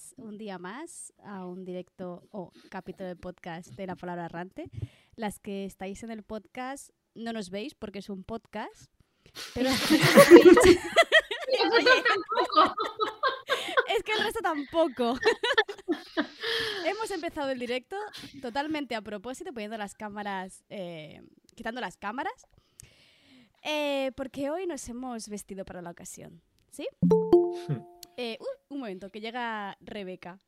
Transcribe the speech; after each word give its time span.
Bienvenidas 0.00 0.14
un 0.16 0.38
día 0.38 0.58
más 0.58 1.12
a 1.22 1.46
un 1.46 1.64
directo 1.64 2.22
o 2.30 2.52
capítulo 2.70 3.08
de 3.08 3.16
podcast 3.16 3.68
de 3.74 3.86
la 3.86 3.96
palabra 3.96 4.26
errante. 4.26 4.70
Las 5.16 5.38
que 5.38 5.64
estáis 5.64 6.02
en 6.02 6.10
el 6.10 6.22
podcast 6.22 6.90
no 7.14 7.32
nos 7.32 7.50
veis 7.50 7.74
porque 7.74 7.98
es 7.98 8.08
un 8.08 8.24
podcast, 8.24 8.90
pero 9.54 9.68
es 9.70 9.88
que 14.04 14.12
el 14.12 14.22
resto 14.22 14.40
tampoco. 14.42 15.18
Hemos 16.86 17.10
empezado 17.10 17.50
el 17.50 17.58
directo 17.58 17.96
totalmente 18.40 18.94
a 18.94 19.02
propósito, 19.02 19.52
poniendo 19.52 19.76
las 19.76 19.94
cámaras, 19.94 20.64
eh, 20.70 21.20
quitando 21.54 21.80
las 21.80 21.96
cámaras, 21.96 22.46
eh, 23.62 24.12
porque 24.16 24.50
hoy 24.50 24.66
nos 24.66 24.88
hemos 24.88 25.28
vestido 25.28 25.64
para 25.64 25.82
la 25.82 25.90
ocasión. 25.90 26.40
¿Sí? 26.70 26.86
Eh, 28.22 28.36
uh, 28.38 28.74
un 28.74 28.80
momento, 28.80 29.10
que 29.10 29.18
llega 29.18 29.78
Rebeca. 29.80 30.38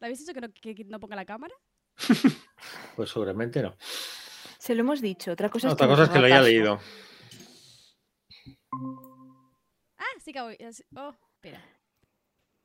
¿Le 0.00 0.06
habéis 0.06 0.18
dicho 0.18 0.34
que 0.34 0.40
no, 0.40 0.52
que 0.52 0.84
no 0.88 0.98
ponga 0.98 1.14
la 1.14 1.24
cámara? 1.24 1.54
Pues 2.96 3.10
seguramente 3.10 3.60
no. 3.62 3.76
Se 4.58 4.74
lo 4.74 4.80
hemos 4.80 5.00
dicho. 5.02 5.30
Otra 5.30 5.48
cosa 5.50 5.70
Otra 5.70 5.84
es 5.86 5.88
que, 5.88 5.92
cosa 5.92 6.02
nos 6.02 6.08
es 6.08 6.12
que 6.12 6.18
haga 6.18 6.28
lo 6.28 6.34
haya 6.34 6.42
leído. 6.42 6.80
Ah, 9.98 10.04
sí 10.24 10.32
que 10.32 10.40
voy. 10.40 10.56
Oh, 10.96 11.14
espera. 11.34 11.62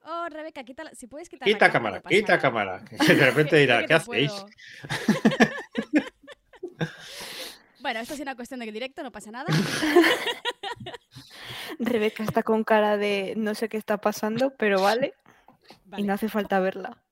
Oh, 0.04 0.28
Rebeca, 0.30 0.64
quita 0.64 0.86
la- 0.86 0.96
si 0.96 1.06
puedes 1.08 1.28
quitar 1.30 1.46
Quita 1.48 1.68
la 1.68 1.72
cámara, 1.74 1.98
no 1.98 2.02
pasa 2.04 2.16
quita 2.16 2.40
cámara. 2.40 2.84
Que 2.86 2.96
de 3.14 3.26
repente 3.26 3.56
dirá, 3.58 3.86
¿qué 3.86 3.94
no 3.94 3.98
hacéis? 3.98 4.32
bueno, 7.82 8.00
esto 8.00 8.14
es 8.14 8.20
una 8.20 8.36
cuestión 8.36 8.60
de 8.60 8.66
que 8.66 8.72
directo, 8.72 9.04
no 9.04 9.12
pasa 9.12 9.32
nada. 9.32 9.48
Rebeca 11.80 12.24
está 12.24 12.44
con 12.44 12.64
cara 12.64 12.98
de 12.98 13.34
no 13.38 13.56
sé 13.56 13.70
qué 13.70 13.78
está 13.78 13.98
pasando, 13.98 14.56
pero 14.58 14.82
vale. 14.82 15.14
Vale. 15.86 16.04
Y 16.04 16.06
no 16.06 16.14
hace 16.14 16.30
falta 16.30 16.60
verla. 16.60 17.04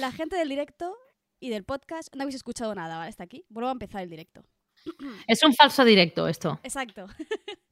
La 0.00 0.12
gente 0.12 0.36
del 0.36 0.48
directo 0.48 0.96
y 1.40 1.50
del 1.50 1.64
podcast 1.64 2.14
no 2.14 2.22
habéis 2.22 2.36
escuchado 2.36 2.74
nada, 2.74 2.98
¿vale? 2.98 3.08
Hasta 3.08 3.24
aquí. 3.24 3.44
Vuelvo 3.48 3.68
a 3.68 3.72
empezar 3.72 4.02
el 4.02 4.10
directo. 4.10 4.44
Es 5.26 5.42
un 5.42 5.54
falso 5.54 5.84
directo 5.84 6.28
esto. 6.28 6.58
Exacto. 6.62 7.06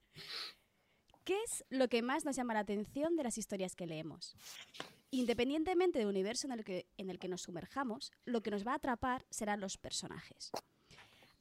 ¿Qué 1.24 1.36
es 1.44 1.64
lo 1.68 1.88
que 1.88 2.02
más 2.02 2.24
nos 2.24 2.34
llama 2.36 2.54
la 2.54 2.60
atención 2.60 3.14
de 3.16 3.22
las 3.22 3.38
historias 3.38 3.76
que 3.76 3.86
leemos? 3.86 4.34
Independientemente 5.10 5.98
del 5.98 6.08
universo 6.08 6.46
en 6.46 6.52
el 6.54 6.64
que, 6.64 6.86
en 6.96 7.10
el 7.10 7.18
que 7.18 7.28
nos 7.28 7.42
sumerjamos, 7.42 8.10
lo 8.24 8.42
que 8.42 8.50
nos 8.50 8.66
va 8.66 8.72
a 8.72 8.76
atrapar 8.76 9.26
serán 9.30 9.60
los 9.60 9.76
personajes. 9.76 10.50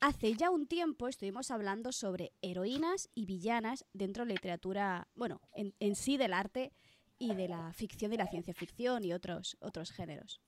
Hace 0.01 0.33
ya 0.33 0.49
un 0.49 0.65
tiempo 0.65 1.09
estuvimos 1.09 1.51
hablando 1.51 1.91
sobre 1.91 2.31
heroínas 2.41 3.09
y 3.15 3.25
villanas 3.25 3.85
dentro 3.91 4.23
de 4.23 4.29
la 4.29 4.35
literatura, 4.35 5.09
bueno, 5.13 5.41
en, 5.53 5.95
sí 5.95 6.15
del 6.15 6.31
arte 6.31 6.71
y 7.17 7.33
de 7.35 7.49
la 7.49 7.73
ficción 7.73 8.13
y 8.13 8.17
la 8.17 8.27
ciencia 8.27 8.53
ficción 8.53 9.03
y 9.03 9.11
otros, 9.11 9.57
otros 9.59 9.91
géneros. 9.91 10.39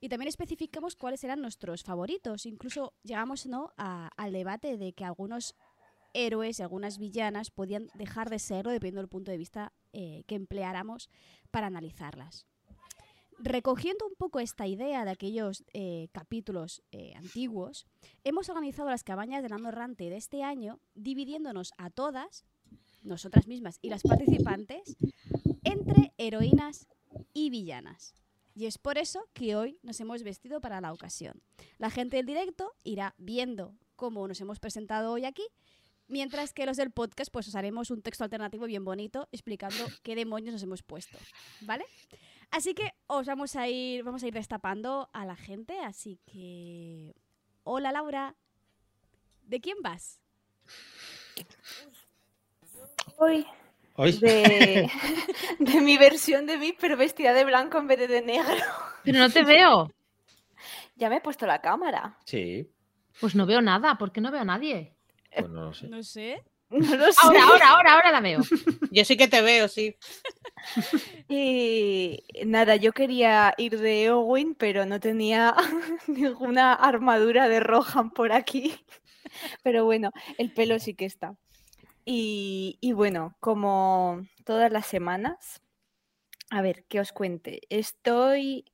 Y 0.00 0.08
también 0.08 0.28
especificamos 0.28 0.96
cuáles 0.96 1.22
eran 1.22 1.40
nuestros 1.40 1.84
favoritos. 1.84 2.44
Incluso 2.44 2.94
llegamos 3.04 3.46
¿no? 3.46 3.72
al 3.76 4.32
debate 4.32 4.76
de 4.76 4.92
que 4.92 5.04
algunos 5.04 5.54
héroes 6.12 6.58
y 6.58 6.62
algunas 6.62 6.98
villanas 6.98 7.52
podían 7.52 7.90
dejar 7.94 8.30
de 8.30 8.40
serlo 8.40 8.72
dependiendo 8.72 9.02
del 9.02 9.08
punto 9.08 9.30
de 9.30 9.36
vista 9.36 9.72
eh, 9.92 10.24
que 10.26 10.34
empleáramos 10.34 11.08
para 11.52 11.68
analizarlas. 11.68 12.48
Recogiendo 13.40 14.04
un 14.04 14.16
poco 14.16 14.40
esta 14.40 14.66
idea 14.66 15.04
de 15.04 15.12
aquellos 15.12 15.64
eh, 15.72 16.08
capítulos 16.12 16.82
eh, 16.90 17.14
antiguos, 17.14 17.86
hemos 18.24 18.48
organizado 18.48 18.90
las 18.90 19.04
cabañas 19.04 19.44
del 19.44 19.52
Ando 19.52 19.68
Errante 19.68 20.10
de 20.10 20.16
este 20.16 20.42
año, 20.42 20.80
dividiéndonos 20.94 21.72
a 21.78 21.90
todas, 21.90 22.44
nosotras 23.04 23.46
mismas 23.46 23.78
y 23.80 23.90
las 23.90 24.02
participantes, 24.02 24.96
entre 25.62 26.12
heroínas 26.18 26.88
y 27.32 27.50
villanas. 27.50 28.12
Y 28.56 28.66
es 28.66 28.76
por 28.76 28.98
eso 28.98 29.28
que 29.34 29.54
hoy 29.54 29.78
nos 29.84 30.00
hemos 30.00 30.24
vestido 30.24 30.60
para 30.60 30.80
la 30.80 30.92
ocasión. 30.92 31.40
La 31.78 31.90
gente 31.90 32.16
del 32.16 32.26
directo 32.26 32.74
irá 32.82 33.14
viendo 33.18 33.76
cómo 33.94 34.26
nos 34.26 34.40
hemos 34.40 34.58
presentado 34.58 35.12
hoy 35.12 35.24
aquí, 35.24 35.46
mientras 36.08 36.52
que 36.52 36.66
los 36.66 36.76
del 36.76 36.90
podcast 36.90 37.30
pues 37.32 37.46
os 37.46 37.54
haremos 37.54 37.92
un 37.92 38.02
texto 38.02 38.24
alternativo 38.24 38.66
bien 38.66 38.84
bonito 38.84 39.28
explicando 39.30 39.84
qué 40.02 40.16
demonios 40.16 40.54
nos 40.54 40.62
hemos 40.64 40.82
puesto, 40.82 41.16
¿vale? 41.60 41.84
Así 42.50 42.74
que 42.74 42.92
os 43.06 43.26
vamos 43.26 43.56
a 43.56 43.68
ir 43.68 44.02
vamos 44.04 44.22
a 44.22 44.26
ir 44.26 44.34
destapando 44.34 45.10
a 45.12 45.24
la 45.26 45.36
gente, 45.36 45.78
así 45.80 46.18
que 46.26 47.14
hola 47.64 47.92
Laura. 47.92 48.34
¿De 49.42 49.60
quién 49.60 49.78
vas? 49.82 50.20
Hoy 53.16 53.46
Hoy. 53.94 54.12
de, 54.12 54.90
de 55.58 55.80
mi 55.80 55.98
versión 55.98 56.46
de 56.46 56.56
mí, 56.56 56.72
pero 56.78 56.96
vestida 56.96 57.32
de 57.32 57.44
blanco 57.44 57.78
en 57.78 57.86
vez 57.88 57.98
de 57.98 58.06
de 58.08 58.22
negro. 58.22 58.64
Pero 59.04 59.18
no 59.18 59.30
te 59.30 59.42
veo. 59.44 59.90
Ya 60.96 61.08
me 61.08 61.16
he 61.16 61.20
puesto 61.20 61.46
la 61.46 61.60
cámara. 61.60 62.18
Sí, 62.24 62.70
Pues 63.20 63.34
no 63.34 63.46
veo 63.46 63.60
nada. 63.60 63.96
¿Por 63.98 64.12
qué 64.12 64.20
no 64.20 64.30
veo 64.30 64.42
a 64.42 64.44
nadie? 64.44 64.94
pues 65.32 65.48
no 65.50 65.64
lo 65.66 65.74
sé. 65.74 65.88
No 65.88 66.02
sé. 66.02 66.42
No 66.70 66.96
lo 66.96 67.12
sé. 67.12 67.18
Ahora, 67.22 67.44
ahora, 67.44 67.68
ahora, 67.70 67.92
ahora 67.94 68.12
la 68.12 68.20
veo. 68.20 68.40
Yo 68.90 69.04
sí 69.04 69.16
que 69.16 69.28
te 69.28 69.42
veo, 69.42 69.68
sí. 69.68 69.96
Y 71.28 72.24
nada, 72.46 72.76
yo 72.76 72.92
quería 72.92 73.54
ir 73.58 73.78
de 73.78 74.04
Eowyn, 74.04 74.54
pero 74.54 74.86
no 74.86 74.98
tenía 74.98 75.54
ninguna 76.06 76.74
armadura 76.74 77.48
de 77.48 77.60
Rohan 77.60 78.10
por 78.10 78.32
aquí. 78.32 78.74
Pero 79.62 79.84
bueno, 79.84 80.10
el 80.36 80.52
pelo 80.52 80.78
sí 80.78 80.94
que 80.94 81.04
está. 81.04 81.36
Y, 82.04 82.78
y 82.80 82.92
bueno, 82.92 83.36
como 83.40 84.26
todas 84.44 84.72
las 84.72 84.86
semanas, 84.86 85.62
a 86.50 86.62
ver, 86.62 86.84
que 86.84 87.00
os 87.00 87.12
cuente. 87.12 87.60
Estoy 87.68 88.64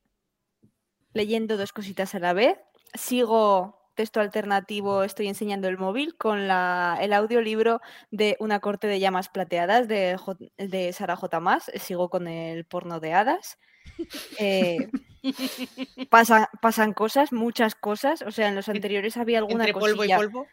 leyendo 1.13 1.57
dos 1.57 1.73
cositas 1.73 2.15
a 2.15 2.19
la 2.19 2.33
vez. 2.33 2.57
Sigo 2.93 3.84
texto 3.95 4.19
alternativo, 4.19 5.03
estoy 5.03 5.27
enseñando 5.27 5.67
el 5.67 5.77
móvil 5.77 6.15
con 6.17 6.47
la, 6.47 6.97
el 7.01 7.13
audiolibro 7.13 7.81
de 8.11 8.35
Una 8.39 8.59
corte 8.59 8.87
de 8.87 8.99
llamas 8.99 9.29
plateadas 9.29 9.87
de, 9.87 10.19
de 10.57 10.93
Sara 10.93 11.15
J. 11.15 11.39
Más. 11.39 11.71
Sigo 11.75 12.09
con 12.09 12.27
el 12.27 12.65
porno 12.65 12.99
de 12.99 13.13
hadas. 13.13 13.57
Eh, 14.39 14.89
pasa- 16.09 16.49
pasan 16.61 16.93
cosas, 16.93 17.31
muchas 17.31 17.75
cosas. 17.75 18.21
O 18.23 18.31
sea, 18.31 18.47
en 18.49 18.55
los 18.55 18.67
anteriores 18.69 19.17
había 19.17 19.39
alguna 19.39 19.65
Entre 19.65 19.79
polvo 19.79 20.03
y 20.05 20.13
polvo. 20.13 20.47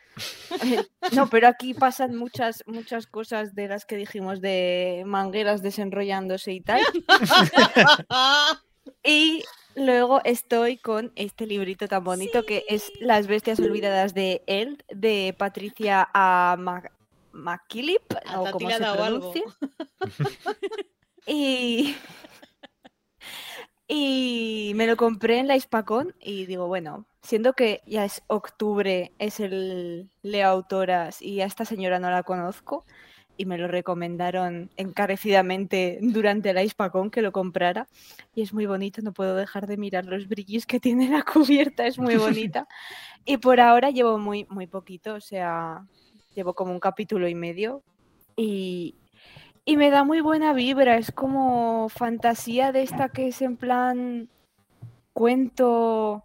No, 1.12 1.28
pero 1.28 1.48
aquí 1.48 1.74
pasan 1.74 2.14
muchas, 2.14 2.62
muchas 2.66 3.06
cosas 3.06 3.54
de 3.54 3.68
las 3.68 3.84
que 3.86 3.96
dijimos 3.96 4.40
de 4.40 5.02
mangueras 5.06 5.62
desenrollándose 5.62 6.52
y 6.52 6.60
tal. 6.60 6.80
Y 9.04 9.44
luego 9.74 10.20
estoy 10.24 10.76
con 10.76 11.12
este 11.16 11.46
librito 11.46 11.88
tan 11.88 12.04
bonito 12.04 12.44
que 12.44 12.64
es. 12.68 12.90
Las 13.00 13.26
bestias 13.26 13.58
olvidadas 13.60 14.14
de 14.14 14.42
él, 14.46 14.84
de 14.88 15.34
Patricia 15.38 16.08
a 16.12 16.56
Ma- 16.58 16.90
McKillip, 17.32 18.02
o 18.36 18.50
como 18.50 18.70
se 18.70 18.76
pronuncie. 18.96 19.44
Y, 21.24 21.94
y 23.86 24.72
me 24.74 24.86
lo 24.86 24.96
compré 24.96 25.38
en 25.38 25.46
la 25.48 25.54
Hispacón 25.56 26.14
y 26.20 26.46
digo, 26.46 26.66
bueno, 26.66 27.06
siendo 27.22 27.52
que 27.52 27.80
ya 27.86 28.04
es 28.04 28.22
octubre, 28.26 29.12
es 29.18 29.38
el 29.38 30.10
Leo 30.22 30.48
Autoras 30.48 31.20
y 31.22 31.40
a 31.40 31.46
esta 31.46 31.64
señora 31.64 31.98
no 32.00 32.10
la 32.10 32.22
conozco 32.22 32.86
y 33.36 33.46
me 33.46 33.58
lo 33.58 33.66
recomendaron 33.68 34.70
encarecidamente 34.76 35.98
durante 36.00 36.52
la 36.52 36.62
Hispacón 36.62 37.10
que 37.10 37.22
lo 37.22 37.32
comprara. 37.32 37.88
Y 38.34 38.42
es 38.42 38.52
muy 38.52 38.66
bonito, 38.66 39.02
no 39.02 39.12
puedo 39.12 39.34
dejar 39.36 39.66
de 39.66 39.76
mirar 39.76 40.06
los 40.06 40.28
brillos 40.28 40.66
que 40.66 40.80
tiene 40.80 41.08
la 41.08 41.22
cubierta, 41.72 41.86
es 41.86 41.98
muy 41.98 42.16
bonita. 42.16 42.68
y 43.24 43.38
por 43.38 43.60
ahora 43.60 43.90
llevo 43.90 44.18
muy, 44.18 44.46
muy 44.50 44.66
poquito, 44.66 45.14
o 45.14 45.20
sea, 45.20 45.86
llevo 46.34 46.54
como 46.54 46.72
un 46.72 46.80
capítulo 46.80 47.28
y 47.28 47.34
medio. 47.34 47.82
Y, 48.36 48.94
y 49.64 49.76
me 49.76 49.90
da 49.90 50.04
muy 50.04 50.20
buena 50.20 50.52
vibra, 50.52 50.96
es 50.96 51.12
como 51.12 51.88
fantasía 51.88 52.72
de 52.72 52.82
esta 52.82 53.08
que 53.08 53.28
es 53.28 53.42
en 53.42 53.56
plan 53.56 54.28
cuento. 55.12 56.24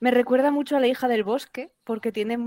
Me 0.00 0.10
recuerda 0.10 0.50
mucho 0.50 0.76
a 0.76 0.80
la 0.80 0.88
hija 0.88 1.06
del 1.08 1.22
bosque, 1.24 1.70
porque 1.84 2.10
tiene 2.12 2.38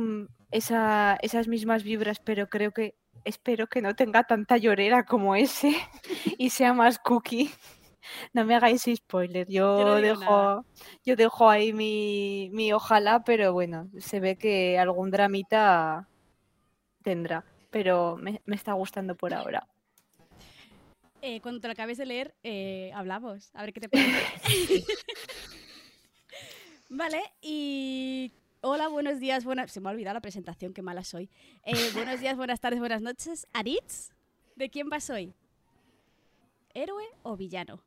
esa- 0.52 1.18
esas 1.22 1.48
mismas 1.48 1.84
vibras, 1.84 2.20
pero 2.20 2.48
creo 2.48 2.72
que 2.72 2.96
espero 3.26 3.68
que 3.68 3.82
no 3.82 3.96
tenga 3.96 4.24
tanta 4.24 4.58
llorera 4.58 5.06
como 5.06 5.36
ese 5.36 5.76
y 6.38 6.50
sea 6.52 6.74
más 6.74 7.00
cookie. 7.00 7.52
No 8.34 8.46
me 8.46 8.56
hagáis 8.56 8.86
spoiler, 8.96 9.48
yo, 9.50 9.80
Yo 9.80 9.86
no 9.86 9.96
digo 9.96 10.20
dejo, 10.20 10.32
nada. 10.32 10.62
yo 11.04 11.16
dejo 11.16 11.50
ahí 11.50 11.74
mi, 11.74 12.50
mi 12.54 12.72
ojalá, 12.72 13.24
pero 13.24 13.52
bueno, 13.52 13.90
se 13.98 14.20
ve 14.20 14.38
que 14.38 14.78
algún 14.78 15.10
dramita 15.12 16.08
tendrá, 17.04 17.44
pero 17.72 18.16
me, 18.18 18.42
me 18.46 18.56
está 18.56 18.74
gustando 18.74 19.16
por 19.16 19.34
ahora. 19.34 19.68
Eh, 21.22 21.42
cuando 21.42 21.60
te 21.62 21.68
lo 21.68 21.72
acabes 21.72 21.98
de 21.98 22.06
leer, 22.06 22.36
eh, 22.44 22.92
hablamos. 22.94 23.50
A 23.56 23.62
ver 23.64 23.74
qué 23.74 23.80
te 23.82 23.90
parece. 23.90 24.84
vale, 26.90 27.24
y. 27.42 28.32
Hola, 28.68 28.88
buenos 28.88 29.20
días, 29.20 29.46
buenas. 29.46 29.72
Se 29.72 29.80
me 29.80 29.90
ha 29.90 29.92
olvidado 29.92 30.16
la 30.16 30.22
presentación, 30.22 30.74
qué 30.74 30.82
mala 30.82 31.04
soy. 31.04 31.30
Eh, 31.66 31.74
buenos 31.94 32.20
días, 32.20 32.36
buenas 32.36 32.60
tardes, 32.60 32.80
buenas 32.80 33.00
noches. 33.00 33.46
Aritz, 33.54 34.10
¿de 34.56 34.72
quién 34.72 34.90
vas 34.90 35.08
hoy? 35.12 35.36
¿Héroe 36.74 37.04
o 37.22 37.38
villano? 37.38 37.84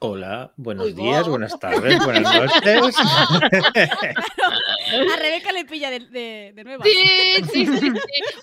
Hola, 0.00 0.52
buenos 0.56 0.86
Uy, 0.86 0.92
días, 0.94 1.28
buenas 1.28 1.56
tardes, 1.60 2.04
buenas 2.04 2.24
noches. 2.34 2.96
A 5.12 5.16
Rebeca 5.16 5.52
le 5.52 5.64
pilla 5.64 5.90
de, 5.90 6.00
de, 6.00 6.52
de 6.56 6.64
nueva. 6.64 6.84
Sí, 6.84 7.44
sí, 7.52 7.66
sí, 7.66 7.78
sí. 7.78 7.92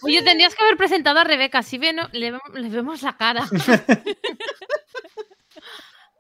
Oye, 0.03 0.21
tendrías 0.21 0.55
que 0.55 0.63
haber 0.63 0.77
presentado 0.77 1.19
a 1.19 1.25
Rebeca, 1.25 1.59
así 1.59 1.77
ve- 1.77 1.91
no- 1.91 2.07
le, 2.13 2.31
vemos- 2.31 2.53
le 2.53 2.69
vemos 2.69 3.01
la 3.03 3.17
cara. 3.17 3.45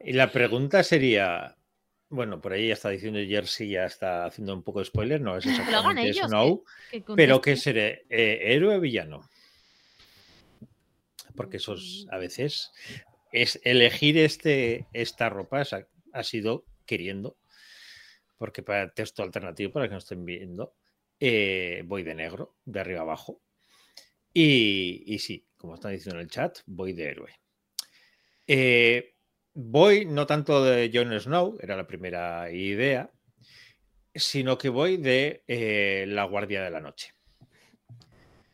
Y 0.07 0.13
la 0.13 0.31
pregunta 0.31 0.83
sería, 0.83 1.55
bueno, 2.15 2.41
por 2.41 2.53
ahí 2.53 2.67
ya 2.69 2.73
está 2.73 2.89
diciendo 2.89 3.19
Jersey, 3.19 3.69
ya 3.69 3.85
está 3.85 4.25
haciendo 4.25 4.53
un 4.53 4.63
poco 4.63 4.79
de 4.79 4.85
spoiler, 4.85 5.21
no 5.21 5.37
es 5.37 5.45
exactamente 5.45 6.01
ellos, 6.09 6.27
Snow, 6.27 6.63
que 6.89 7.01
pero 7.15 7.41
¿qué 7.41 7.51
contesten. 7.51 7.57
seré? 7.57 8.05
Eh, 8.09 8.53
¿Héroe 8.55 8.75
o 8.77 8.79
villano? 8.79 9.29
Porque 11.35 11.57
eso 11.57 11.73
es, 11.73 12.07
a 12.11 12.17
veces 12.17 12.71
es 13.31 13.59
elegir 13.63 14.17
este, 14.17 14.85
esta 14.93 15.29
ropa 15.29 15.61
es- 15.61 15.73
ha, 15.73 15.85
ha 16.13 16.23
sido 16.23 16.65
queriendo, 16.85 17.37
porque 18.37 18.63
para 18.63 18.93
texto 18.93 19.23
alternativo, 19.23 19.71
para 19.73 19.87
que 19.87 19.93
no 19.93 19.97
estén 19.97 20.23
viendo, 20.25 20.73
eh, 21.19 21.83
voy 21.85 22.03
de 22.03 22.15
negro, 22.15 22.55
de 22.65 22.79
arriba 22.79 23.01
abajo. 23.01 23.41
Y, 24.33 25.03
y 25.05 25.19
sí, 25.19 25.45
como 25.57 25.75
están 25.75 25.91
diciendo 25.93 26.19
en 26.19 26.25
el 26.25 26.31
chat, 26.31 26.59
voy 26.65 26.93
de 26.93 27.03
héroe. 27.09 27.31
Eh, 28.47 29.14
voy 29.55 30.05
no 30.05 30.27
tanto 30.27 30.63
de 30.63 30.91
Jon 30.93 31.17
Snow, 31.19 31.57
era 31.61 31.75
la 31.75 31.87
primera 31.87 32.51
idea, 32.51 33.09
sino 34.13 34.57
que 34.57 34.69
voy 34.69 34.97
de 34.97 35.43
eh, 35.47 36.05
la 36.07 36.25
Guardia 36.25 36.61
de 36.61 36.69
la 36.69 36.81
Noche. 36.81 37.13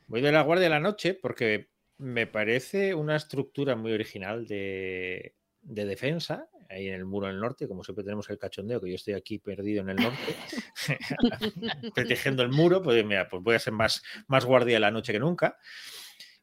Voy 0.07 0.21
de 0.21 0.31
la 0.31 0.43
Guardia 0.43 0.65
de 0.65 0.69
la 0.69 0.79
Noche 0.79 1.15
porque 1.15 1.69
me 1.97 2.27
parece 2.27 2.93
una 2.93 3.15
estructura 3.15 3.75
muy 3.75 3.91
original 3.91 4.47
de, 4.47 5.35
de 5.61 5.85
defensa, 5.85 6.47
ahí 6.69 6.87
en 6.87 6.93
el 6.93 7.05
muro 7.05 7.27
del 7.27 7.39
norte, 7.39 7.67
como 7.67 7.83
siempre 7.83 8.03
tenemos 8.03 8.29
el 8.29 8.37
cachondeo, 8.37 8.79
que 8.79 8.89
yo 8.89 8.95
estoy 8.95 9.15
aquí 9.15 9.39
perdido 9.39 9.81
en 9.81 9.89
el 9.89 9.95
norte, 9.97 10.35
protegiendo 11.95 12.43
el 12.43 12.49
muro, 12.49 12.81
pues 12.81 13.03
mira, 13.05 13.27
pues 13.27 13.41
voy 13.41 13.55
a 13.55 13.59
ser 13.59 13.73
más, 13.73 14.03
más 14.27 14.45
Guardia 14.45 14.75
de 14.75 14.79
la 14.79 14.91
Noche 14.91 15.13
que 15.13 15.19
nunca. 15.19 15.57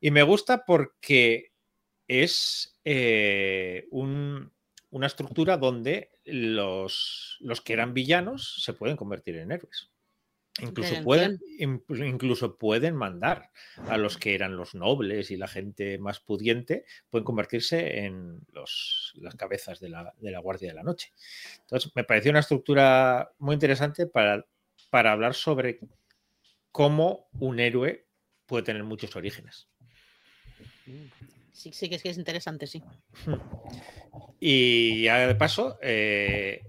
Y 0.01 0.11
me 0.11 0.23
gusta 0.23 0.65
porque 0.65 1.53
es 2.09 2.79
eh, 2.85 3.87
un- 3.91 4.51
una 4.91 5.07
estructura 5.07 5.59
donde 5.59 6.11
los, 6.25 7.37
los 7.41 7.61
que 7.61 7.75
eran 7.75 7.93
villanos 7.95 8.63
se 8.65 8.73
pueden 8.73 8.97
convertir 8.97 9.37
en 9.37 9.53
héroes. 9.53 9.91
Incluso 10.61 10.95
pueden, 11.05 11.39
in- 11.59 11.85
incluso 12.05 12.57
pueden 12.57 12.97
mandar 12.97 13.51
a 13.87 13.97
los 13.97 14.17
que 14.17 14.35
eran 14.35 14.57
los 14.57 14.75
nobles 14.75 15.31
y 15.31 15.37
la 15.37 15.47
gente 15.47 15.99
más 15.99 16.19
pudiente, 16.19 16.85
pueden 17.11 17.25
convertirse 17.25 18.01
en 18.01 18.41
los, 18.53 19.13
las 19.21 19.37
cabezas 19.37 19.79
de 19.79 19.91
la, 19.91 20.13
de 20.19 20.31
la 20.33 20.41
Guardia 20.41 20.71
de 20.71 20.75
la 20.75 20.83
Noche. 20.83 21.13
Entonces, 21.61 21.93
me 21.95 22.03
pareció 22.03 22.31
una 22.33 22.41
estructura 22.41 23.31
muy 23.39 23.55
interesante 23.55 24.07
para, 24.07 24.45
para 24.91 25.13
hablar 25.13 25.35
sobre 25.35 25.79
cómo 26.73 27.29
un 27.39 27.61
héroe 27.61 28.07
puede 28.47 28.65
tener 28.65 28.83
muchos 28.83 29.15
orígenes. 29.15 29.69
Sí, 31.59 31.73
sí, 31.73 31.89
que 31.89 31.97
es 31.97 32.03
que 32.05 32.11
es 32.11 32.19
interesante, 32.19 32.69
sí. 32.69 32.81
Y 34.39 35.03
ya 35.03 35.27
de 35.27 35.35
paso, 35.35 35.77
eh, 35.83 36.63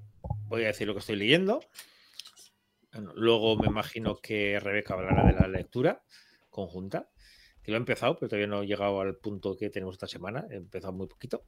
voy 0.47 0.63
a 0.63 0.67
decir 0.67 0.87
lo 0.87 0.93
que 0.95 0.99
estoy 1.01 1.15
leyendo. 1.15 1.59
Luego 3.13 3.55
me 3.55 3.67
imagino 3.67 4.15
que 4.17 4.59
Rebeca 4.59 4.95
hablará 4.95 5.27
de 5.27 5.39
la 5.39 5.47
lectura 5.47 6.01
conjunta, 6.49 7.07
que 7.61 7.69
lo 7.69 7.77
he 7.77 7.79
empezado, 7.79 8.15
pero 8.15 8.29
todavía 8.29 8.47
no 8.47 8.63
he 8.63 8.65
llegado 8.65 8.99
al 8.99 9.15
punto 9.17 9.55
que 9.55 9.69
tenemos 9.69 9.93
esta 9.93 10.07
semana. 10.07 10.47
He 10.49 10.55
empezado 10.55 10.91
muy 10.93 11.05
poquito. 11.05 11.43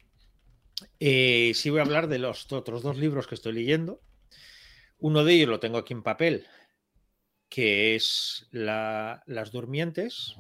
Eh, 0.99 1.53
sí 1.55 1.71
voy 1.71 1.79
a 1.79 1.83
hablar 1.83 2.07
de 2.09 2.19
los 2.19 2.51
otros 2.51 2.83
dos 2.83 2.95
libros 2.97 3.25
que 3.25 3.33
estoy 3.33 3.53
leyendo. 3.53 4.01
Uno 4.99 5.23
de 5.23 5.33
ellos 5.33 5.49
lo 5.49 5.59
tengo 5.59 5.79
aquí 5.79 5.93
en 5.95 6.03
papel, 6.03 6.45
que 7.49 7.95
es 7.95 8.47
la- 8.51 9.23
Las 9.25 9.51
Durmientes. 9.51 10.35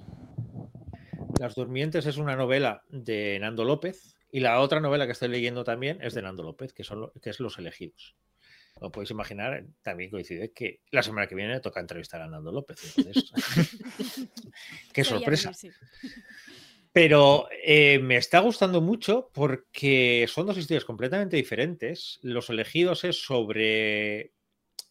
Las 1.41 1.55
Durmientes 1.55 2.05
es 2.05 2.17
una 2.17 2.35
novela 2.35 2.83
de 2.87 3.39
Nando 3.39 3.63
López 3.65 4.15
y 4.31 4.41
la 4.41 4.59
otra 4.59 4.79
novela 4.79 5.07
que 5.07 5.13
estoy 5.13 5.27
leyendo 5.29 5.63
también 5.63 5.97
es 5.99 6.13
de 6.13 6.21
Nando 6.21 6.43
López, 6.43 6.71
que, 6.71 6.83
son, 6.83 7.11
que 7.19 7.31
es 7.31 7.39
Los 7.39 7.57
Elegidos. 7.57 8.15
Como 8.75 8.91
podéis 8.91 9.09
imaginar, 9.09 9.65
también 9.81 10.11
coincide 10.11 10.51
que 10.51 10.81
la 10.91 11.01
semana 11.01 11.25
que 11.25 11.33
viene 11.33 11.59
toca 11.59 11.79
entrevistar 11.79 12.21
a 12.21 12.27
Nando 12.27 12.51
López. 12.51 12.95
entonces, 12.95 13.31
qué 14.93 15.03
sorpresa. 15.03 15.51
Pero 16.93 17.47
eh, 17.65 17.97
me 17.97 18.17
está 18.17 18.37
gustando 18.37 18.79
mucho 18.79 19.31
porque 19.33 20.27
son 20.29 20.45
dos 20.45 20.59
historias 20.59 20.85
completamente 20.85 21.37
diferentes. 21.37 22.19
Los 22.21 22.51
elegidos 22.51 23.03
es 23.03 23.19
sobre 23.19 24.33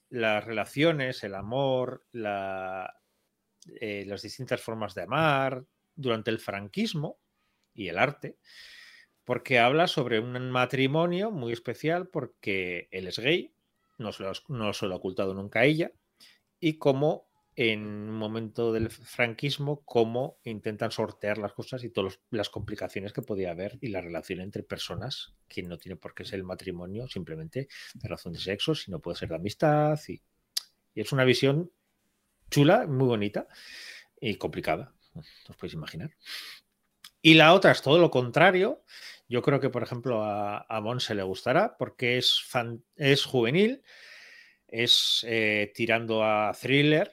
las 0.08 0.44
relaciones, 0.44 1.22
el 1.22 1.36
amor, 1.36 2.04
la- 2.10 2.92
eh, 3.80 4.04
las 4.04 4.22
distintas 4.22 4.60
formas 4.60 4.96
de 4.96 5.02
amar 5.02 5.64
durante 6.00 6.30
el 6.30 6.38
franquismo 6.38 7.20
y 7.74 7.88
el 7.88 7.98
arte, 7.98 8.38
porque 9.24 9.58
habla 9.58 9.86
sobre 9.86 10.20
un 10.20 10.50
matrimonio 10.50 11.30
muy 11.30 11.52
especial 11.52 12.08
porque 12.08 12.88
él 12.90 13.06
es 13.06 13.18
gay, 13.18 13.54
no 13.98 14.12
se 14.12 14.22
lo, 14.24 14.30
ha- 14.94 14.96
ocultado 14.96 15.34
nunca 15.34 15.60
a 15.60 15.64
ella, 15.64 15.92
y 16.58 16.78
cómo 16.78 17.28
en 17.56 17.82
un 17.82 18.16
momento 18.16 18.72
del 18.72 18.90
franquismo, 18.90 19.82
cómo 19.84 20.38
intentan 20.44 20.92
sortear 20.92 21.36
las 21.36 21.52
cosas 21.52 21.84
y 21.84 21.90
todas 21.90 22.20
las 22.30 22.48
complicaciones 22.48 23.12
que 23.12 23.22
podía 23.22 23.50
haber 23.50 23.76
y 23.80 23.88
la 23.88 24.00
relación 24.00 24.40
entre 24.40 24.62
personas, 24.62 25.34
que 25.48 25.62
no 25.62 25.76
tiene 25.76 25.96
por 25.96 26.14
qué 26.14 26.24
ser 26.24 26.38
el 26.38 26.44
matrimonio 26.44 27.06
simplemente 27.08 27.68
de 27.94 28.08
razón 28.08 28.32
de 28.32 28.38
sexo, 28.38 28.74
sino 28.74 29.00
puede 29.00 29.18
ser 29.18 29.28
de 29.28 29.36
amistad. 29.36 29.98
Y 30.08 30.22
es 30.94 31.12
una 31.12 31.24
visión 31.24 31.70
chula, 32.50 32.86
muy 32.86 33.06
bonita 33.08 33.48
y 34.20 34.36
complicada, 34.36 34.94
os 35.48 35.56
podéis 35.56 35.74
imaginar. 35.74 36.10
Y 37.22 37.34
la 37.34 37.52
otra 37.52 37.72
es 37.72 37.82
todo 37.82 37.98
lo 37.98 38.10
contrario. 38.10 38.84
Yo 39.28 39.42
creo 39.42 39.60
que, 39.60 39.70
por 39.70 39.82
ejemplo, 39.82 40.24
a, 40.24 40.66
a 40.68 40.80
Monse 40.80 41.14
le 41.14 41.22
gustará 41.22 41.76
porque 41.78 42.18
es, 42.18 42.42
es 42.96 43.24
juvenil, 43.24 43.82
es 44.66 45.24
eh, 45.28 45.72
tirando 45.74 46.24
a 46.24 46.52
thriller, 46.52 47.12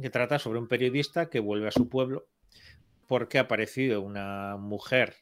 que 0.00 0.10
trata 0.10 0.38
sobre 0.38 0.58
un 0.58 0.68
periodista 0.68 1.30
que 1.30 1.40
vuelve 1.40 1.68
a 1.68 1.72
su 1.72 1.88
pueblo 1.88 2.26
porque 3.06 3.38
ha 3.38 3.42
aparecido 3.42 4.00
una 4.00 4.56
mujer 4.56 5.16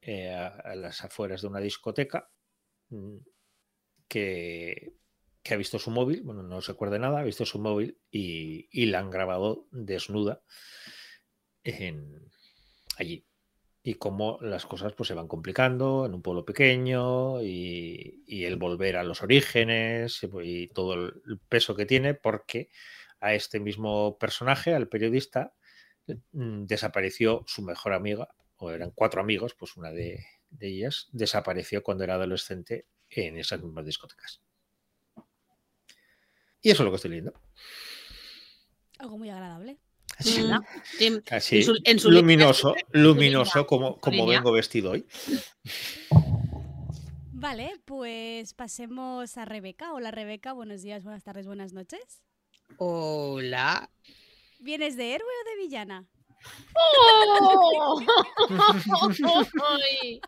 eh, 0.00 0.30
a, 0.30 0.74
las 0.76 1.02
afueras 1.02 1.42
de 1.42 1.48
una 1.48 1.60
discoteca 1.60 2.30
mm, 2.90 3.16
que, 4.06 4.94
que 5.42 5.54
ha 5.54 5.56
visto 5.56 5.78
su 5.78 5.90
móvil, 5.90 6.22
bueno, 6.22 6.42
no 6.42 6.60
se 6.60 6.72
acuerda 6.72 6.98
nada, 6.98 7.20
ha 7.20 7.24
visto 7.24 7.46
su 7.46 7.58
móvil 7.58 7.98
y, 8.10 8.68
y 8.70 8.86
la 8.86 9.00
han 9.00 9.10
grabado 9.10 9.66
desnuda 9.70 10.42
en, 11.64 12.30
allí. 12.96 13.24
Y 13.84 13.94
cómo 13.94 14.38
las 14.40 14.64
cosas 14.64 14.92
pues, 14.92 15.08
se 15.08 15.14
van 15.14 15.26
complicando 15.26 16.06
en 16.06 16.14
un 16.14 16.22
pueblo 16.22 16.44
pequeño 16.44 17.42
y, 17.42 18.22
el 18.44 18.56
volver 18.56 18.96
a 18.96 19.04
los 19.04 19.22
orígenes 19.22 20.20
y 20.42 20.68
todo 20.68 20.94
el 20.94 21.40
peso 21.48 21.74
que 21.74 21.86
tiene, 21.86 22.14
porque 22.14 22.70
a 23.20 23.34
este 23.34 23.60
mismo 23.60 24.18
personaje, 24.18 24.74
al 24.74 24.88
periodista, 24.88 25.54
mm, 26.32 26.64
desapareció 26.64 27.44
su 27.46 27.62
mejor 27.62 27.92
amiga, 27.92 28.28
o 28.56 28.70
eran 28.70 28.92
cuatro 28.92 29.20
amigos, 29.20 29.54
pues 29.54 29.76
una 29.76 29.90
de, 29.90 30.24
de 30.50 30.68
ellas 30.68 31.08
desapareció 31.12 31.82
cuando 31.82 32.04
era 32.04 32.14
adolescente 32.14 32.86
en 33.10 33.36
esas 33.36 33.62
mismas 33.62 33.84
discotecas. 33.84 34.40
Y 36.60 36.70
eso 36.70 36.82
es 36.82 36.84
lo 36.84 36.90
que 36.90 36.96
estoy 36.96 37.10
leyendo. 37.10 37.34
Algo 38.98 39.18
muy 39.18 39.30
agradable. 39.30 39.78
Así, 40.18 40.42
Mm, 40.42 41.18
así, 41.30 41.56
en 41.58 41.64
su- 41.64 41.78
en 41.84 41.98
su 41.98 42.10
línea, 42.10 42.22
luminoso, 42.22 42.74
luminoso 42.92 43.66
como, 43.66 43.98
como 43.98 44.26
vengo 44.26 44.52
vestido 44.52 44.92
hoy. 44.92 45.06
Vale, 47.32 47.72
pues 47.84 48.54
pasemos 48.54 49.36
a 49.36 49.44
Rebeca. 49.44 49.92
Hola 49.92 50.10
Rebeca, 50.12 50.52
buenos 50.52 50.82
días, 50.82 51.02
buenas 51.02 51.24
tardes, 51.24 51.46
buenas 51.46 51.72
noches. 51.72 52.22
Hola. 52.76 53.90
¿Vienes 54.60 54.96
de 54.96 55.14
héroe 55.14 55.26
o 55.26 55.44
de 55.50 55.56
villana? 55.64 56.04
¡Oh! 56.74 58.00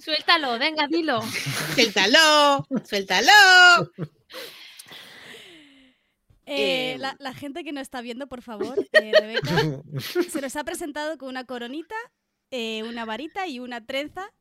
Suéltalo, 0.00 0.58
venga, 0.58 0.86
dilo. 0.88 1.20
Suéltalo, 1.74 2.66
suéltalo. 2.84 3.92
Eh, 6.50 6.92
Eh, 6.94 6.98
la, 6.98 7.14
la 7.18 7.34
gente 7.34 7.62
que 7.64 7.72
no 7.72 7.80
está 7.80 8.00
viendo, 8.00 8.26
por 8.26 8.42
favor, 8.42 8.78
eh, 8.92 9.12
Rebeca 9.12 9.50
se 10.30 10.40
nos 10.40 10.56
ha 10.56 10.64
presentado 10.64 11.18
con 11.18 11.28
una 11.28 11.44
coronita, 11.44 11.94
eh, 12.50 12.82
una 12.84 13.04
varita 13.04 13.46
y 13.46 13.58
una 13.60 13.84
trenza 13.84 14.32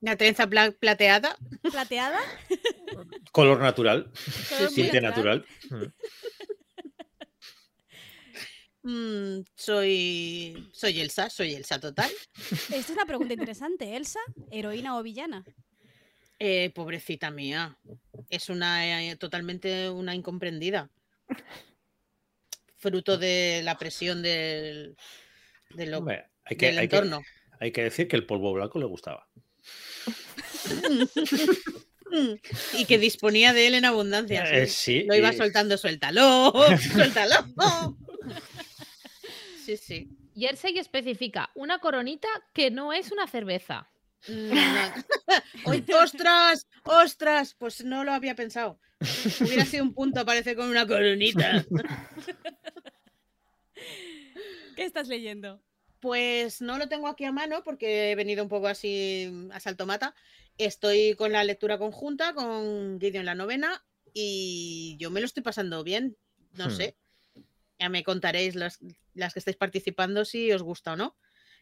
Una 0.00 0.16
trenza 0.16 0.46
pla- 0.48 0.72
plateada. 0.72 1.36
plateada. 1.62 2.18
Color 3.32 3.60
natural. 3.60 4.10
color 4.50 4.72
Tinte 4.72 5.00
natural. 5.00 5.46
Mm, 8.86 9.44
soy, 9.56 10.68
soy 10.74 11.00
Elsa, 11.00 11.30
soy 11.30 11.54
Elsa 11.54 11.80
total. 11.80 12.10
Esta 12.50 12.76
es 12.76 12.90
una 12.90 13.06
pregunta 13.06 13.32
interesante. 13.32 13.96
¿Elsa, 13.96 14.18
heroína 14.50 14.98
o 14.98 15.02
villana? 15.02 15.42
Eh, 16.38 16.70
pobrecita 16.74 17.30
mía. 17.30 17.78
Es 18.28 18.50
una 18.50 19.00
eh, 19.10 19.16
totalmente 19.16 19.88
una 19.88 20.14
incomprendida. 20.14 20.90
Fruto 22.76 23.16
de 23.18 23.60
la 23.64 23.78
presión 23.78 24.22
del, 24.22 24.96
de 25.70 25.86
lo- 25.86 25.98
Hombre, 25.98 26.26
hay, 26.44 26.56
que, 26.56 26.66
del 26.66 26.78
hay, 26.78 26.88
que, 26.88 26.96
entorno. 26.96 27.22
hay 27.60 27.72
que 27.72 27.82
decir 27.84 28.08
que 28.08 28.16
el 28.16 28.26
polvo 28.26 28.52
blanco 28.52 28.78
le 28.78 28.84
gustaba. 28.86 29.26
Y 32.74 32.84
que 32.84 32.98
disponía 32.98 33.52
de 33.52 33.66
él 33.66 33.74
en 33.74 33.84
abundancia. 33.86 34.46
sí. 34.46 34.54
Eh, 34.54 34.66
sí, 34.68 35.02
Lo 35.04 35.16
iba 35.16 35.32
y- 35.32 35.36
soltando, 35.36 35.76
suéltalo, 35.76 36.52
suéltalo. 36.92 37.34
Sí, 39.64 39.76
sí. 39.76 40.08
Jersey 40.36 40.78
especifica 40.78 41.50
una 41.54 41.78
coronita 41.80 42.28
que 42.52 42.70
no 42.70 42.92
es 42.92 43.10
una 43.10 43.26
cerveza. 43.26 43.90
Mm, 44.28 44.48
no. 44.54 44.94
Oy, 45.66 45.84
¡Ostras! 46.02 46.66
¡Ostras! 46.84 47.54
Pues 47.58 47.84
no 47.84 48.04
lo 48.04 48.12
había 48.12 48.34
pensado. 48.34 48.78
Hubiera 49.40 49.64
sido 49.66 49.84
un 49.84 49.92
punto, 49.94 50.24
parece, 50.24 50.54
con 50.56 50.68
una 50.68 50.86
coronita. 50.86 51.64
¿Qué 54.76 54.84
estás 54.84 55.08
leyendo? 55.08 55.62
Pues 56.00 56.60
no 56.60 56.78
lo 56.78 56.88
tengo 56.88 57.08
aquí 57.08 57.24
a 57.24 57.32
mano 57.32 57.62
porque 57.64 58.10
he 58.10 58.14
venido 58.14 58.42
un 58.42 58.48
poco 58.48 58.66
así 58.66 59.30
a 59.52 59.60
saltomata. 59.60 60.14
Estoy 60.58 61.14
con 61.16 61.32
la 61.32 61.44
lectura 61.44 61.78
conjunta 61.78 62.34
con 62.34 63.00
Gideon 63.00 63.24
la 63.24 63.34
novena 63.34 63.84
y 64.12 64.96
yo 64.98 65.10
me 65.10 65.20
lo 65.20 65.26
estoy 65.26 65.42
pasando 65.42 65.82
bien. 65.82 66.16
No 66.52 66.66
Hmm. 66.68 66.70
sé. 66.70 66.96
Ya 67.78 67.88
me 67.88 68.04
contaréis 68.04 68.54
las, 68.54 68.78
las 69.14 69.32
que 69.32 69.40
estáis 69.40 69.56
participando 69.56 70.24
si 70.24 70.52
os 70.52 70.62
gusta 70.62 70.92
o 70.92 70.96
no. 70.96 71.16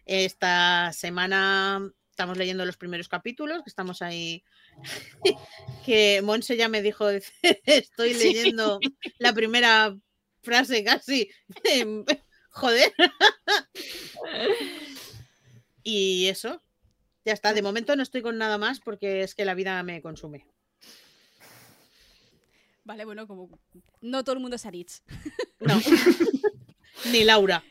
Esta 0.04 0.92
semana 0.92 1.90
estamos 2.12 2.37
leyendo 2.38 2.64
los 2.64 2.76
primeros 2.76 3.09
capítulos, 3.09 3.62
que 3.64 3.71
estamos 3.71 4.02
ahí. 4.02 4.45
que 5.85 6.21
Monse 6.23 6.57
ya 6.57 6.69
me 6.69 6.83
dijo, 6.83 7.09
estoy 7.64 8.14
Sí. 8.14 8.35
leyendo 8.35 8.78
la 9.19 9.33
primera 9.33 9.97
frase 10.42 10.85
casi. 10.85 11.28
Joder. 12.50 12.92
Y 15.83 16.28
eso, 16.28 16.62
ya 17.25 17.33
está. 17.33 17.54
De 17.54 17.62
momento 17.62 17.97
no 17.97 18.02
estoy 18.02 18.23
con 18.23 18.37
nada 18.38 18.59
más 18.59 18.78
porque 18.81 19.23
es 19.23 19.35
que 19.35 19.45
la 19.45 19.54
vida 19.54 19.83
me 19.83 20.02
consume. 20.02 20.47
Vale, 22.85 23.04
bueno, 23.04 23.26
como 23.26 23.59
no 24.00 24.23
todo 24.25 24.35
el 24.35 24.40
mundo 24.40 24.57
es 24.57 24.66
Aritz. 24.66 25.02
No. 25.61 25.81
Ni 27.11 27.25
Laura. 27.25 27.64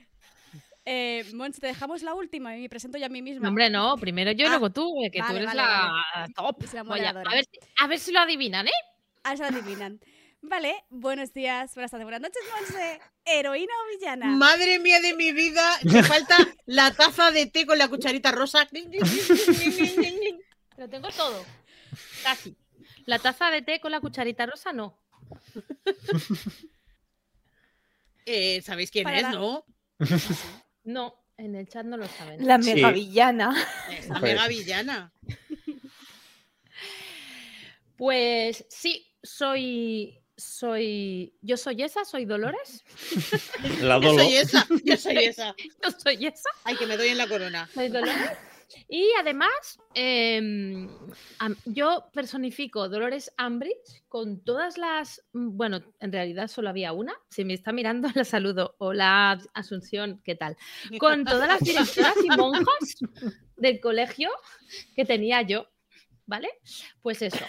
Eh, 0.86 1.24
Mons, 1.34 1.60
te 1.60 1.68
dejamos 1.68 2.02
la 2.02 2.14
última 2.16 2.58
y 2.58 2.62
me 2.62 2.70
presento 2.70 2.98
yo 2.98 3.06
a 3.06 3.10
mí 3.10 3.22
misma. 3.22 3.44
No, 3.44 3.50
hombre, 3.50 3.70
no, 3.70 3.98
primero 3.98 4.32
yo 4.32 4.46
y 4.46 4.48
Ah, 4.48 4.52
luego 4.52 4.72
tú, 4.72 5.04
eh, 5.04 5.12
que 5.12 5.20
tú 5.20 5.26
vale, 5.26 5.40
eres 5.42 5.54
vale, 5.54 5.62
la 5.62 6.28
top. 6.36 6.64
Es 6.64 6.74
la 6.74 6.82
a, 6.82 7.34
ver, 7.36 7.46
si- 7.46 7.60
a 7.78 7.88
ver 7.88 8.00
si 8.00 8.12
lo 8.12 8.20
adivinan, 8.20 8.68
¿eh? 8.68 8.72
Ah, 9.24 9.38
se 9.38 9.44
lo 9.44 9.50
adivinan. 9.50 10.00
Vale, 10.42 10.84
buenos 10.90 11.32
días, 11.34 11.76
buenas 11.76 11.92
tardes, 11.92 12.06
buenas 12.06 12.22
noches, 12.22 12.42
Monse. 12.52 13.00
¿Heroína 13.26 13.72
o 13.86 13.90
villana? 13.96 14.26
Madre 14.26 14.80
mía 14.80 15.00
de 15.00 15.14
mi 15.16 15.32
vida, 15.34 15.78
me 15.84 16.02
falta 16.04 16.36
la 16.66 16.92
taza 16.92 17.30
de 17.30 17.46
té 17.46 17.68
con 17.68 17.78
la 17.78 17.88
cucharita 17.88 18.32
rosa. 18.32 18.68
Lo 20.78 20.90
tengo 20.90 21.10
todo. 21.10 21.46
Casi. 22.24 22.56
La 23.06 23.20
taza 23.20 23.52
de 23.52 23.62
té 23.62 23.80
con 23.80 23.92
la 23.92 24.00
cucharita 24.00 24.48
rosa, 24.48 24.74
no. 24.74 24.98
Eh, 28.26 28.62
¿Sabéis 28.62 28.92
quién 28.92 29.04
Para 29.04 29.18
es, 29.18 29.24
la- 29.24 29.32
no? 29.32 29.66
No, 30.84 31.16
en 31.38 31.56
el 31.56 31.68
chat 31.68 31.86
no 31.86 31.98
lo 31.98 32.08
saben. 32.08 32.46
La 32.46 32.62
Sí. 32.62 32.74
mega 32.74 32.92
villana. 32.92 33.54
La 34.10 34.20
Pues- 34.20 34.22
mega 34.34 34.48
villana. 34.48 35.14
Pues 37.98 38.66
sí, 38.70 39.08
soy. 39.22 40.18
Soy. 40.36 41.36
Yo 41.42 41.56
soy 41.56 41.84
esa, 41.84 42.04
soy 42.04 42.26
Dolores. 42.26 42.84
La 43.82 44.00
Yo 44.00 44.10
dolo. 44.12 44.24
soy 44.24 44.36
esa, 44.38 44.66
yo 44.84 44.98
soy 44.98 45.18
esa. 45.26 45.56
Yo 45.84 45.92
soy 46.00 46.26
esa. 46.26 46.50
Ay, 46.64 46.76
que 46.78 46.88
me 46.88 46.98
doy 46.98 47.10
en 47.10 47.20
la 47.20 47.28
corona. 47.28 47.70
Soy 47.72 47.90
Dolores. 47.90 48.32
Y 48.88 49.10
además, 49.20 49.80
em, 49.94 50.90
yo 51.66 52.06
personifico 52.14 52.88
Dolores 52.90 53.32
Ambridge 53.38 54.04
con 54.08 54.44
todas 54.44 54.78
las. 54.78 55.24
mm, 55.34 55.58
Bueno, 55.58 55.82
en 56.00 56.12
realidad 56.12 56.48
solo 56.48 56.70
había 56.70 56.94
una. 56.94 57.14
Si 57.30 57.46
me 57.46 57.54
está 57.54 57.72
mirando, 57.72 58.08
la 58.16 58.24
saludo. 58.24 58.76
Hola, 58.80 59.40
Asunción, 59.54 60.22
¿qué 60.24 60.36
tal? 60.36 60.58
Con 61.00 61.26
todas 61.26 61.48
las 61.48 61.60
directoras 61.62 62.16
y 62.24 62.30
monjas 62.30 62.98
del 63.58 63.80
colegio 63.80 64.30
que 64.96 65.06
tenía 65.06 65.42
yo. 65.42 65.68
¿Vale? 66.26 66.50
Pues 67.02 67.22
eso. 67.22 67.46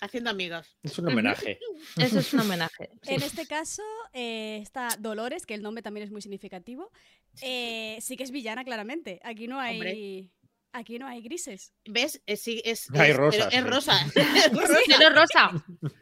Haciendo 0.00 0.30
amigas. 0.30 0.76
Es 0.82 0.98
un 0.98 1.08
homenaje. 1.08 1.58
Eso 1.96 2.18
es 2.20 2.32
un 2.32 2.40
homenaje. 2.40 2.90
sí. 3.02 3.14
En 3.14 3.22
este 3.22 3.46
caso 3.46 3.82
eh, 4.12 4.58
está 4.62 4.88
Dolores, 4.98 5.44
que 5.46 5.54
el 5.54 5.62
nombre 5.62 5.82
también 5.82 6.04
es 6.04 6.10
muy 6.12 6.22
significativo. 6.22 6.90
Eh, 7.42 7.98
sí 8.00 8.16
que 8.16 8.24
es 8.24 8.30
villana, 8.30 8.64
claramente. 8.64 9.20
Aquí 9.24 9.46
no 9.48 9.58
hay. 9.60 9.74
Hombre. 9.76 10.30
Aquí 10.72 10.98
no 10.98 11.06
hay 11.06 11.22
grises. 11.22 11.72
¿Ves? 11.86 12.20
Es, 12.26 12.42
sí, 12.42 12.60
es, 12.64 12.90
Hay 12.94 13.10
es- 13.12 13.16
rosas, 13.16 13.54
es 13.54 13.64
rosa. 13.64 13.98
Es 14.14 14.52
rosa. 15.14 15.50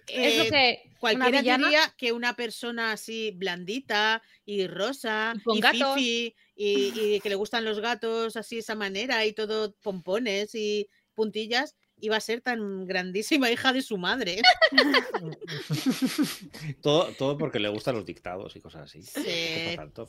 Es 0.09 0.37
lo 0.39 0.45
Eh, 0.45 0.51
que. 0.51 0.83
Cualquiera 0.99 1.41
villana- 1.41 1.67
diría 1.69 1.95
que 1.97 2.11
una 2.13 2.35
persona 2.35 2.91
así 2.93 3.31
blandita 3.31 4.23
y 4.45 4.67
rosa 4.67 5.35
Y 5.37 5.41
con 5.43 5.57
y 5.57 5.61
gatos. 5.61 5.95
fifi 5.95 6.35
y, 6.57 6.93
y 7.15 7.21
que 7.21 7.29
le 7.29 7.35
gustan 7.37 7.65
los 7.65 7.79
gatos 7.81 8.37
así 8.37 8.57
de 8.57 8.61
esa 8.63 8.75
manera 8.75 9.25
y 9.25 9.33
todo 9.35 9.73
pompones 9.83 10.55
y 10.55 10.89
puntillas 11.15 11.77
iba 12.01 12.17
a 12.17 12.21
ser 12.21 12.41
tan 12.41 12.87
grandísima 12.87 13.51
hija 13.51 13.73
de 13.73 13.83
su 13.83 13.99
madre. 13.99 14.41
todo, 16.83 17.13
todo 17.13 17.39
porque 17.39 17.59
le 17.59 17.69
gustan 17.69 17.97
los 17.97 18.07
dictados 18.07 18.55
y 18.57 18.61
cosas 18.61 18.83
así. 18.83 19.03
Sí. 19.03 19.73
Tanto. 19.77 20.09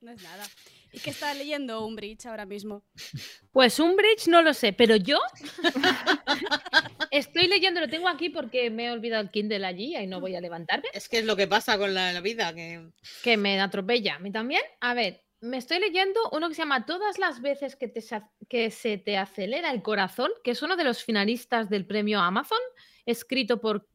No 0.00 0.12
es 0.12 0.22
nada. 0.22 0.44
¿Y 0.92 1.00
qué 1.00 1.10
está 1.10 1.34
leyendo 1.34 1.84
Umbridge 1.84 2.26
ahora 2.26 2.46
mismo? 2.46 2.84
Pues 3.50 3.78
un 3.78 3.94
bridge 3.94 4.26
no 4.26 4.42
lo 4.42 4.52
sé, 4.52 4.72
pero 4.72 4.96
yo 4.96 5.16
estoy 7.12 7.46
leyendo, 7.46 7.80
lo 7.80 7.88
tengo 7.88 8.08
aquí 8.08 8.28
porque 8.28 8.68
me 8.68 8.86
he 8.86 8.90
olvidado 8.90 9.22
el 9.22 9.30
Kindle 9.30 9.64
allí 9.64 9.96
y 9.96 10.08
no 10.08 10.20
voy 10.20 10.34
a 10.34 10.40
levantarme, 10.40 10.88
Es 10.92 11.08
que 11.08 11.20
es 11.20 11.24
lo 11.24 11.36
que 11.36 11.46
pasa 11.46 11.78
con 11.78 11.94
la, 11.94 12.12
la 12.12 12.20
vida. 12.20 12.52
Que... 12.52 12.90
que 13.22 13.36
me 13.36 13.60
atropella 13.60 14.16
a 14.16 14.18
mí 14.18 14.32
también. 14.32 14.60
A 14.80 14.92
ver, 14.92 15.23
me 15.44 15.58
estoy 15.58 15.78
leyendo 15.78 16.18
uno 16.32 16.48
que 16.48 16.54
se 16.54 16.62
llama 16.62 16.86
Todas 16.86 17.18
las 17.18 17.42
veces 17.42 17.76
que, 17.76 18.70
se 18.70 18.98
te 18.98 19.18
acelera 19.18 19.70
el 19.70 19.82
corazón, 19.82 20.30
que 20.42 20.52
es 20.52 20.62
uno 20.62 20.76
de 20.76 20.84
los 20.84 21.04
finalistas 21.04 21.68
del 21.68 21.86
premio 21.86 22.20
Amazon, 22.20 22.58
escrito 23.04 23.60
por 23.60 23.86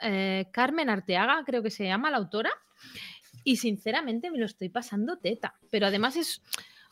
eh, 0.00 0.46
Carmen 0.52 0.90
Arteaga, 0.90 1.42
creo 1.46 1.62
que 1.62 1.70
se 1.70 1.84
llama 1.84 2.10
la 2.10 2.18
autora. 2.18 2.50
Y 3.44 3.56
sinceramente 3.56 4.30
me 4.30 4.38
lo 4.38 4.46
estoy 4.46 4.68
pasando 4.68 5.18
teta. 5.18 5.54
Pero 5.70 5.86
además 5.86 6.16
es, 6.16 6.42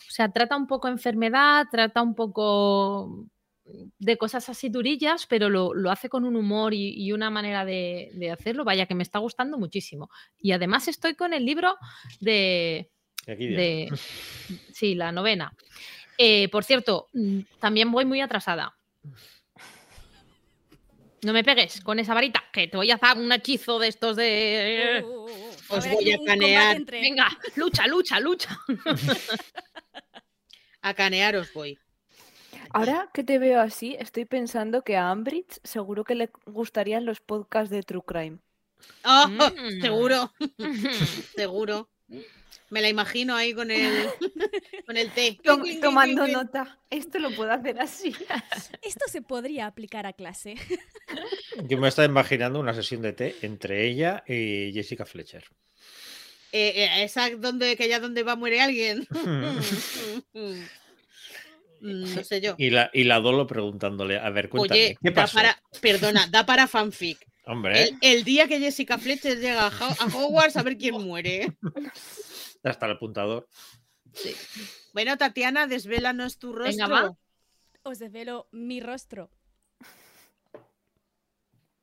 o 0.08 0.11
sea, 0.11 0.30
trata 0.32 0.56
un 0.56 0.66
poco 0.66 0.88
enfermedad, 0.88 1.66
trata 1.70 2.02
un 2.02 2.14
poco 2.14 3.26
de 3.64 4.18
cosas 4.18 4.49
así 4.49 4.68
durillas, 4.68 5.26
pero 5.26 5.49
lo, 5.49 5.72
lo 5.75 5.90
hace 5.90 6.08
con 6.08 6.25
un 6.25 6.37
humor 6.37 6.75
y, 6.75 6.94
y 6.94 7.12
una 7.12 7.30
manera 7.30 7.64
de, 7.64 8.11
de 8.14 8.30
hacerlo. 8.30 8.64
Vaya, 8.64 8.87
que 8.87 8.94
me 8.94 9.02
está 9.02 9.18
gustando 9.18 9.58
muchísimo. 9.58 10.11
Y 10.38 10.52
además 10.52 10.88
estoy 10.88 11.14
con 11.14 11.34
el 11.34 11.44
libro 11.44 11.76
de. 12.20 12.90
De 13.26 13.88
sí, 14.73 14.95
la 14.95 15.12
novena. 15.12 15.52
Eh, 16.19 16.49
por 16.50 16.64
cierto, 16.64 17.09
mm, 17.12 17.41
también 17.61 17.91
voy 17.91 18.05
muy 18.05 18.21
atrasada. 18.21 18.75
No 21.23 21.33
me 21.33 21.45
pegues 21.45 21.81
con 21.83 21.99
esa 22.00 22.14
varita, 22.14 22.43
que 22.52 22.67
te 22.67 22.76
voy 22.76 22.91
a 22.91 22.97
hacer 22.97 23.17
un 23.17 23.31
hechizo 23.31 23.79
de 23.79 23.88
estos 23.88 24.17
de... 24.17 25.02
Uh, 25.05 25.07
uh, 25.07 25.21
uh, 25.21 25.26
uh. 25.31 25.52
Os 25.76 25.85
ver, 25.85 25.95
voy 25.95 26.12
a 26.12 26.19
canear. 26.26 26.76
entre- 26.76 27.00
Venga, 27.00 27.29
lucha, 27.55 27.87
lucha, 27.87 28.19
lucha. 28.19 28.59
A 30.83 30.95
canearos 30.95 31.52
voy. 31.52 31.79
Ahora 32.71 33.09
que 33.14 33.23
te 33.23 33.38
veo 33.38 33.61
así, 33.61 33.97
estoy 34.00 34.25
pensando 34.25 34.83
que 34.83 34.97
a 34.97 35.11
Ambridge 35.11 35.61
seguro 35.62 36.02
que 36.05 36.14
le 36.17 36.31
gustarían 36.47 37.05
los 37.05 37.21
podcasts 37.21 37.71
de 37.71 37.83
True 37.85 38.02
Crime. 38.07 38.38
Oh, 39.05 39.26
Mm. 39.29 39.81
Seguro, 39.81 40.33
seguro. 41.37 41.88
Me 42.73 42.81
la 42.81 42.88
imagino 42.88 43.37
ahí 43.37 43.52
con 43.52 43.71
el, 43.71 44.09
con 44.87 44.97
el 44.97 45.11
té. 45.11 45.38
Tom- 45.45 45.62
tomando 45.81 46.26
nota. 46.26 46.79
Esto 46.88 47.19
lo 47.19 47.31
puedo 47.33 47.52
hacer 47.52 47.79
así. 47.79 48.14
Esto 48.83 49.05
se 49.09 49.21
podría 49.21 49.67
aplicar 49.67 50.07
a 50.07 50.14
clase. 50.14 50.55
Yo 51.69 51.76
me 51.76 51.88
estaba 51.88 52.07
imaginando 52.07 52.59
una 52.59 52.73
sesión 52.73 53.02
de 53.02 53.12
té 53.12 53.37
entre 53.43 53.87
ella 53.87 54.25
y 54.26 54.73
Jessica 54.73 55.05
Fletcher. 55.05 55.45
Eh, 56.50 56.73
eh, 56.85 57.05
esa 57.05 57.29
donde, 57.31 57.76
que 57.76 57.88
ya 57.88 58.00
donde 58.00 58.23
va 58.23 58.37
muere 58.37 58.62
alguien. 58.62 59.07
Mm, 60.33 60.61
no 61.81 62.25
sé 62.25 62.41
yo. 62.41 62.55
Y 62.59 62.71
la, 62.71 62.91
y 62.95 63.05
la 63.05 63.21
Dolo 63.21 63.47
preguntándole, 63.47 64.19
a 64.19 64.31
ver, 64.31 64.49
cuéntame, 64.49 64.81
Oye, 64.81 64.97
¿qué 65.02 65.11
da 65.11 65.23
pasó? 65.23 65.35
para, 65.35 65.62
perdona, 65.81 66.26
da 66.31 66.47
para 66.47 66.67
fanfic. 66.67 67.19
Hombre, 67.45 67.83
El, 67.83 67.99
el 68.00 68.25
día 68.25 68.47
que 68.47 68.61
Jessica 68.61 68.99
Fletcher 68.99 69.38
llega 69.41 69.67
a, 69.67 69.69
Ho- 69.69 69.97
a 69.99 70.07
Hogwarts 70.07 70.57
a 70.57 70.62
ver 70.62 70.76
quién 70.79 70.95
muere. 71.02 71.52
hasta 72.71 72.87
el 72.87 72.92
apuntador. 72.92 73.49
Bueno, 74.92 75.16
Tatiana, 75.16 75.66
desvélanos 75.66 76.38
tu 76.38 76.52
Venga, 76.52 76.87
rostro. 76.87 76.95
va. 76.95 77.16
Os 77.85 77.99
desvelo 77.99 78.49
mi 78.52 78.81
rostro. 78.81 79.31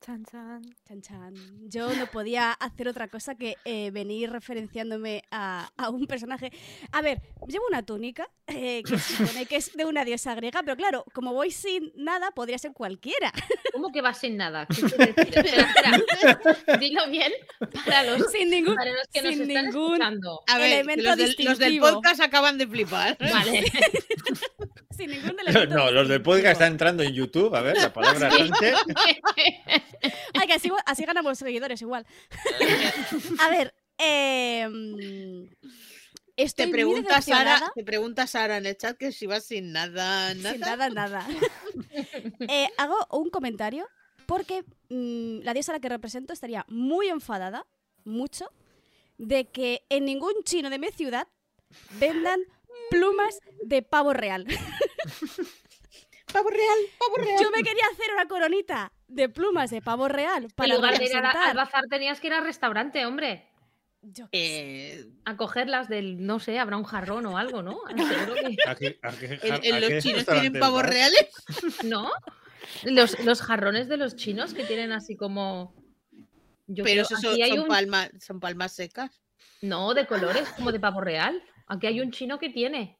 Chan, 0.09 0.25
chan. 0.25 0.61
Chan, 0.87 1.01
chan. 1.03 1.33
Yo 1.69 1.93
no 1.93 2.07
podía 2.07 2.51
hacer 2.53 2.87
otra 2.87 3.09
cosa 3.09 3.35
que 3.35 3.57
eh, 3.63 3.91
venir 3.91 4.31
referenciándome 4.31 5.21
a, 5.29 5.69
a 5.77 5.89
un 5.91 6.07
personaje. 6.07 6.51
A 6.91 7.03
ver, 7.03 7.21
llevo 7.47 7.65
una 7.69 7.83
túnica 7.83 8.27
eh, 8.47 8.81
que 8.83 8.97
se 8.97 9.17
supone 9.17 9.45
que 9.45 9.57
es 9.57 9.71
de 9.77 9.85
una 9.85 10.03
diosa 10.05 10.33
griega, 10.33 10.63
pero 10.63 10.75
claro, 10.75 11.05
como 11.13 11.31
voy 11.33 11.51
sin 11.51 11.91
nada, 11.95 12.31
podría 12.31 12.57
ser 12.57 12.73
cualquiera. 12.73 13.31
¿Cómo 13.71 13.91
que 13.91 14.01
vas 14.01 14.17
sin 14.19 14.35
nada? 14.35 14.65
¿Qué 14.65 14.81
quiere 14.81 15.13
decir? 15.13 15.37
Espera, 15.45 15.67
espera. 15.97 16.77
Dilo 16.79 17.07
bien 17.11 17.31
para 17.85 18.01
los, 18.01 18.31
sin 18.31 18.49
ningún. 18.49 18.73
para 18.73 18.89
los 18.91 19.07
que 19.13 19.21
nos 19.21 19.33
sin 19.35 19.41
están 19.51 19.65
ningún- 19.65 19.91
escuchando. 19.93 20.39
A 20.47 20.57
ver, 20.57 20.69
que 20.69 20.73
Elemento 20.79 21.09
los, 21.09 21.17
del, 21.37 21.45
los 21.45 21.57
del 21.59 21.79
podcast 21.79 22.21
acaban 22.21 22.57
de 22.57 22.65
flipar. 22.67 23.15
Vale. 23.19 23.63
Sin 24.99 25.11
ningún 25.11 25.39
elemento 25.39 25.75
No, 25.77 25.91
los 25.91 26.09
del 26.09 26.21
podcast 26.21 26.53
están 26.53 26.73
entrando 26.73 27.03
en 27.03 27.13
YouTube. 27.13 27.55
A 27.55 27.61
ver, 27.61 27.77
la 27.77 27.93
palabra 27.93 28.29
Sánchez. 28.29 28.75
Ay, 30.33 30.47
que 30.47 30.53
así, 30.53 30.71
así 30.85 31.05
ganamos 31.05 31.37
seguidores 31.37 31.81
igual. 31.81 32.05
A 33.39 33.49
ver, 33.49 33.73
eh, 33.97 34.67
estoy 36.35 36.65
Te 36.65 36.67
muy 36.67 36.73
pregunta, 36.73 37.21
Sara, 37.21 37.71
te 37.75 37.83
pregunta 37.83 38.27
Sara 38.27 38.57
en 38.57 38.65
el 38.65 38.77
chat 38.77 38.97
que 38.97 39.11
si 39.11 39.27
vas 39.27 39.43
sin 39.43 39.71
nada, 39.71 40.33
nada. 40.33 40.51
Sin 40.51 40.61
nada, 40.61 40.89
nada. 40.89 41.27
Eh, 42.47 42.69
hago 42.77 42.95
un 43.11 43.29
comentario 43.29 43.87
porque 44.25 44.63
mm, 44.89 45.39
la 45.41 45.53
diosa 45.53 45.71
a 45.71 45.75
la 45.75 45.79
que 45.79 45.89
represento 45.89 46.33
estaría 46.33 46.65
muy 46.69 47.07
enfadada, 47.07 47.67
mucho, 48.03 48.51
de 49.17 49.49
que 49.49 49.85
en 49.89 50.05
ningún 50.05 50.33
chino 50.43 50.69
de 50.69 50.79
mi 50.79 50.87
ciudad 50.89 51.27
vendan 51.99 52.39
plumas 52.89 53.39
de 53.63 53.81
pavo 53.81 54.13
real. 54.13 54.45
Pavo 56.33 56.49
real, 56.49 56.77
pavo 56.99 57.15
real. 57.17 57.37
Yo 57.41 57.49
me 57.51 57.63
quería 57.63 57.83
hacer 57.91 58.05
una 58.13 58.27
coronita 58.27 58.91
de 59.07 59.29
plumas 59.29 59.69
de 59.71 59.81
pavo 59.81 60.07
real 60.07 60.43
En 60.43 60.49
para 60.51 60.75
lugar 60.75 60.97
de 60.97 61.05
ir 61.05 61.15
a 61.17 61.21
la- 61.21 61.31
al 61.31 61.57
bazar 61.57 61.85
tenías 61.89 62.19
que 62.19 62.27
ir 62.27 62.33
al 62.33 62.43
restaurante, 62.43 63.05
hombre. 63.05 63.45
Yo 64.01 64.29
qué 64.31 64.37
sé. 64.37 64.99
Eh, 65.01 65.05
A 65.25 65.35
cogerlas 65.35 65.89
del, 65.89 66.25
no 66.25 66.39
sé, 66.39 66.57
habrá 66.59 66.77
un 66.77 66.83
jarrón 66.85 67.25
o 67.25 67.37
algo, 67.37 67.61
¿no? 67.63 67.79
Seguro 68.31 68.35
que- 68.35 68.57
¿A 68.67 68.75
qué- 68.75 68.99
a 69.01 69.11
qué- 69.11 69.39
¿en, 69.43 69.75
en 69.75 69.81
los 69.93 70.03
chinos 70.03 70.25
tienen 70.25 70.53
pavos 70.59 70.83
reales? 70.83 71.27
¿No? 71.83 72.11
Los, 72.83 73.19
los 73.25 73.41
jarrones 73.41 73.87
de 73.87 73.97
los 73.97 74.15
chinos 74.15 74.53
que 74.53 74.63
tienen 74.63 74.91
así 74.91 75.15
como. 75.15 75.73
Yo 76.67 76.83
Pero 76.83 76.85
creo- 76.85 77.01
esos 77.03 77.21
son, 77.21 77.33
aquí 77.33 77.41
hay 77.41 77.49
son 77.51 77.59
un- 77.61 77.67
palmas, 77.67 78.11
son 78.19 78.39
palmas 78.39 78.73
secas. 78.73 79.19
No, 79.61 79.93
de 79.95 80.05
colores, 80.05 80.47
como 80.49 80.71
de 80.71 80.79
pavo 80.79 81.01
real. 81.01 81.41
Aquí 81.67 81.87
hay 81.87 81.99
un 81.99 82.11
chino 82.11 82.37
que 82.39 82.49
tiene. 82.49 82.98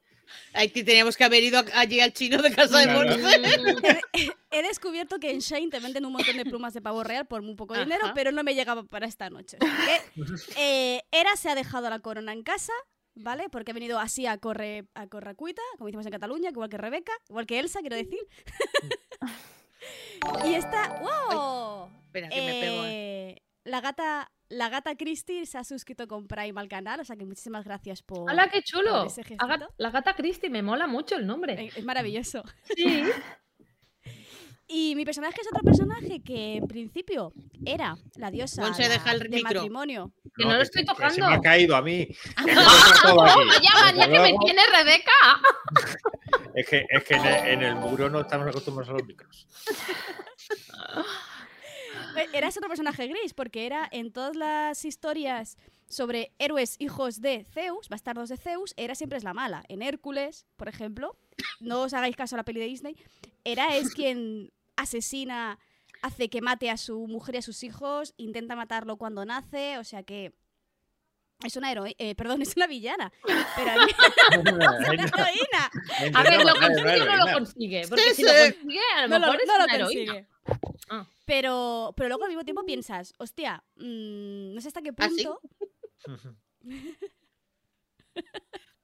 Ahí 0.53 0.69
teníamos 0.69 1.15
que 1.17 1.23
haber 1.23 1.43
ido 1.43 1.63
allí 1.73 1.99
al 1.99 2.13
chino 2.13 2.41
de 2.41 2.53
casa 2.53 2.79
de. 2.79 2.87
Monse. 2.87 4.01
He 4.51 4.61
descubierto 4.63 5.19
que 5.19 5.31
en 5.31 5.39
Shane 5.39 5.69
te 5.69 5.79
venden 5.79 6.05
un 6.05 6.13
montón 6.13 6.35
de 6.37 6.43
plumas 6.45 6.73
de 6.73 6.81
pavo 6.81 7.03
real 7.03 7.27
por 7.27 7.41
muy 7.41 7.55
poco 7.55 7.75
dinero, 7.77 8.05
Ajá. 8.05 8.13
pero 8.15 8.31
no 8.31 8.43
me 8.43 8.55
llegaba 8.55 8.83
para 8.83 9.05
esta 9.07 9.29
noche. 9.29 9.57
Eh, 10.57 11.01
Era 11.11 11.35
se 11.35 11.49
ha 11.49 11.55
dejado 11.55 11.89
la 11.89 11.99
corona 11.99 12.33
en 12.33 12.43
casa, 12.43 12.73
¿vale? 13.15 13.49
Porque 13.49 13.71
ha 13.71 13.73
venido 13.73 13.99
así 13.99 14.25
a 14.25 14.37
corre 14.37 14.85
a 14.95 15.07
corracuita, 15.07 15.61
como 15.77 15.87
decimos 15.87 16.05
en 16.05 16.11
Cataluña, 16.11 16.49
igual 16.49 16.69
que 16.69 16.77
Rebeca, 16.77 17.11
igual 17.29 17.45
que 17.45 17.59
Elsa, 17.59 17.79
quiero 17.81 17.95
decir. 17.95 18.19
y 20.45 20.53
esta, 20.53 20.99
¡wow! 20.99 21.89
Espera, 22.05 22.29
que 22.29 22.41
me 22.41 22.53
pego. 22.59 22.85
eh. 22.85 22.89
Eh, 22.89 23.41
la 23.65 23.81
gata, 23.81 24.31
la 24.49 24.69
gata 24.69 24.95
Christie 24.95 25.45
se 25.45 25.57
ha 25.57 25.63
suscrito 25.63 26.07
con 26.07 26.27
Prime 26.27 26.59
al 26.59 26.67
canal, 26.67 26.99
o 26.99 27.05
sea 27.05 27.15
que 27.15 27.25
muchísimas 27.25 27.63
gracias 27.65 28.01
por. 28.01 28.29
¡Hala, 28.29 28.49
qué 28.49 28.61
chulo! 28.63 29.07
la 29.77 29.89
gata 29.91 30.15
Christie, 30.15 30.49
me 30.49 30.61
mola 30.63 30.87
mucho 30.87 31.15
el 31.15 31.25
nombre. 31.27 31.53
Eh, 31.53 31.71
Es 31.75 31.85
maravilloso. 31.85 32.43
Sí. 32.75 33.03
Y 34.71 34.93
mi 34.95 35.03
personaje 35.03 35.41
es 35.41 35.47
otro 35.47 35.63
personaje 35.63 36.21
que 36.21 36.57
en 36.57 36.67
principio 36.67 37.33
era 37.65 37.95
la 38.17 38.29
diosa 38.29 38.61
Monse, 38.61 38.83
la- 38.83 38.89
deja 38.89 39.13
el 39.13 39.19
del 39.21 39.29
micro. 39.31 39.53
matrimonio. 39.55 40.11
Que 40.37 40.45
no 40.45 40.53
lo 40.57 40.61
estoy 40.61 40.85
que 40.85 40.93
Se 40.93 40.99
me 41.01 41.05
ha 41.07 41.09
tocando. 41.09 41.41
caído 41.41 41.75
a 41.75 41.81
mí. 41.81 42.07
No. 42.37 43.15
Vaya 43.15 43.69
manía 43.81 44.05
que 44.05 44.19
me 44.19 44.33
tiene 44.45 44.61
Rebeca. 44.71 45.11
Es 46.53 46.67
que, 46.67 46.85
es 46.87 47.03
que 47.03 47.15
en, 47.15 47.25
el, 47.25 47.47
en 47.47 47.63
el 47.63 47.75
muro 47.77 48.11
no 48.11 48.19
estamos 48.21 48.47
acostumbrados 48.47 48.89
a 48.89 48.93
los 48.99 49.07
micros. 49.07 49.47
Eh, 52.19 52.27
Era 52.33 52.49
ese 52.49 52.59
otro 52.59 52.69
personaje 52.69 53.07
gris, 53.07 53.33
porque 53.33 53.65
era 53.65 53.87
en 53.91 54.11
todas 54.11 54.35
las 54.35 54.83
historias 54.83 55.57
sobre 55.87 56.33
héroes 56.37 56.75
hijos 56.79 57.21
de 57.21 57.45
Zeus, 57.45 57.89
bastardos 57.89 58.29
de 58.29 58.37
Zeus, 58.37 58.73
era 58.77 58.93
siempre 58.93 59.17
es 59.17 59.23
la 59.23 59.33
mala. 59.33 59.63
En 59.69 59.81
Hércules, 59.81 60.45
por 60.57 60.67
ejemplo, 60.67 61.17
no 61.59 61.81
os 61.83 61.93
hagáis 61.93 62.15
caso 62.15 62.35
a 62.35 62.37
la 62.37 62.43
peli 62.43 62.59
de 62.59 62.67
Disney, 62.67 62.95
era 63.43 63.75
es 63.75 63.93
quien 63.93 64.51
asesina, 64.75 65.59
hace 66.01 66.29
que 66.29 66.41
mate 66.41 66.69
a 66.69 66.77
su 66.77 67.07
mujer 67.07 67.35
y 67.35 67.37
a 67.39 67.41
sus 67.41 67.63
hijos, 67.63 68.13
intenta 68.17 68.55
matarlo 68.55 68.97
cuando 68.97 69.25
nace, 69.25 69.77
o 69.77 69.83
sea 69.83 70.03
que 70.03 70.33
es 71.45 71.55
una 71.55 71.71
heroína, 71.71 71.95
perdón, 72.17 72.41
es 72.41 72.55
una 72.55 72.67
villana, 72.67 73.11
pero 73.55 73.71
a 73.81 73.85
mí 73.85 73.91
es 73.91 74.89
una 74.93 75.05
heroína. 75.05 75.71
A 76.13 76.23
ver, 76.23 76.45
¿lo 76.45 76.55
consigue 76.55 77.01
o 77.01 77.05
no 77.05 77.25
lo 77.25 77.33
consigue? 77.33 77.87
Porque 77.87 78.03
Sí, 78.03 78.15
si 78.15 78.23
lo 78.23 78.31
consigue, 78.31 78.79
a 78.95 79.01
lo 79.03 79.07
no 79.07 79.19
lo, 79.19 79.25
mejor 79.27 79.41
es 79.41 79.47
no 79.47 79.57
lo 79.57 79.63
una 79.65 79.79
consigue. 79.79 80.27
Ah. 80.89 81.07
Pero, 81.25 81.93
pero 81.95 82.09
luego 82.09 82.23
al 82.23 82.29
mismo 82.29 82.43
tiempo 82.43 82.65
piensas, 82.65 83.13
hostia, 83.19 83.63
mm, 83.75 84.53
no 84.55 84.61
sé 84.61 84.67
hasta 84.69 84.81
qué 84.81 84.91
¿Ah, 84.97 85.09
sí? 85.09 85.25
punto. 85.25 85.41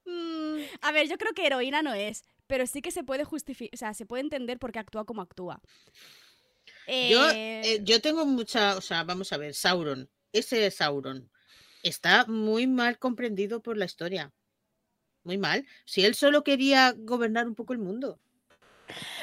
Mm, 0.04 0.58
A 0.82 0.92
ver, 0.92 1.08
yo 1.08 1.18
creo 1.18 1.32
que 1.34 1.46
heroína 1.46 1.82
no 1.82 1.92
es, 1.92 2.22
pero 2.46 2.66
sí 2.66 2.80
que 2.80 2.92
se 2.92 3.02
puede 3.02 3.24
justificar, 3.24 3.74
o 3.74 3.76
sea, 3.76 3.92
se 3.94 4.06
puede 4.06 4.22
entender 4.22 4.58
por 4.58 4.70
qué 4.72 4.78
actúa 4.78 5.04
como 5.04 5.20
actúa. 5.22 5.60
Yo, 6.86 7.28
Eh, 7.30 7.62
eh, 7.64 7.80
yo 7.82 8.00
tengo 8.00 8.24
mucha, 8.24 8.76
o 8.76 8.80
sea, 8.80 9.02
vamos 9.02 9.32
a 9.32 9.36
ver, 9.36 9.52
Sauron, 9.54 10.08
ese 10.32 10.70
Sauron 10.70 11.28
está 11.88 12.24
muy 12.26 12.66
mal 12.66 12.98
comprendido 12.98 13.60
por 13.62 13.76
la 13.76 13.84
historia. 13.84 14.32
Muy 15.24 15.38
mal. 15.38 15.66
Si 15.84 16.04
él 16.04 16.14
solo 16.14 16.44
quería 16.44 16.94
gobernar 16.96 17.46
un 17.48 17.54
poco 17.54 17.72
el 17.72 17.78
mundo. 17.80 18.20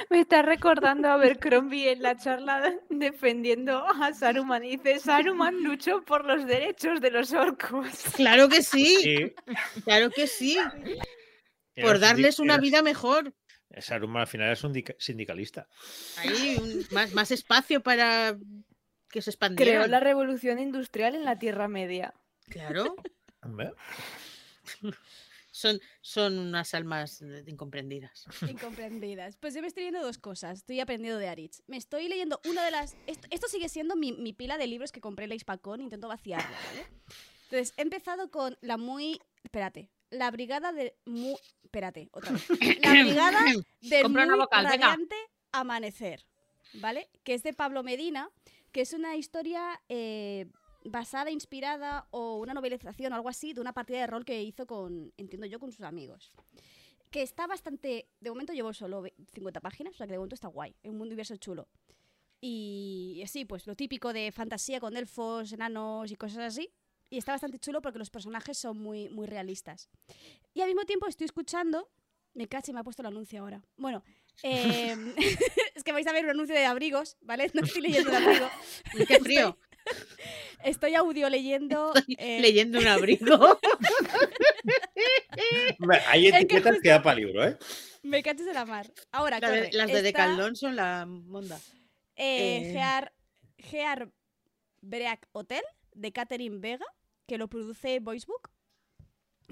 Me 0.10 0.20
está 0.20 0.42
recordando 0.42 1.08
a 1.08 1.16
ver 1.18 1.40
Crombie 1.40 1.92
en 1.92 2.02
la 2.02 2.18
charla 2.18 2.74
defendiendo 2.90 3.86
a 3.88 4.14
Saruman. 4.14 4.66
Y 4.66 4.78
dice, 4.78 5.00
Saruman 5.00 5.64
luchó 5.64 6.04
por 6.04 6.26
los 6.26 6.46
derechos 6.46 7.00
de 7.00 7.12
los 7.12 7.32
orcos. 7.32 7.88
Claro 8.16 8.50
que 8.50 8.62
sí, 8.62 8.98
Sí, 8.98 9.34
claro 9.86 10.10
que 10.10 10.28
sí. 10.28 10.58
era 11.76 11.88
Por 11.88 12.00
darles 12.00 12.40
una 12.40 12.58
vida 12.58 12.82
mejor. 12.82 13.34
Saruman 13.80 14.22
al 14.22 14.28
final 14.28 14.52
es 14.52 14.64
un 14.66 14.74
dica- 14.74 14.96
sindicalista. 15.00 15.68
Ahí, 16.18 16.58
un- 16.62 16.86
más, 16.92 17.14
más 17.14 17.32
espacio 17.32 17.82
para 17.82 18.36
que 19.10 19.22
se 19.22 19.32
Creó 19.32 19.34
expandieran. 19.34 19.92
la 19.92 20.00
revolución 20.02 20.60
industrial 20.60 21.16
en 21.16 21.24
la 21.24 21.40
Tierra 21.40 21.68
Media. 21.70 22.14
Claro, 22.54 22.96
son, 25.52 25.80
son 26.02 26.40
unas 26.40 26.74
almas 26.74 27.22
eh, 27.22 27.44
incomprendidas. 27.48 28.26
Incomprendidas. 28.50 29.38
Pues 29.38 29.54
yo 29.54 29.62
me 29.62 29.68
estoy 29.68 29.84
leyendo 29.84 30.06
dos 30.06 30.18
cosas. 30.18 30.60
Estoy 30.60 30.80
aprendiendo 30.80 31.20
de 31.20 31.28
Aritz. 31.28 31.62
Me 31.68 31.78
estoy 31.78 32.08
leyendo 32.08 32.40
una 32.46 32.64
de 32.66 32.72
las. 32.72 32.96
Esto, 33.06 33.28
esto 33.30 33.48
sigue 33.48 33.70
siendo 33.70 33.96
mi, 33.96 34.14
mi 34.14 34.34
pila 34.34 34.58
de 34.58 34.68
libros 34.68 34.92
que 34.92 35.02
compré 35.02 35.26
en 35.26 35.30
la 35.30 35.36
Hispacón. 35.36 35.82
Intento 35.82 36.08
vaciarla, 36.08 36.58
¿vale? 36.68 36.88
Entonces, 37.44 37.74
he 37.78 37.82
empezado 37.84 38.32
con 38.32 38.58
la 38.62 38.78
muy. 38.78 39.22
Espérate. 39.44 39.92
La 40.10 40.32
brigada 40.32 40.72
de. 40.72 40.96
Mu... 41.06 41.36
Espérate, 41.64 42.10
otra 42.12 42.32
vez. 42.32 42.48
La 42.82 42.92
brigada 43.04 43.40
del 43.82 44.06
una 44.06 44.26
muy 44.26 44.38
venga. 44.52 44.62
radiante 44.64 45.16
amanecer. 45.52 46.26
¿Vale? 46.76 47.10
Que 47.24 47.36
es 47.36 47.44
de 47.44 47.54
Pablo 47.54 47.84
Medina. 47.84 48.30
Que 48.72 48.82
es 48.82 48.94
una 48.94 49.16
historia. 49.16 49.80
eh, 49.88 50.48
basada, 50.86 51.32
inspirada 51.32 52.08
o 52.12 52.38
una 52.38 52.54
novelización 52.54 53.14
o 53.14 53.16
algo 53.16 53.30
así 53.30 53.54
de 53.54 53.62
una 53.62 53.74
partida 53.74 54.00
de 54.00 54.08
rol 54.08 54.26
que 54.26 54.42
hizo 54.44 54.66
con, 54.68 55.14
entiendo 55.18 55.48
yo, 55.48 55.60
con 55.60 55.72
sus 55.72 55.82
amigos. 55.86 56.32
que 57.12 57.22
está 57.22 57.46
bastante. 57.48 58.10
De 58.20 58.30
momento 58.32 58.54
llevo 58.54 58.74
solo 58.74 59.02
ve- 59.04 59.14
50 59.34 59.60
páginas, 59.62 59.94
o 59.94 59.98
sea 59.98 60.08
que 60.08 60.14
de 60.14 60.18
momento 60.18 60.36
está 60.36 60.48
guay. 60.48 60.76
Es 60.82 60.90
un 60.90 60.98
mundo 60.98 61.12
universo 61.12 61.36
chulo. 61.38 61.68
Y 62.42 63.24
sí, 63.28 63.46
pues 63.46 63.68
lo 63.68 63.76
típico 63.76 64.12
de 64.14 64.32
fantasía 64.32 64.80
con 64.80 64.98
elfos, 64.98 65.54
enanos 65.54 66.12
y 66.12 66.16
cosas 66.16 66.40
así. 66.40 66.70
Y 67.10 67.18
está 67.18 67.32
bastante 67.34 67.60
chulo 67.60 67.82
porque 67.82 68.00
los 68.00 68.10
personajes 68.10 68.58
son 68.58 68.80
muy, 68.80 69.10
muy 69.10 69.28
realistas. 69.28 69.90
Y 70.54 70.62
al 70.62 70.68
mismo 70.68 70.84
tiempo 70.86 71.08
estoy 71.08 71.26
escuchando. 71.26 71.90
Me 72.34 72.48
caché, 72.48 72.74
me 72.74 72.80
ha 72.80 72.84
puesto 72.84 73.04
el 73.04 73.08
anuncio 73.08 73.42
ahora. 73.42 73.64
Bueno, 73.78 74.04
em, 74.44 75.14
es 75.76 75.84
que 75.84 75.92
vais 75.92 76.08
a 76.08 76.12
ver 76.14 76.24
un 76.26 76.32
anuncio 76.32 76.56
de 76.56 76.66
abrigos, 76.66 77.16
¿vale? 77.22 77.50
No 77.54 77.62
estoy 77.62 77.84
leyendo 77.84 78.10
el 78.10 78.16
abrigo. 78.26 78.50
Qué 79.08 79.20
frío. 79.20 79.58
Estoy 80.64 80.96
audio 80.96 81.30
leyendo. 81.30 81.92
eh, 82.18 82.40
Leyendo 82.40 82.80
un 82.80 82.88
abrigo. 82.88 83.60
Hay 86.08 86.24
que 86.24 86.30
etiquetas 86.38 86.78
que 86.82 86.90
da 86.90 87.02
para 87.02 87.18
libro, 87.18 87.44
¿eh? 87.46 87.58
Me 88.02 88.24
caches 88.24 88.46
de 88.46 88.54
la 88.54 88.66
mar. 88.66 88.92
Ahora, 89.12 89.40
La 89.40 89.50
de- 89.52 89.72
las 89.74 89.88
de 89.88 89.94
Está, 89.94 90.02
Decaldón 90.02 90.56
son 90.56 90.76
la 90.76 91.06
monda. 91.06 91.60
eh, 92.16 92.70
eh, 92.70 92.74
Gear, 92.74 93.14
Gear 93.58 94.12
Break 94.82 95.28
Hotel 95.32 95.64
de 95.94 96.12
Catherine 96.12 96.60
Vega, 96.60 96.86
que 97.28 97.38
lo 97.38 97.48
produce 97.50 98.00
Voicebook, 98.00 98.50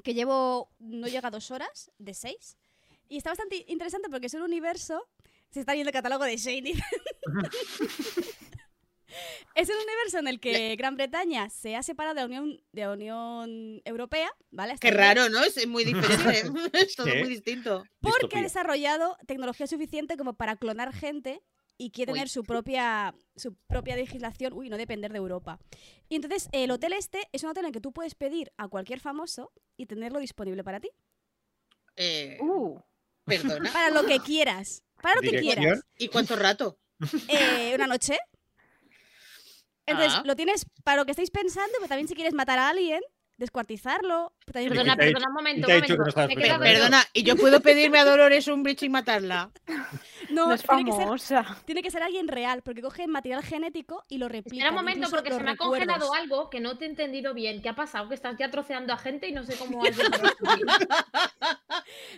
que 0.04 0.13
llevo, 0.13 0.72
no 0.80 1.08
llega 1.08 1.28
a 1.28 1.32
dos 1.32 1.52
horas, 1.52 1.91
de 1.98 2.13
seis. 2.13 2.58
Y 3.10 3.17
está 3.17 3.32
bastante 3.32 3.65
interesante 3.67 4.10
porque 4.10 4.28
es 4.28 4.34
un 4.34 4.44
universo. 4.44 5.08
Se 5.50 5.60
está 5.60 5.74
viendo 5.74 5.89
el 5.89 5.94
catálogo 5.94 6.24
de 6.24 6.38
Shane. 6.38 6.74
es 9.56 9.69
un 9.69 9.76
universo 9.76 10.19
en 10.19 10.28
el 10.28 10.39
que 10.39 10.76
Gran 10.76 10.95
Bretaña 10.95 11.50
se 11.50 11.76
ha 11.76 11.84
separado 11.84 12.15
de 12.15 12.21
la 12.21 12.26
Unión, 12.26 12.62
de 12.71 12.82
la 12.82 12.91
Unión 12.91 13.82
Europea, 13.86 14.32
¿vale? 14.50 14.74
Hasta 14.74 14.88
Qué 14.88 14.93
raro, 14.93 15.30
¿no? 15.30 15.43
Es 15.43 15.67
muy 15.67 15.84
diferente. 15.84 16.43
es 16.74 16.95
todo 16.95 17.08
muy 17.08 17.30
distinto. 17.30 17.84
Porque 18.00 18.38
ha 18.38 18.41
desarrollado 18.41 19.17
tecnología 19.28 19.67
suficiente 19.67 20.17
como 20.17 20.34
para 20.34 20.56
clonar 20.56 20.93
gente 20.93 21.41
y 21.78 21.89
quiere 21.91 22.12
Uy. 22.12 22.19
tener 22.19 22.30
su 22.30 22.43
propia, 22.43 23.15
su 23.36 23.56
propia 23.67 23.95
legislación, 23.95 24.54
uy, 24.54 24.69
no 24.69 24.78
depender 24.78 25.12
de 25.12 25.17
Europa. 25.17 25.60
Y 26.10 26.15
entonces 26.15 26.47
el 26.52 26.69
hotel 26.69 26.93
este 26.93 27.28
es 27.32 27.43
un 27.43 27.50
hotel 27.50 27.65
en 27.65 27.67
el 27.67 27.74
que 27.74 27.82
tú 27.82 27.91
puedes 27.91 28.13
pedir 28.13 28.52
a 28.58 28.67
cualquier 28.67 29.00
famoso 29.00 29.52
y 29.78 29.88
tenerlo 29.88 30.19
disponible 30.19 30.63
para 30.63 30.80
ti. 30.80 30.91
Eh, 31.95 32.38
Uh, 32.39 32.80
perdona. 33.26 33.71
Para 33.74 33.89
lo 33.89 34.06
que 34.06 34.19
quieras. 34.19 34.84
Para 35.02 35.15
lo 35.15 35.21
que 35.21 35.39
quieras. 35.39 35.84
¿Y 35.97 36.08
cuánto 36.10 36.36
rato? 36.36 36.78
Eh, 37.28 37.74
una 37.74 37.88
noche. 37.88 38.19
Entonces, 39.86 40.13
Ah. 40.20 40.24
lo 40.26 40.36
tienes 40.36 40.65
para 40.84 40.98
lo 40.98 41.06
que 41.06 41.12
estáis 41.12 41.32
pensando, 41.32 41.72
pero 41.78 41.88
también 41.88 42.08
si 42.08 42.15
quieres 42.15 42.34
matar 42.34 42.60
a 42.60 42.70
alguien, 42.70 43.02
descuartizarlo. 43.38 44.34
también 44.46 44.70
Perdona, 44.74 44.96
dicho- 44.96 45.13
perdona 45.13 45.28
un 45.30 45.34
momento. 45.34 45.67
un 45.67 45.74
no 45.74 45.80
momento. 45.80 46.60
Me. 46.60 46.60
Perdona, 46.60 47.04
¿y 47.13 47.24
yo 47.24 47.36
puedo 47.36 47.60
pedirme 47.62 47.98
a 48.00 48.06
Dolores 48.06 48.48
un 48.48 48.63
bridge 48.63 48.84
y 48.84 48.89
matarla? 48.89 49.52
No, 50.30 50.48
no 50.48 50.54
es 50.54 50.63
tiene 50.63 50.86
que 50.86 50.91
ser 50.91 51.02
famosa. 51.02 51.62
Tiene 51.65 51.82
que 51.82 51.91
ser 51.91 52.04
alguien 52.04 52.28
real, 52.30 52.62
porque 52.62 52.82
coge 52.82 53.06
material 53.08 53.44
genético 53.44 54.06
y 54.08 54.17
lo 54.17 54.30
replica. 54.30 54.56
Espera 54.56 54.70
un 54.70 54.76
momento, 54.76 55.10
porque 55.10 55.34
se 55.34 55.44
me 55.44 55.52
ha 55.52 55.58
congelado 55.58 56.13
algo 56.13 56.50
que 56.50 56.62
no 56.62 56.78
te 56.78 56.86
he 56.86 56.88
entendido 56.88 57.34
bien. 57.34 57.62
¿Qué 57.62 57.67
ha 57.67 57.76
pasado? 57.76 58.08
Que 58.08 58.15
estás 58.15 58.38
ya 58.38 58.50
troceando 58.50 58.94
a 58.94 58.98
gente 58.98 59.28
y 59.28 59.34
no 59.34 59.44
sé 59.44 59.58
cómo. 59.58 59.82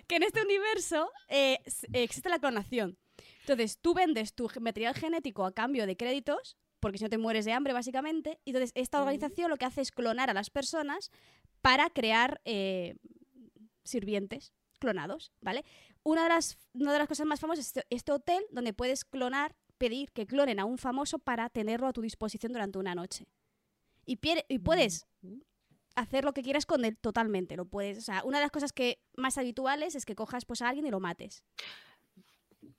Que 0.07 0.15
en 0.17 0.23
este 0.23 0.41
universo 0.43 1.11
eh, 1.29 1.59
existe 1.93 2.29
la 2.29 2.39
clonación. 2.39 2.97
Entonces, 3.41 3.79
tú 3.81 3.93
vendes 3.93 4.33
tu 4.35 4.49
material 4.59 4.93
genético 4.95 5.45
a 5.45 5.53
cambio 5.53 5.85
de 5.87 5.97
créditos, 5.97 6.57
porque 6.83 6.97
si 6.97 7.05
no 7.05 7.09
te 7.09 7.17
mueres 7.17 7.45
de 7.45 7.53
hambre, 7.53 7.71
básicamente. 7.71 8.41
Y 8.43 8.49
entonces, 8.49 8.73
esta 8.75 8.99
organización 8.99 9.49
lo 9.49 9.55
que 9.55 9.63
hace 9.63 9.79
es 9.79 9.89
clonar 9.89 10.29
a 10.29 10.33
las 10.33 10.49
personas 10.49 11.11
para 11.61 11.89
crear 11.89 12.41
eh, 12.43 12.97
sirvientes 13.85 14.51
clonados, 14.79 15.31
¿vale? 15.39 15.63
Una 16.03 16.23
de 16.23 16.29
las, 16.29 16.57
una 16.73 16.91
de 16.91 16.99
las 16.99 17.07
cosas 17.07 17.25
más 17.25 17.39
famosas 17.39 17.59
es 17.59 17.67
este, 17.67 17.87
este 17.89 18.11
hotel 18.11 18.43
donde 18.51 18.73
puedes 18.73 19.05
clonar, 19.05 19.55
pedir 19.77 20.11
que 20.11 20.27
clonen 20.27 20.59
a 20.59 20.65
un 20.65 20.77
famoso 20.77 21.19
para 21.19 21.47
tenerlo 21.47 21.87
a 21.87 21.93
tu 21.93 22.01
disposición 22.01 22.51
durante 22.51 22.77
una 22.77 22.95
noche. 22.95 23.27
Y, 24.05 24.17
puedes 24.17 25.07
hacer 25.95 26.25
lo 26.25 26.33
que 26.33 26.41
quieras 26.41 26.65
con 26.65 26.83
él 26.83 26.97
totalmente. 26.97 27.55
Lo 27.55 27.63
puedes, 27.63 27.97
o 27.97 28.01
sea, 28.01 28.23
una 28.25 28.39
de 28.39 28.43
las 28.43 28.51
cosas 28.51 28.73
que 28.73 28.99
más 29.15 29.37
habituales 29.37 29.95
es 29.95 30.03
que 30.03 30.15
cojas 30.15 30.43
pues 30.43 30.61
a 30.61 30.67
alguien 30.67 30.85
y 30.85 30.91
lo 30.91 30.99
mates. 30.99 31.45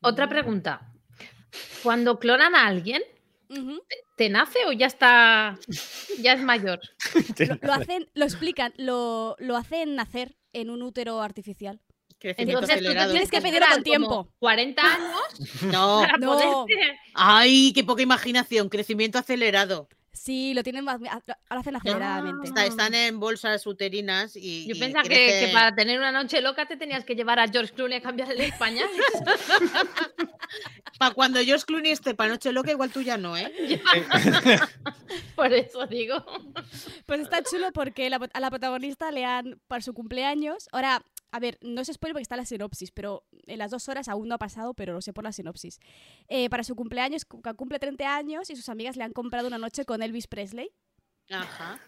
Otra 0.02 0.28
pregunta. 0.28 0.92
Cuando 1.82 2.18
clonan 2.18 2.54
a 2.54 2.66
alguien, 2.66 3.00
¿te 4.16 4.28
nace 4.28 4.58
o 4.66 4.72
ya 4.72 4.86
está. 4.86 5.58
ya 6.20 6.32
es 6.34 6.42
mayor? 6.42 6.80
lo, 7.38 7.58
lo 7.62 7.72
hacen, 7.72 8.10
lo 8.14 8.24
explican, 8.24 8.72
lo, 8.76 9.36
lo 9.38 9.56
hacen 9.56 9.94
nacer 9.94 10.36
en 10.52 10.70
un 10.70 10.82
útero 10.82 11.20
artificial. 11.20 11.80
Crecimiento 12.18 12.62
Entonces 12.62 12.86
tú 12.86 13.10
tienes 13.10 13.30
que 13.30 13.40
pedirlo 13.42 13.66
con 13.70 13.82
tiempo. 13.82 14.32
40 14.38 14.82
años 14.82 15.20
No. 15.62 16.00
para 16.00 16.16
No. 16.18 16.66
Ay, 17.12 17.72
qué 17.74 17.84
poca 17.84 18.02
imaginación. 18.02 18.68
Crecimiento 18.68 19.18
acelerado. 19.18 19.88
Sí, 20.14 20.54
lo 20.54 20.62
tienen 20.62 20.84
más, 20.84 21.00
ahora 21.02 21.22
hacen 21.60 21.76
aceleradamente. 21.76 22.46
Está- 22.46 22.64
están 22.64 22.94
en 22.94 23.18
bolsas 23.20 23.66
uterinas 23.66 24.36
y. 24.36 24.66
Yo 24.66 24.74
y 24.76 24.78
pensaba 24.78 25.02
que, 25.02 25.08
crece- 25.14 25.46
que 25.48 25.52
para 25.52 25.74
tener 25.74 25.98
una 25.98 26.12
noche 26.12 26.40
loca 26.40 26.66
te 26.66 26.76
tenías 26.76 27.04
que 27.04 27.14
llevar 27.16 27.38
a 27.40 27.48
George 27.48 27.74
Clooney 27.74 27.98
a 27.98 28.00
cambiarle 28.00 28.46
el 28.46 28.52
pañal. 28.54 28.88
Pa' 30.98 31.10
cuando 31.12 31.40
George 31.40 31.64
Clooney 31.66 31.90
esté 31.90 32.14
para 32.14 32.30
Noche 32.30 32.52
Loca, 32.52 32.70
igual 32.70 32.90
tú 32.92 33.02
ya 33.02 33.16
no, 33.16 33.36
¿eh? 33.36 33.52
Por 35.34 35.52
eso 35.52 35.86
digo. 35.86 36.24
Pues 37.06 37.20
está 37.20 37.42
chulo 37.42 37.72
porque 37.72 38.08
la- 38.08 38.20
a 38.32 38.40
la 38.40 38.50
protagonista 38.50 39.10
le 39.10 39.24
han, 39.24 39.60
para 39.66 39.82
su 39.82 39.92
cumpleaños, 39.94 40.68
ahora, 40.72 41.02
a 41.34 41.40
ver, 41.40 41.58
no 41.62 41.80
es 41.80 41.88
spoiler 41.92 42.14
porque 42.14 42.22
está 42.22 42.36
la 42.36 42.44
sinopsis, 42.46 42.90
pero 42.92 43.24
en 43.46 43.58
las 43.58 43.70
dos 43.70 43.88
horas 43.88 44.08
aún 44.08 44.28
no 44.28 44.34
ha 44.36 44.38
pasado, 44.38 44.74
pero 44.74 44.92
lo 44.92 45.00
sé 45.00 45.12
por 45.12 45.24
la 45.24 45.32
sinopsis. 45.32 45.80
Eh, 46.28 46.48
para 46.48 46.62
su 46.64 46.74
cumpleaños, 46.76 47.24
cu- 47.24 47.42
cumple 47.56 47.78
30 47.78 48.16
años 48.16 48.50
y 48.50 48.56
sus 48.56 48.68
amigas 48.68 48.96
le 48.96 49.04
han 49.04 49.12
comprado 49.12 49.48
una 49.48 49.58
noche 49.58 49.84
con 49.84 50.02
Elvis 50.02 50.26
Presley. 50.26 50.70
Ajá. 51.30 51.80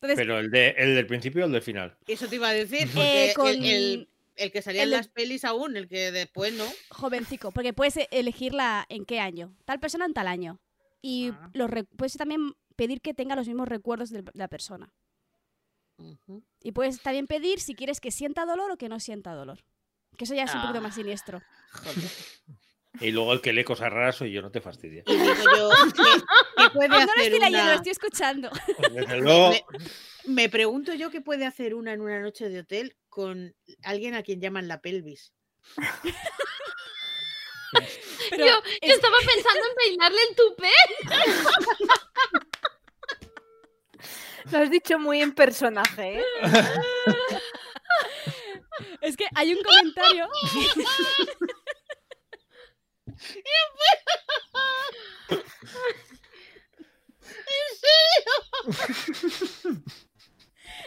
Entonces, 0.00 0.16
Pero 0.18 0.38
el, 0.38 0.50
de, 0.50 0.70
el 0.78 0.94
del 0.94 1.06
principio 1.06 1.42
o 1.42 1.46
el 1.46 1.52
del 1.52 1.62
final. 1.62 1.96
Eso 2.06 2.28
te 2.28 2.36
iba 2.36 2.48
a 2.48 2.52
decir, 2.52 2.88
eh, 2.96 3.32
porque 3.34 3.34
con 3.34 3.48
el, 3.48 3.64
el- 3.64 4.08
el 4.36 4.52
que 4.52 4.62
salía 4.62 4.82
el 4.84 4.88
en 4.88 4.90
de- 4.92 4.96
las 4.98 5.08
pelis 5.08 5.44
aún, 5.44 5.76
el 5.76 5.88
que 5.88 6.12
después 6.12 6.52
no. 6.54 6.64
jovencico, 6.90 7.50
porque 7.50 7.72
puedes 7.72 7.98
elegirla 8.10 8.86
en 8.88 9.04
qué 9.04 9.18
año. 9.20 9.54
Tal 9.64 9.80
persona 9.80 10.04
en 10.06 10.14
tal 10.14 10.28
año. 10.28 10.60
Y 11.02 11.30
Ah. 11.32 11.50
los 11.54 11.68
re- 11.70 11.84
puedes 11.84 12.16
también 12.16 12.54
pedir 12.76 13.00
que 13.00 13.14
tenga 13.14 13.34
los 13.36 13.46
mismos 13.48 13.66
recuerdos 13.68 14.10
de 14.10 14.24
la 14.34 14.46
persona. 14.48 14.92
Y 16.62 16.72
puedes 16.72 17.00
también 17.02 17.26
pedir 17.26 17.60
si 17.60 17.74
quieres 17.74 18.00
que 18.00 18.10
sienta 18.10 18.44
dolor 18.46 18.70
o 18.70 18.76
que 18.76 18.88
no 18.88 19.00
sienta 19.00 19.34
dolor. 19.34 19.64
Que 20.16 20.24
eso 20.24 20.34
ya 20.34 20.44
es 20.44 20.54
un 20.54 20.60
poquito 20.62 20.78
Ah. 20.78 20.82
más 20.82 20.94
siniestro. 20.94 21.42
Joder. 21.72 21.94
Y 23.00 23.12
luego 23.12 23.32
el 23.32 23.40
que 23.42 23.52
lee 23.52 23.62
cosas 23.64 23.92
raras 23.92 24.16
soy 24.16 24.32
yo, 24.32 24.42
no 24.42 24.50
te 24.50 24.60
fastidies. 24.60 25.04
Y 25.06 25.12
digo 25.16 25.34
yo, 25.56 25.70
¿qué, 25.94 26.02
qué 26.56 26.70
puede 26.70 26.88
No 26.88 26.96
lo 26.98 27.02
estoy 27.04 27.38
leyendo, 27.38 27.64
lo 27.66 27.72
estoy 27.74 27.92
escuchando. 27.92 28.50
Desde 28.92 29.18
luego, 29.18 29.50
Me, 29.50 29.62
me 30.24 30.48
pregunto 30.48 30.94
yo 30.94 31.10
qué 31.10 31.20
puede 31.20 31.46
hacer 31.46 31.74
una 31.74 31.92
en 31.92 32.00
una 32.00 32.18
noche 32.20 32.48
de 32.48 32.60
hotel 32.60 32.96
con 33.08 33.54
alguien 33.84 34.14
a 34.14 34.22
quien 34.24 34.40
llaman 34.40 34.66
la 34.66 34.80
pelvis. 34.80 35.32
Pero 38.30 38.46
yo, 38.46 38.52
yo 38.52 38.60
es- 38.80 38.94
estaba 38.94 39.16
pensando 39.18 39.60
en 39.68 39.74
peinarle 39.76 40.18
el 40.28 40.34
tupé. 40.34 40.72
Lo 44.50 44.58
has 44.58 44.70
dicho 44.70 44.98
muy 44.98 45.20
en 45.20 45.32
personaje, 45.32 46.20
¿eh? 46.20 46.24
Es 49.00 49.16
que 49.16 49.26
hay 49.34 49.54
un 49.54 49.62
comentario. 49.62 50.28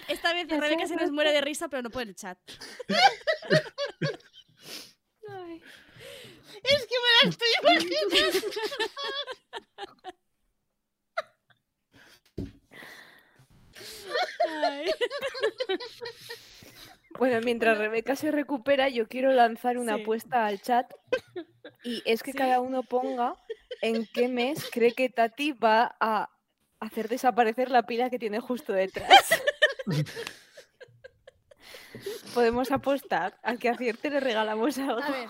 Esta 0.08 0.34
vez 0.34 0.48
Rebeca 0.48 0.88
se 0.88 0.96
nos 0.96 1.12
muere 1.12 1.32
de 1.32 1.42
risa, 1.42 1.68
pero 1.68 1.82
no 1.82 1.90
por 1.90 2.04
el 2.04 2.16
chat. 2.16 2.38
Es 6.64 6.86
que 6.86 6.96
me 7.00 7.10
la 7.24 7.30
estoy 7.30 7.48
imaginando. 7.62 8.48
Bueno, 17.20 17.42
mientras 17.44 17.78
Rebeca 17.78 18.16
se 18.16 18.32
recupera, 18.32 18.88
yo 18.90 19.06
quiero 19.08 19.32
lanzar 19.34 19.78
una 19.78 19.96
Sí. 19.98 20.02
apuesta 20.02 20.46
al 20.46 20.62
chat. 20.62 20.92
Y 21.84 22.02
es 22.06 22.24
que 22.24 22.32
Sí. 22.32 22.38
cada 22.38 22.62
uno 22.62 22.84
ponga 22.84 23.36
en 23.82 24.08
qué 24.14 24.28
mes 24.30 24.66
cree 24.72 24.94
que 24.94 25.10
Tati 25.10 25.52
va 25.52 25.96
a 26.00 26.30
hacer 26.80 27.10
desaparecer 27.10 27.70
la 27.70 27.84
pila 27.84 28.10
que 28.10 28.18
tiene 28.18 28.40
justo 28.40 28.72
detrás. 28.74 29.30
Podemos 32.34 32.72
apostar. 32.72 33.38
Al 33.44 33.60
que 33.60 33.68
acierte 33.70 34.10
le 34.10 34.22
regalamos 34.22 34.78
algo. 34.78 35.02
A 35.04 35.12
ver, 35.12 35.30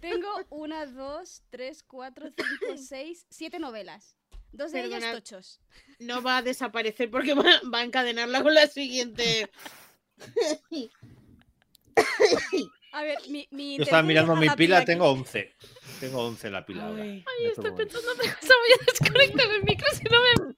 tengo 0.00 0.28
una, 0.50 0.84
dos, 0.86 1.42
tres, 1.48 1.84
cuatro, 1.84 2.26
cinco, 2.30 2.36
seis, 2.76 3.24
siete 3.30 3.60
novelas. 3.60 4.16
Dos 4.56 4.72
de 4.72 4.80
ellas 4.80 5.00
Perdonad. 5.00 5.14
tochos. 5.22 5.60
No 5.98 6.22
va 6.22 6.38
a 6.38 6.42
desaparecer 6.42 7.10
porque 7.10 7.34
va, 7.34 7.60
va 7.72 7.80
a 7.80 7.84
encadenarla 7.84 8.42
con 8.42 8.54
la 8.54 8.66
siguiente. 8.66 9.50
A 12.92 13.02
ver, 13.02 13.18
mi, 13.28 13.48
mi 13.50 13.76
Yo 13.76 13.82
estaba 13.82 14.02
mirando 14.02 14.36
mi 14.36 14.46
la 14.46 14.54
pila, 14.56 14.78
aquí. 14.78 14.86
tengo 14.86 15.10
11. 15.10 15.52
Tengo 16.00 16.24
11 16.26 16.46
en 16.46 16.52
la 16.52 16.64
pila 16.64 16.86
ahora. 16.86 17.02
Ay. 17.02 17.24
en 17.40 17.46
estos 17.50 17.64
estoy 17.64 17.86
pensando 17.86 18.12
cosa. 18.14 18.30
Voy 18.40 18.72
a 18.80 18.84
desconectar 18.86 19.50
el 19.50 19.64
micro 19.64 19.88
si 19.94 20.04
no 20.04 20.18
me. 20.22 20.54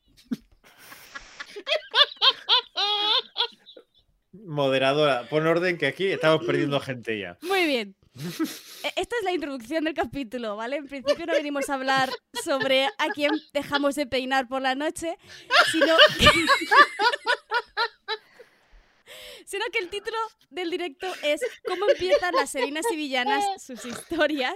Moderadora, 4.45 5.27
pon 5.31 5.47
orden 5.47 5.79
que 5.79 5.87
aquí 5.87 6.07
estamos 6.07 6.45
perdiendo 6.45 6.79
gente 6.81 7.19
ya. 7.19 7.39
Muy 7.43 7.65
bien. 7.67 7.97
E- 8.19 8.93
Esta 8.97 9.17
es 9.19 9.25
la 9.25 9.33
introducción 9.33 9.85
del 9.85 9.95
capítulo, 9.95 10.57
¿vale? 10.57 10.77
En 10.77 10.87
principio 10.87 11.27
no 11.27 11.33
venimos 11.35 11.69
a 11.69 11.75
hablar 11.75 12.11
sobre 12.45 12.87
a 12.87 13.09
quién 13.15 13.31
dejamos 13.53 13.95
de 13.95 14.07
peinar 14.07 14.49
por 14.49 14.63
la 14.63 14.75
noche, 14.75 15.19
sino 15.73 15.95
que, 16.19 16.27
el 19.81 19.91
título 19.91 20.17
del 20.51 20.71
directo 20.71 21.07
es 21.23 21.41
¿Cómo 21.67 21.89
empiezan 21.91 22.35
las 22.35 22.55
heroínas 22.55 22.85
y 22.91 22.97
villanas 22.97 23.45
sus 23.63 23.85
historias? 23.85 24.55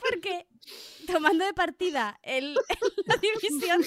Porque 0.00 0.46
tomando 1.06 1.44
de 1.44 1.54
partida 1.54 2.18
la 2.24 3.16
división 3.16 3.82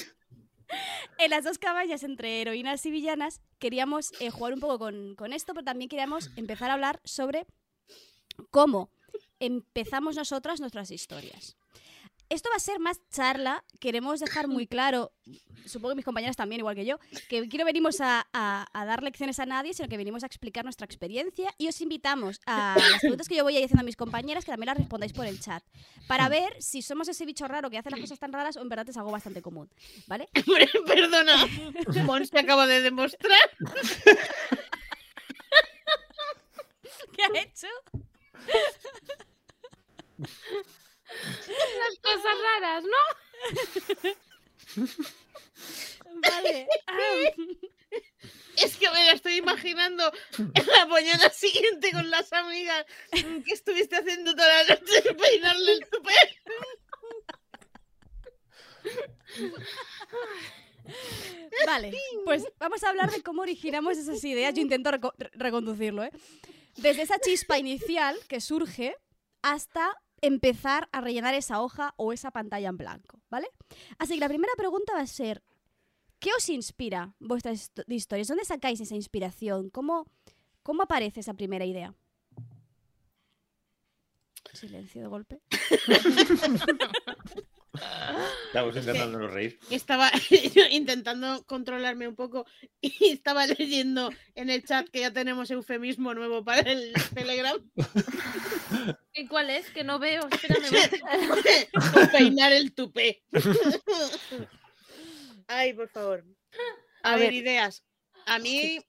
en 1.18 1.30
las 1.30 1.44
dos 1.44 1.58
caballas 1.58 2.02
entre 2.02 2.40
heroínas 2.40 2.84
y 2.86 2.90
villanas, 2.90 3.40
queríamos 3.60 4.10
eh, 4.20 4.30
jugar 4.30 4.54
un 4.54 4.60
poco 4.60 4.90
con 5.16 5.32
esto, 5.32 5.54
pero 5.54 5.64
también 5.64 5.88
queríamos 5.88 6.30
empezar 6.36 6.70
a 6.70 6.74
hablar 6.74 7.00
sobre 7.04 7.46
cómo 8.50 8.90
empezamos 9.40 10.16
nosotras 10.16 10.60
nuestras 10.60 10.90
historias. 10.90 11.56
Esto 12.28 12.48
va 12.50 12.56
a 12.56 12.60
ser 12.60 12.80
más 12.80 13.00
charla, 13.08 13.62
queremos 13.78 14.18
dejar 14.18 14.48
muy 14.48 14.66
claro, 14.66 15.12
supongo 15.64 15.90
que 15.90 15.94
mis 15.96 16.04
compañeras 16.04 16.34
también, 16.34 16.58
igual 16.58 16.74
que 16.74 16.84
yo, 16.84 16.98
que 17.28 17.46
no 17.46 17.64
venimos 17.64 18.00
a, 18.00 18.26
a- 18.32 18.66
a 18.72 18.84
dar 18.84 19.04
lecciones 19.04 19.38
a 19.38 19.46
nadie, 19.46 19.74
sino 19.74 19.88
que 19.88 19.96
venimos 19.96 20.24
a 20.24 20.26
explicar 20.26 20.64
nuestra 20.64 20.86
experiencia 20.86 21.54
y 21.56 21.68
os 21.68 21.80
invitamos 21.80 22.40
a 22.44 22.76
las 22.90 23.00
preguntas 23.00 23.28
que 23.28 23.36
yo 23.36 23.44
voy 23.44 23.54
a 23.54 23.60
ir 23.60 23.66
haciendo 23.66 23.82
a 23.82 23.84
mis 23.84 23.94
compañeras 23.94 24.44
que 24.44 24.50
también 24.50 24.66
las 24.66 24.76
respondáis 24.76 25.12
por 25.12 25.24
el 25.24 25.38
chat, 25.38 25.62
para 26.08 26.28
ver 26.28 26.60
si 26.60 26.82
somos 26.82 27.06
ese 27.06 27.24
bicho 27.26 27.46
raro 27.46 27.70
que 27.70 27.78
hace 27.78 27.90
las 27.90 28.00
cosas 28.00 28.18
tan 28.18 28.32
raras 28.32 28.56
o 28.56 28.60
en 28.60 28.70
verdad 28.70 28.88
es 28.88 28.96
algo 28.96 29.12
bastante 29.12 29.40
común, 29.40 29.70
¿vale? 30.08 30.28
Perdona, 30.84 31.36
te 32.32 32.38
acaba 32.40 32.66
de 32.66 32.80
demostrar. 32.80 33.38
¿Qué 37.12 37.22
ha 37.22 37.40
hecho? 37.40 37.68
Cosas 42.14 42.36
raras, 42.42 42.84
¿no? 42.84 43.02
Vale. 46.22 46.68
Es 48.56 48.76
que 48.76 48.88
me 48.90 49.04
la 49.04 49.12
estoy 49.12 49.36
imaginando 49.36 50.10
la 50.66 50.86
mañana 50.86 51.28
siguiente 51.30 51.92
con 51.92 52.08
las 52.10 52.32
amigas 52.32 52.86
que 53.10 53.52
estuviste 53.52 53.96
haciendo 53.96 54.34
toda 54.34 54.62
la 54.64 54.74
noche 54.74 55.02
peinarle 55.14 55.72
el 55.72 55.86
tupé. 55.90 56.14
Vale, 61.66 61.92
pues 62.24 62.44
vamos 62.58 62.82
a 62.84 62.90
hablar 62.90 63.10
de 63.10 63.22
cómo 63.22 63.42
originamos 63.42 63.98
esas 63.98 64.22
ideas. 64.24 64.54
Yo 64.54 64.62
intento 64.62 64.90
reco- 64.90 65.14
re- 65.18 65.30
reconducirlo, 65.34 66.04
¿eh? 66.04 66.12
Desde 66.76 67.02
esa 67.02 67.18
chispa 67.18 67.58
inicial 67.58 68.16
que 68.28 68.40
surge 68.40 68.96
hasta 69.42 69.96
empezar 70.20 70.88
a 70.92 71.00
rellenar 71.00 71.34
esa 71.34 71.60
hoja 71.60 71.94
o 71.96 72.12
esa 72.12 72.30
pantalla 72.30 72.68
en 72.68 72.76
blanco, 72.76 73.20
¿vale? 73.30 73.48
Así 73.98 74.14
que 74.14 74.20
la 74.20 74.28
primera 74.28 74.52
pregunta 74.56 74.94
va 74.94 75.00
a 75.00 75.06
ser, 75.06 75.42
¿qué 76.18 76.30
os 76.36 76.48
inspira 76.48 77.14
vuestras 77.20 77.70
histo- 77.70 77.84
historias? 77.88 78.28
¿Dónde 78.28 78.44
sacáis 78.44 78.80
esa 78.80 78.94
inspiración? 78.94 79.70
¿Cómo, 79.70 80.06
cómo 80.62 80.82
aparece 80.82 81.20
esa 81.20 81.34
primera 81.34 81.64
idea? 81.64 81.94
Silencio 84.52 85.02
de 85.02 85.08
golpe. 85.08 85.40
Estamos 88.46 88.76
intentando 88.76 89.18
no 89.18 89.28
reír. 89.28 89.58
Estaba 89.70 90.10
intentando 90.70 91.44
controlarme 91.46 92.08
un 92.08 92.14
poco 92.16 92.46
y 92.80 92.92
estaba 93.12 93.46
leyendo 93.46 94.10
en 94.34 94.50
el 94.50 94.64
chat 94.64 94.88
que 94.88 95.00
ya 95.00 95.12
tenemos 95.12 95.50
eufemismo 95.50 96.14
nuevo 96.14 96.44
para 96.44 96.60
el 96.62 96.92
Telegram. 97.14 97.56
¿Y 99.14 99.26
cuál 99.26 99.50
es? 99.50 99.70
Que 99.70 99.84
no 99.84 99.98
veo. 99.98 100.26
Espérame. 100.30 100.90
voy- 101.28 102.06
peinar 102.12 102.52
el 102.52 102.72
tupé. 102.74 103.22
Ay, 105.48 105.72
por 105.74 105.88
favor. 105.88 106.24
A, 107.02 107.12
A 107.12 107.16
ver, 107.16 107.26
ver. 107.26 107.34
ideas. 107.34 107.84
A 108.26 108.38
mí. 108.38 108.80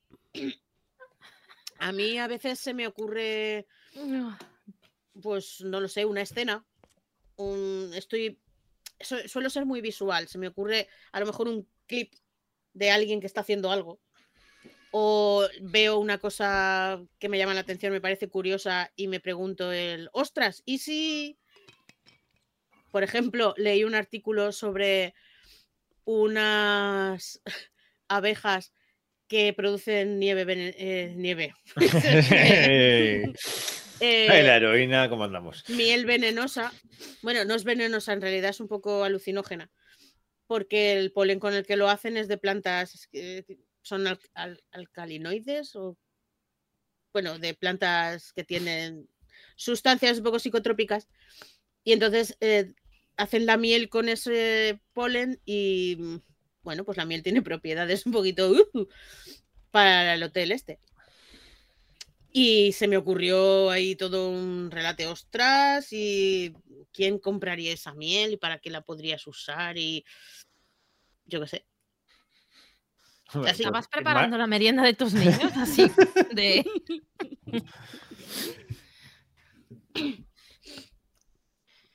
A 1.79 1.91
mí 1.91 2.17
a 2.17 2.27
veces 2.27 2.59
se 2.59 2.73
me 2.73 2.87
ocurre, 2.87 3.67
pues, 5.21 5.61
no 5.61 5.79
lo 5.79 5.87
sé, 5.87 6.05
una 6.05 6.21
escena. 6.21 6.65
Un, 7.35 7.91
estoy. 7.93 8.39
Su- 8.99 9.27
suelo 9.27 9.49
ser 9.49 9.65
muy 9.65 9.81
visual. 9.81 10.27
Se 10.27 10.37
me 10.37 10.47
ocurre 10.47 10.87
a 11.11 11.19
lo 11.19 11.25
mejor 11.25 11.47
un 11.47 11.67
clip 11.85 12.13
de 12.73 12.91
alguien 12.91 13.19
que 13.19 13.27
está 13.27 13.41
haciendo 13.41 13.71
algo. 13.71 13.99
O 14.91 15.45
veo 15.61 15.99
una 15.99 16.17
cosa 16.17 17.01
que 17.19 17.29
me 17.29 17.37
llama 17.37 17.53
la 17.53 17.59
atención, 17.59 17.91
me 17.91 18.01
parece 18.01 18.29
curiosa 18.29 18.91
y 18.95 19.07
me 19.07 19.19
pregunto 19.19 19.71
el, 19.71 20.09
ostras, 20.13 20.63
¿y 20.65 20.79
si 20.79 21.37
por 22.91 23.03
ejemplo, 23.03 23.53
leí 23.57 23.83
un 23.83 23.95
artículo 23.95 24.51
sobre 24.51 25.13
unas 26.05 27.41
abejas 28.07 28.73
que 29.27 29.53
producen 29.53 30.19
nieve, 30.19 30.45
eh, 30.77 31.13
nieve. 31.15 31.53
Eh, 33.99 34.43
la 34.43 34.57
heroína, 34.57 35.09
¿cómo 35.09 35.23
andamos? 35.23 35.63
miel 35.69 36.05
venenosa. 36.05 36.71
Bueno, 37.21 37.45
no 37.45 37.55
es 37.55 37.63
venenosa, 37.63 38.13
en 38.13 38.21
realidad 38.21 38.51
es 38.51 38.59
un 38.59 38.67
poco 38.67 39.03
alucinógena. 39.03 39.69
Porque 40.45 40.93
el 40.93 41.11
polen 41.11 41.39
con 41.39 41.53
el 41.53 41.65
que 41.65 41.77
lo 41.77 41.89
hacen 41.89 42.15
es 42.15 42.27
de 42.27 42.37
plantas 42.37 43.07
que 43.11 43.45
son 43.81 44.07
al- 44.07 44.19
al- 44.33 44.63
alcalinoides 44.71 45.75
o 45.75 45.97
bueno, 47.13 47.39
de 47.39 47.53
plantas 47.53 48.31
que 48.33 48.43
tienen 48.43 49.09
sustancias 49.55 50.19
un 50.19 50.23
poco 50.23 50.39
psicotrópicas. 50.39 51.07
Y 51.83 51.93
entonces 51.93 52.37
eh, 52.41 52.73
hacen 53.15 53.45
la 53.45 53.57
miel 53.57 53.89
con 53.89 54.09
ese 54.09 54.79
polen 54.93 55.41
y 55.45 55.97
bueno, 56.61 56.83
pues 56.85 56.97
la 56.97 57.05
miel 57.05 57.23
tiene 57.23 57.41
propiedades 57.41 58.05
un 58.05 58.11
poquito 58.11 58.51
uh, 58.51 58.87
para 59.71 60.13
el 60.13 60.23
hotel 60.23 60.51
este. 60.51 60.79
Y 62.39 62.71
se 62.71 62.87
me 62.87 62.97
ocurrió 62.97 63.71
ahí 63.71 63.95
todo 63.95 64.29
un 64.29 64.69
relate 64.69 65.07
ostras 65.07 65.87
y 65.91 66.53
quién 66.93 67.17
compraría 67.17 67.73
esa 67.73 67.95
miel 67.95 68.33
y 68.33 68.37
para 68.37 68.59
qué 68.59 68.69
la 68.69 68.81
podrías 68.81 69.25
usar 69.25 69.75
y 69.75 70.05
yo 71.25 71.41
qué 71.41 71.47
sé. 71.47 71.65
Bueno, 73.33 73.47
Así- 73.49 73.57
pues, 73.57 73.59
¿Estabas 73.59 73.85
ma- 73.85 73.89
preparando 73.91 74.37
la 74.37 74.45
merienda 74.47 74.83
de 74.83 74.93
tus 74.93 75.13
niños? 75.13 75.51
Así. 75.57 75.91
De... 76.31 76.63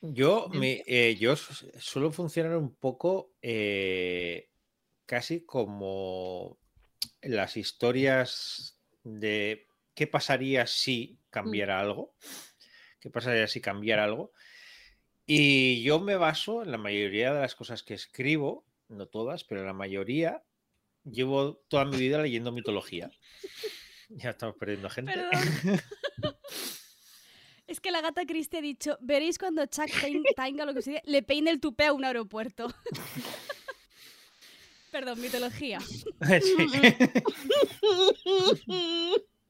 Yo, 0.01 0.49
me, 0.49 0.83
eh, 0.85 1.15
yo 1.17 1.35
su- 1.37 1.71
suelo 1.79 2.11
funcionar 2.11 2.57
un 2.57 2.75
poco 2.75 3.31
eh, 3.41 4.49
casi 5.05 5.45
como 5.45 6.57
las 7.21 7.55
historias 7.55 8.77
de 9.03 9.65
qué 9.95 10.07
pasaría 10.07 10.67
si 10.67 11.17
cambiara 11.29 11.79
algo. 11.79 12.15
¿Qué 12.99 13.09
pasaría 13.09 13.47
si 13.47 13.61
cambiara 13.61 14.05
algo? 14.05 14.31
Y 15.25 15.83
yo 15.83 15.99
me 15.99 16.15
baso 16.15 16.63
en 16.63 16.71
la 16.71 16.77
mayoría 16.77 17.33
de 17.33 17.41
las 17.41 17.55
cosas 17.55 17.83
que 17.83 17.93
escribo, 17.93 18.65
no 18.89 19.07
todas, 19.07 19.43
pero 19.43 19.65
la 19.65 19.73
mayoría, 19.73 20.43
llevo 21.03 21.55
toda 21.67 21.85
mi 21.85 21.97
vida 21.97 22.21
leyendo 22.21 22.51
mitología. 22.51 23.11
Ya 24.15 24.29
estamos 24.29 24.55
perdiendo 24.57 24.91
gente. 24.91 25.11
Es 27.65 27.79
que 27.79 27.91
la 27.91 28.01
gata 28.01 28.25
Christie 28.25 28.59
ha 28.59 28.61
dicho, 28.61 28.97
veréis 29.01 29.39
cuando 29.39 29.65
Chuck 29.65 29.89
tenga 30.35 30.65
lo 30.65 30.73
que 30.73 30.81
se 30.81 31.01
le 31.05 31.23
peine 31.23 31.49
el 31.49 31.59
tupé 31.59 31.85
a 31.85 31.93
un 31.93 32.03
aeropuerto. 32.03 32.67
Perdón, 34.91 35.21
mitología. 35.21 35.79
Sí. 35.79 36.03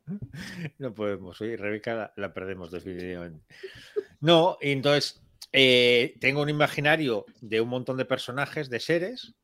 No 0.80 0.94
podemos, 0.94 1.40
oye, 1.42 1.58
Rebeca 1.58 2.14
la, 2.16 2.34
perdemos 2.34 2.72
definitivamente. 2.72 3.46
No, 4.20 4.58
entonces 4.62 5.22
eh, 5.52 6.16
tengo 6.20 6.42
un 6.42 6.50
imaginario 6.50 7.26
de 7.42 7.62
un 7.62 7.70
montón 7.70 7.98
de 7.98 8.06
personajes, 8.06 8.70
de 8.70 8.80
seres, 8.80 9.36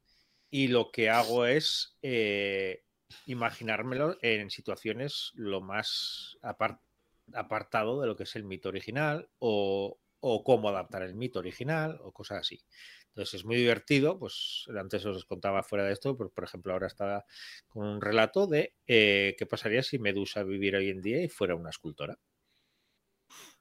y 0.49 0.67
lo 0.67 0.91
que 0.91 1.09
hago 1.09 1.45
es 1.45 1.97
eh, 2.01 2.83
imaginármelo 3.25 4.17
en 4.21 4.49
situaciones 4.49 5.31
lo 5.35 5.61
más 5.61 6.37
apar- 6.41 6.81
apartado 7.33 8.01
de 8.01 8.07
lo 8.07 8.15
que 8.15 8.23
es 8.23 8.35
el 8.35 8.43
mito 8.43 8.69
original 8.69 9.29
o 9.39 9.97
cómo 10.43 10.69
adaptar 10.69 11.03
el 11.03 11.15
mito 11.15 11.39
original 11.39 11.99
o 12.03 12.11
cosas 12.11 12.39
así. 12.39 12.61
Entonces 13.19 13.41
es 13.41 13.45
muy 13.45 13.58
divertido, 13.58 14.17
pues 14.17 14.65
antes 14.79 15.05
os 15.05 15.25
contaba 15.25 15.62
fuera 15.62 15.84
de 15.84 15.91
esto, 15.91 16.15
pues, 16.15 16.32
por 16.32 16.45
ejemplo 16.45 16.71
ahora 16.71 16.88
está 16.88 17.25
con 17.67 17.86
un 17.86 17.99
relato 17.99 18.47
de 18.47 18.75
eh, 18.88 19.36
qué 19.38 19.45
pasaría 19.45 19.84
si 19.84 19.99
Medusa 19.99 20.43
viviera 20.43 20.77
hoy 20.79 20.88
en 20.88 21.01
día 21.01 21.21
y 21.21 21.27
fuera 21.27 21.53
una 21.53 21.69
escultora. 21.69 22.17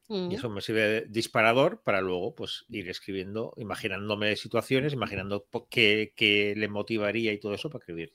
Mm. 0.07 0.31
Y 0.31 0.37
eso 0.37 0.49
me 0.49 0.61
sirve 0.61 0.83
de 0.83 1.07
disparador 1.09 1.83
para 1.83 2.01
luego 2.01 2.37
pues 2.37 2.67
ir 2.69 2.89
escribiendo, 2.89 3.53
imaginándome 3.57 4.37
situaciones, 4.37 4.93
imaginando 4.93 5.49
qué, 5.69 6.13
qué 6.15 6.55
le 6.57 6.69
motivaría 6.69 7.33
y 7.33 7.41
todo 7.41 7.55
eso 7.55 7.69
para 7.69 7.83
escribir 7.83 8.13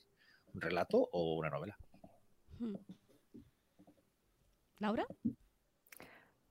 un 0.54 0.62
relato 0.62 0.96
o 1.12 1.34
una 1.34 1.50
novela. 1.50 1.76
Hmm. 2.58 2.76
¿Laura? 4.78 5.06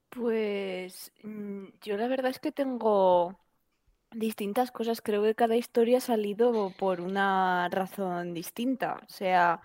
Pues 0.10 1.12
mm, 1.24 1.66
yo 1.82 1.98
la 1.98 2.08
verdad 2.08 2.30
es 2.30 2.38
que 2.38 2.52
tengo 2.52 3.43
distintas 4.16 4.72
cosas. 4.72 5.02
Creo 5.02 5.24
que 5.24 5.36
cada 5.36 5.56
historia 5.56 5.98
ha 5.98 6.02
salido 6.02 6.72
por 6.78 7.02
una 7.02 7.70
razón 7.70 8.34
distinta. 8.34 9.00
O 9.08 9.10
sea, 9.10 9.62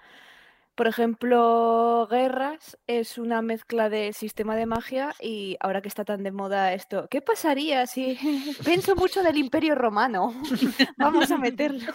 por 0.79 0.87
ejemplo, 0.87 2.07
Guerras 2.09 2.79
es 2.87 3.19
una 3.19 3.43
mezcla 3.43 3.89
de 3.89 4.13
sistema 4.13 4.55
de 4.55 4.67
magia 4.67 5.13
y 5.21 5.57
ahora 5.59 5.83
que 5.83 5.89
está 5.89 6.05
tan 6.05 6.23
de 6.23 6.31
moda 6.31 6.73
esto, 6.73 7.09
¿qué 7.11 7.21
pasaría 7.21 7.85
si 7.89 8.17
pienso 8.65 8.95
mucho 8.95 9.25
del 9.25 9.39
Imperio 9.39 9.75
Romano? 9.75 10.35
Vamos 10.97 11.33
a 11.33 11.37
meterlo. 11.37 11.93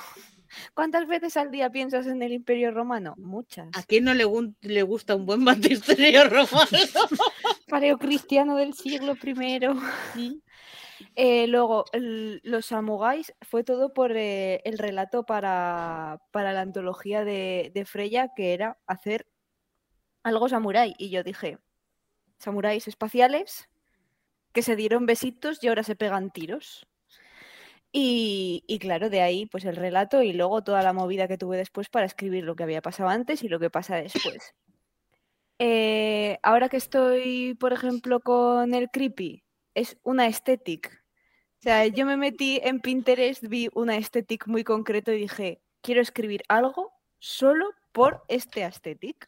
¿Cuántas 0.74 1.08
veces 1.08 1.38
al 1.38 1.50
día 1.50 1.70
piensas 1.70 2.08
en 2.08 2.22
el 2.22 2.34
Imperio 2.34 2.72
Romano? 2.72 3.16
Muchas. 3.18 3.70
¿A 3.74 3.84
quién 3.84 4.04
no 4.04 4.13
le, 4.13 4.26
le 4.62 4.84
gusta 4.84 5.16
un 5.16 5.26
buen 5.26 5.46
batisterio 5.46 6.24
romano? 6.30 6.68
Paleocristiano 7.70 8.58
del 8.58 8.74
siglo 8.74 9.16
I. 10.16 10.42
Eh, 11.16 11.48
luego, 11.48 11.86
los 11.94 12.66
samuráis 12.66 13.34
fue 13.42 13.63
todo 13.63 13.94
por 13.94 14.16
eh, 14.16 14.62
el 14.66 14.78
relato 14.78 15.26
para, 15.26 16.22
para 16.32 16.54
la 16.54 16.62
antología 16.62 17.24
de, 17.24 17.84
Freya, 17.86 18.34
que 18.36 18.54
era 18.54 18.78
hacer 18.88 19.28
algo 20.24 20.50
samurái. 20.50 20.96
Y 20.98 21.10
yo 21.10 21.24
dije, 21.24 21.60
samuráis 22.39 22.88
espaciales 22.88 23.70
que 24.54 24.62
se 24.62 24.76
dieron 24.76 25.06
besitos 25.06 25.63
y 25.63 25.68
ahora 25.68 25.84
se 25.84 25.96
pegan 25.96 26.32
tiros. 26.32 26.88
Y, 27.92 28.63
y 28.68 28.80
claro, 28.80 29.10
de 29.10 29.22
ahí 29.22 29.46
pues 29.46 29.66
el 29.66 29.76
relato 29.76 30.24
y 30.24 30.34
luego 30.34 30.63
toda 30.63 30.82
la 30.82 30.94
movida 30.94 31.28
que 31.28 31.38
tuve 31.38 31.58
después 31.58 31.89
para 31.89 32.08
escribir 32.08 32.44
lo 32.44 32.56
que 32.56 32.63
había 32.63 32.82
pasado 32.82 33.10
antes 33.10 33.44
y 33.44 33.50
lo 33.50 33.60
que 33.60 33.70
pasa 33.70 33.98
después. 33.98 34.56
Eh, 35.60 36.39
ahora 36.44 36.70
que 36.70 36.78
estoy, 36.78 37.56
por 37.60 37.74
ejemplo, 37.74 38.20
con 38.20 38.74
el 38.74 38.89
creepy, 38.89 39.44
es 39.73 39.97
una 40.03 40.25
aesthetic. 40.25 41.03
O 41.59 41.63
sea, 41.63 41.88
yo 41.88 42.05
me 42.05 42.17
metí 42.17 42.59
en 42.63 42.81
Pinterest, 42.81 43.43
vi 43.47 43.69
una 43.73 43.93
aesthetic 43.93 44.47
muy 44.47 44.63
concreto 44.63 45.13
y 45.13 45.21
dije, 45.21 45.62
quiero 45.81 46.01
escribir 46.01 46.43
algo 46.49 46.91
solo 47.19 47.71
por 47.91 48.23
este 48.27 48.63
aesthetic. 48.63 49.27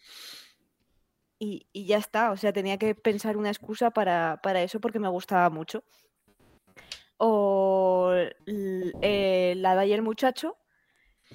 Y, 1.39 1.67
y 1.71 1.85
ya 1.85 1.97
está, 1.97 2.31
o 2.31 2.37
sea, 2.37 2.53
tenía 2.53 2.77
que 2.77 2.95
pensar 2.95 3.37
una 3.37 3.49
excusa 3.49 3.91
para, 3.91 4.39
para 4.41 4.61
eso 4.61 4.79
porque 4.79 4.99
me 4.99 5.07
gustaba 5.07 5.49
mucho. 5.49 5.83
O 7.17 8.13
eh, 8.13 9.53
la 9.57 9.75
de 9.75 9.81
ayer 9.81 10.01
muchacho, 10.01 10.57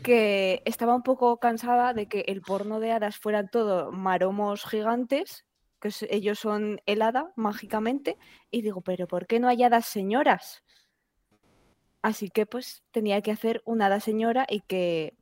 que 0.02 0.62
estaba 0.64 0.94
un 0.94 1.02
poco 1.02 1.38
cansada 1.38 1.94
de 1.94 2.06
que 2.06 2.20
el 2.28 2.42
porno 2.42 2.80
de 2.80 2.92
hadas 2.92 3.16
fueran 3.16 3.48
todo 3.50 3.92
maromos 3.92 4.64
gigantes, 4.64 5.44
que 5.80 5.90
ellos 6.10 6.38
son 6.38 6.80
el 6.86 7.02
hada 7.02 7.32
mágicamente, 7.36 8.18
y 8.50 8.62
digo, 8.62 8.80
pero 8.82 9.06
¿por 9.08 9.26
qué 9.26 9.40
no 9.40 9.48
hay 9.48 9.62
hadas 9.62 9.86
señoras? 9.86 10.62
Así 12.02 12.30
que 12.30 12.46
pues 12.46 12.82
tenía 12.92 13.20
que 13.22 13.30
hacer 13.32 13.62
una 13.64 13.86
hada 13.86 14.00
señora 14.00 14.46
y 14.48 14.60
que, 14.60 15.14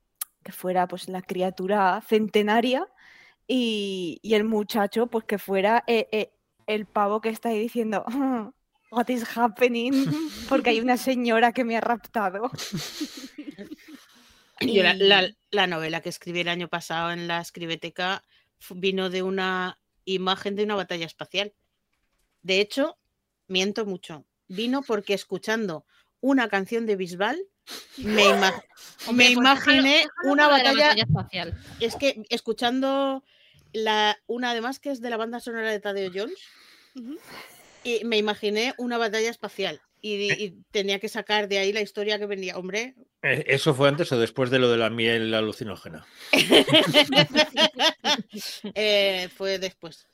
que 0.45 0.53
fuera 0.53 0.87
pues 0.87 1.09
la 1.09 1.23
criatura 1.23 2.01
centenaria 2.07 2.87
y, 3.47 4.21
y 4.23 4.35
el 4.35 4.45
muchacho 4.45 5.09
pues 5.09 5.25
que 5.25 5.39
fuera 5.39 5.83
eh, 5.87 6.09
eh, 6.13 6.31
el 6.67 6.87
pavo 6.87 7.21
que 7.21 7.31
está 7.31 7.49
ahí 7.49 7.59
diciendo 7.59 8.05
What 8.91 9.09
is 9.09 9.25
happening? 9.37 9.93
Porque 10.49 10.71
hay 10.71 10.81
una 10.81 10.97
señora 10.97 11.53
que 11.53 11.65
me 11.65 11.77
ha 11.77 11.81
raptado. 11.81 12.51
Yo 14.61 14.83
la, 14.83 15.29
la- 15.51 15.67
novela 15.67 16.01
que 16.01 16.09
escribí 16.09 16.41
el 16.41 16.49
año 16.49 16.69
pasado 16.69 17.13
en 17.13 17.29
la 17.29 17.41
escribeteca 17.41 18.25
vino 18.71 19.09
de 19.09 19.23
una 19.23 19.79
imagen 20.15 20.57
de 20.57 20.65
una 20.65 20.75
batalla 20.75 21.07
espacial. 21.07 21.55
De 22.43 22.61
hecho, 22.61 22.99
miento 23.47 23.85
mucho. 23.87 24.25
Vino 24.49 24.83
porque 24.83 25.15
escuchando 25.15 25.85
una 26.21 26.49
canción 26.49 26.87
de 26.87 26.97
Bisbal 26.97 27.39
me, 27.99 28.25
ima- 28.25 28.63
Hombre, 29.07 29.29
me 29.29 29.35
pues 29.35 29.47
imaginé 29.47 29.93
déjalo 29.99 30.33
una 30.33 30.49
batalla. 30.49 30.93
espacial. 30.93 31.55
Es 31.81 31.97
que 31.97 32.23
escuchando 32.31 33.23
la, 33.73 34.19
una 34.27 34.53
además 34.53 34.81
que 34.81 34.91
es 34.91 35.01
de 35.01 35.11
la 35.11 35.17
banda 35.17 35.41
sonora 35.41 35.71
de 35.71 35.81
Tadeo 35.81 36.11
Jones, 36.13 36.39
y 37.85 38.05
me 38.05 38.17
imaginé 38.17 38.75
una 38.79 38.99
batalla 38.99 39.31
espacial. 39.31 39.81
Y, 40.01 40.33
y 40.33 40.63
tenía 40.71 40.99
que 41.01 41.09
sacar 41.09 41.49
de 41.49 41.59
ahí 41.59 41.73
la 41.73 41.81
historia 41.81 42.19
que 42.19 42.27
venía. 42.27 42.57
Hombre, 42.57 42.95
Eh, 43.23 43.45
¿Eso 43.49 43.75
fue 43.75 43.89
antes 43.89 44.11
o 44.13 44.19
después 44.19 44.51
de 44.51 44.59
lo 44.61 44.71
de 44.71 44.77
la 44.79 44.91
miel 44.91 45.35
alucinógena? 45.35 46.07
eh, 48.75 49.29
fue 49.37 49.59
después. 49.59 50.07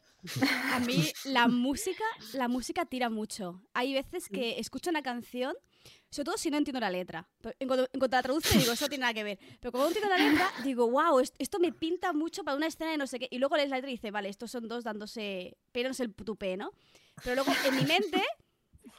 A 0.72 0.80
mí 0.80 1.04
la 1.24 1.48
música, 1.48 2.04
la 2.32 2.48
música 2.48 2.86
tira 2.86 3.10
mucho. 3.10 3.60
Hay 3.74 3.92
veces 3.92 4.30
Mm. 4.30 4.34
que 4.34 4.58
escucho 4.58 4.88
una 4.90 5.02
canción, 5.02 5.54
sobre 6.10 6.24
todo 6.24 6.38
si 6.38 6.50
no 6.50 6.56
entiendo 6.56 6.80
la 6.80 6.88
letra. 6.90 7.28
Pero 7.42 7.54
En 7.58 7.68
cuanto, 7.68 7.88
en 7.92 7.98
cuanto 8.00 8.16
la 8.16 8.22
traduzco 8.22 8.58
digo, 8.58 8.72
eso 8.72 8.88
tiene 8.88 9.02
nada 9.02 9.12
que 9.14 9.24
ver. 9.24 9.38
Pero 9.60 9.70
cuando 9.72 9.88
entiendo 9.88 10.08
la 10.08 10.16
letra, 10.30 10.50
digo, 10.64 10.90
wow, 10.90 11.20
esto 11.20 11.58
me 11.58 11.72
pinta 11.72 12.12
mucho 12.14 12.42
para 12.42 12.56
una 12.56 12.68
escena 12.68 12.90
de 12.92 12.96
no 12.96 13.06
sé 13.06 13.18
qué. 13.18 13.28
Y 13.30 13.38
luego 13.38 13.56
lees 13.56 13.68
la 13.68 13.76
letra 13.76 13.90
y 13.90 13.94
dices, 13.94 14.12
vale, 14.12 14.30
estos 14.30 14.50
son 14.50 14.66
dos 14.68 14.82
dándose, 14.84 15.56
pegándose 15.72 16.04
el 16.04 16.14
tupé, 16.14 16.56
¿no? 16.56 16.70
Pero 17.22 17.34
luego 17.36 17.52
en 17.66 17.76
mi 17.76 17.84
mente 17.84 18.22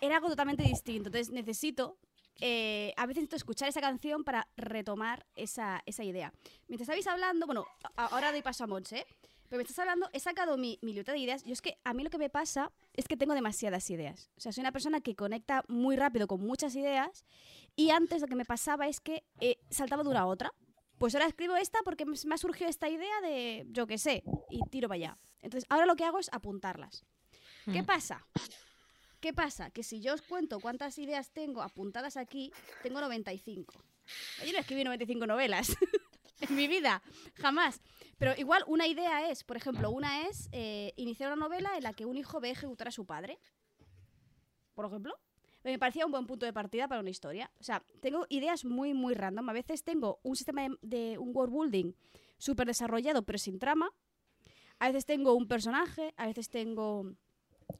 era 0.02 0.16
algo 0.18 0.30
totalmente 0.30 0.64
distinto. 0.64 1.10
Entonces 1.10 1.32
necesito, 1.32 1.98
eh, 2.42 2.94
a 2.98 3.06
veces 3.06 3.22
necesito 3.24 3.36
escuchar 3.38 3.70
esa 3.70 3.82
canción 3.82 4.24
para 4.24 4.48
retomar 4.58 5.26
esa, 5.36 5.82
esa 5.86 6.04
idea. 6.04 6.34
Mientras 6.68 6.82
estabais 6.90 7.08
hablando, 7.08 7.46
bueno, 7.46 7.66
a- 7.96 8.06
ahora 8.08 8.32
doy 8.32 8.42
paso 8.42 8.64
a 8.64 8.68
Monse, 8.68 9.00
¿eh? 9.00 9.06
Pero 9.48 9.58
me 9.58 9.64
estás 9.64 9.78
hablando, 9.78 10.10
he 10.12 10.20
sacado 10.20 10.58
mi, 10.58 10.80
mi 10.82 10.94
de 10.94 11.18
ideas. 11.20 11.44
Yo 11.44 11.54
es 11.54 11.62
que 11.62 11.78
a 11.84 11.94
mí 11.94 12.04
lo 12.04 12.10
que 12.10 12.18
me 12.18 12.32
pasa 12.32 12.72
es 12.94 13.08
que 13.08 13.16
tengo 13.16 13.36
demasiadas 13.36 13.88
ideas. 13.92 14.32
O 14.38 14.42
sea, 14.42 14.52
soy 14.52 14.62
una 14.62 14.72
persona 14.72 15.02
que 15.02 15.16
conecta 15.16 15.64
muy 15.68 15.96
rápido 15.96 16.26
con 16.28 16.42
muchas 16.42 16.76
ideas. 16.76 17.24
Y 17.76 17.92
antes 17.92 18.22
lo 18.22 18.28
que 18.28 18.36
me 18.36 18.44
pasaba 18.46 18.88
es 18.88 19.00
que 19.02 19.24
eh, 19.40 19.60
saltaba 19.70 20.02
de 20.02 20.10
una 20.10 20.22
a 20.22 20.26
otra. 20.26 20.52
Pues 20.98 21.14
ahora 21.14 21.28
escribo 21.28 21.56
esta 21.58 21.78
porque 21.86 22.06
me 22.06 22.16
me 22.26 22.34
ha 22.34 22.38
surgido 22.40 22.70
esta 22.72 22.90
idea 22.90 23.22
de, 23.22 23.68
yo 23.70 23.86
qué 23.86 24.00
sé, 24.00 24.24
y 24.50 24.62
tiro 24.72 24.88
para 24.88 24.96
allá. 24.96 25.18
Entonces, 25.42 25.68
ahora 25.70 25.86
lo 25.86 25.96
que 25.96 26.06
hago 26.06 26.18
es 26.18 26.30
apuntarlas. 26.34 27.06
¿Qué 27.72 27.84
Mm. 27.84 27.86
pasa? 27.86 28.26
¿Qué 29.26 29.34
pasa? 29.34 29.72
Que 29.72 29.82
si 29.82 30.02
yo 30.02 30.14
os 30.14 30.22
cuento 30.22 30.60
cuántas 30.60 31.00
ideas 31.00 31.32
tengo 31.32 31.64
apuntadas 31.64 32.16
aquí, 32.16 32.52
tengo 32.84 33.02
95. 33.02 33.74
Yo 34.46 34.54
no 34.54 34.60
escribí 34.60 34.84
95 34.84 35.26
novelas 35.26 35.76
en 36.42 36.56
mi 36.56 36.68
vida, 36.68 37.02
jamás. 37.34 37.82
Pero 38.20 38.36
igual 38.38 38.64
una 38.68 38.86
idea 38.86 39.28
es, 39.32 39.44
por 39.44 39.58
ejemplo, 39.58 39.90
una 39.90 40.28
es 40.28 40.48
eh, 40.52 40.94
iniciar 40.96 41.34
una 41.34 41.48
novela 41.48 41.76
en 41.76 41.82
la 41.82 41.94
que 41.94 42.06
un 42.06 42.18
hijo 42.18 42.40
ve 42.40 42.52
ejecutar 42.52 42.90
a 42.90 42.92
su 42.92 43.08
padre. 43.08 43.40
Por 44.76 44.86
ejemplo. 44.86 45.16
Me 45.64 45.80
parecía 45.80 46.06
un 46.06 46.12
buen 46.12 46.28
punto 46.28 46.46
de 46.46 46.54
partida 46.54 46.88
para 46.88 47.02
una 47.02 47.10
historia. 47.10 47.50
O 47.60 47.64
sea, 47.64 47.84
tengo 48.04 48.28
ideas 48.30 48.64
muy, 48.64 48.94
muy 48.94 49.16
random. 49.16 49.50
A 49.50 49.54
veces 49.54 49.84
tengo 49.84 50.20
un 50.22 50.36
sistema 50.36 50.62
de, 50.62 50.78
de 50.84 51.18
un 51.18 51.36
world 51.36 51.52
building 51.52 51.94
súper 52.38 52.68
desarrollado, 52.68 53.24
pero 53.24 53.40
sin 53.40 53.58
trama. 53.58 53.90
A 54.78 54.90
veces 54.90 55.08
tengo 55.08 55.34
un 55.34 55.48
personaje, 55.48 56.14
a 56.16 56.28
veces 56.28 56.48
tengo 56.48 57.16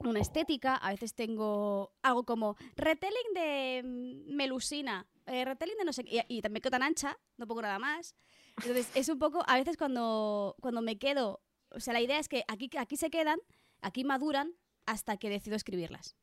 una 0.00 0.20
estética, 0.20 0.76
a 0.76 0.90
veces 0.90 1.14
tengo 1.14 1.92
algo 2.02 2.24
como 2.24 2.56
retelling 2.76 3.34
de 3.34 3.82
Melusina, 4.26 5.06
eh, 5.26 5.44
retelling 5.44 5.76
de 5.78 5.84
no 5.84 5.92
sé 5.92 6.04
qué, 6.04 6.24
y, 6.28 6.38
y 6.38 6.42
también 6.42 6.62
quedo 6.62 6.72
tan 6.72 6.82
ancha, 6.82 7.18
no 7.36 7.46
pongo 7.46 7.62
nada 7.62 7.78
más. 7.78 8.14
Entonces, 8.58 8.90
es 8.94 9.08
un 9.08 9.18
poco, 9.18 9.42
a 9.46 9.56
veces 9.56 9.76
cuando, 9.76 10.56
cuando 10.60 10.80
me 10.80 10.98
quedo, 10.98 11.42
o 11.70 11.80
sea, 11.80 11.92
la 11.92 12.00
idea 12.00 12.18
es 12.18 12.28
que 12.28 12.44
aquí, 12.48 12.70
aquí 12.78 12.96
se 12.96 13.10
quedan, 13.10 13.38
aquí 13.82 14.04
maduran 14.04 14.54
hasta 14.86 15.16
que 15.16 15.28
decido 15.28 15.56
escribirlas. 15.56 16.16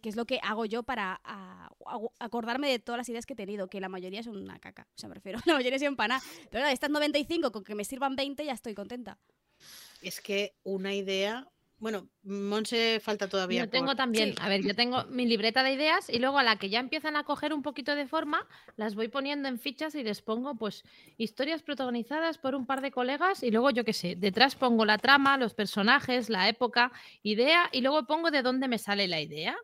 Que 0.00 0.08
es 0.08 0.16
lo 0.16 0.24
que 0.24 0.40
hago 0.42 0.64
yo 0.64 0.82
para 0.82 1.20
acordarme 2.18 2.68
de 2.68 2.80
todas 2.80 2.98
las 2.98 3.08
ideas 3.08 3.24
que 3.24 3.34
he 3.34 3.36
tenido, 3.36 3.68
que 3.68 3.80
la 3.80 3.88
mayoría 3.88 4.22
son 4.22 4.36
una 4.36 4.58
caca. 4.58 4.88
O 4.96 4.98
sea, 4.98 5.08
me 5.08 5.14
refiero, 5.14 5.38
la 5.46 5.54
mayoría 5.54 5.78
son 5.78 5.88
empanadas. 5.88 6.24
Pero 6.50 6.62
nada, 6.62 6.72
estas 6.72 6.90
95, 6.90 7.52
con 7.52 7.62
que 7.62 7.74
me 7.74 7.84
sirvan 7.84 8.16
20 8.16 8.44
ya 8.44 8.52
estoy 8.52 8.74
contenta. 8.74 9.18
Es 10.00 10.20
que 10.20 10.56
una 10.64 10.94
idea. 10.94 11.48
Bueno, 11.82 12.08
Monse 12.22 13.00
falta 13.00 13.28
todavía. 13.28 13.64
Yo 13.64 13.68
tengo 13.68 13.86
por- 13.88 13.96
también, 13.96 14.28
Sí. 14.30 14.34
a 14.40 14.48
ver, 14.48 14.62
yo 14.62 14.72
tengo 14.76 15.02
mi 15.06 15.26
libreta 15.26 15.64
de 15.64 15.72
ideas 15.72 16.08
y 16.08 16.20
luego 16.20 16.38
a 16.38 16.44
la 16.44 16.54
que 16.54 16.70
ya 16.70 16.78
empiezan 16.78 17.16
a 17.16 17.24
coger 17.24 17.52
un 17.52 17.62
poquito 17.62 17.96
de 17.96 18.06
forma, 18.06 18.46
las 18.76 18.94
voy 18.94 19.08
poniendo 19.08 19.48
en 19.48 19.58
fichas 19.58 19.96
y 19.96 20.04
les 20.04 20.22
pongo 20.22 20.54
pues 20.54 20.84
historias 21.18 21.60
protagonizadas 21.64 22.38
por 22.38 22.54
un 22.54 22.66
par 22.66 22.82
de 22.82 22.92
colegas 22.92 23.42
y 23.42 23.50
luego 23.50 23.70
yo 23.70 23.84
qué 23.84 23.94
sé, 23.94 24.14
detrás 24.14 24.54
pongo 24.54 24.84
la 24.84 24.96
trama, 24.98 25.36
los 25.38 25.54
personajes, 25.54 26.30
la 26.30 26.48
época, 26.48 26.92
idea 27.24 27.68
y 27.72 27.80
luego 27.80 28.06
pongo 28.06 28.30
de 28.30 28.42
dónde 28.42 28.68
me 28.68 28.78
sale 28.78 29.08
la 29.08 29.20
idea. 29.20 29.56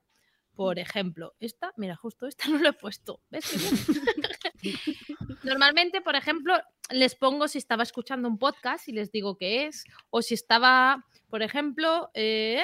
Por 0.56 0.80
ejemplo, 0.80 1.36
esta, 1.38 1.72
mira, 1.76 1.94
justo 1.94 2.26
esta 2.26 2.48
no 2.48 2.58
lo 2.58 2.70
he 2.70 2.72
puesto. 2.72 3.20
¿Ves? 3.30 3.44
Normalmente, 5.44 6.00
por 6.00 6.16
ejemplo, 6.16 6.60
les 6.90 7.14
pongo 7.14 7.46
si 7.46 7.58
estaba 7.58 7.84
escuchando 7.84 8.26
un 8.28 8.38
podcast 8.38 8.88
y 8.88 8.92
les 8.92 9.12
digo 9.12 9.36
qué 9.36 9.66
es, 9.66 9.84
o 10.10 10.20
si 10.20 10.34
estaba, 10.34 11.04
por 11.28 11.42
ejemplo, 11.42 12.10
eh, 12.14 12.62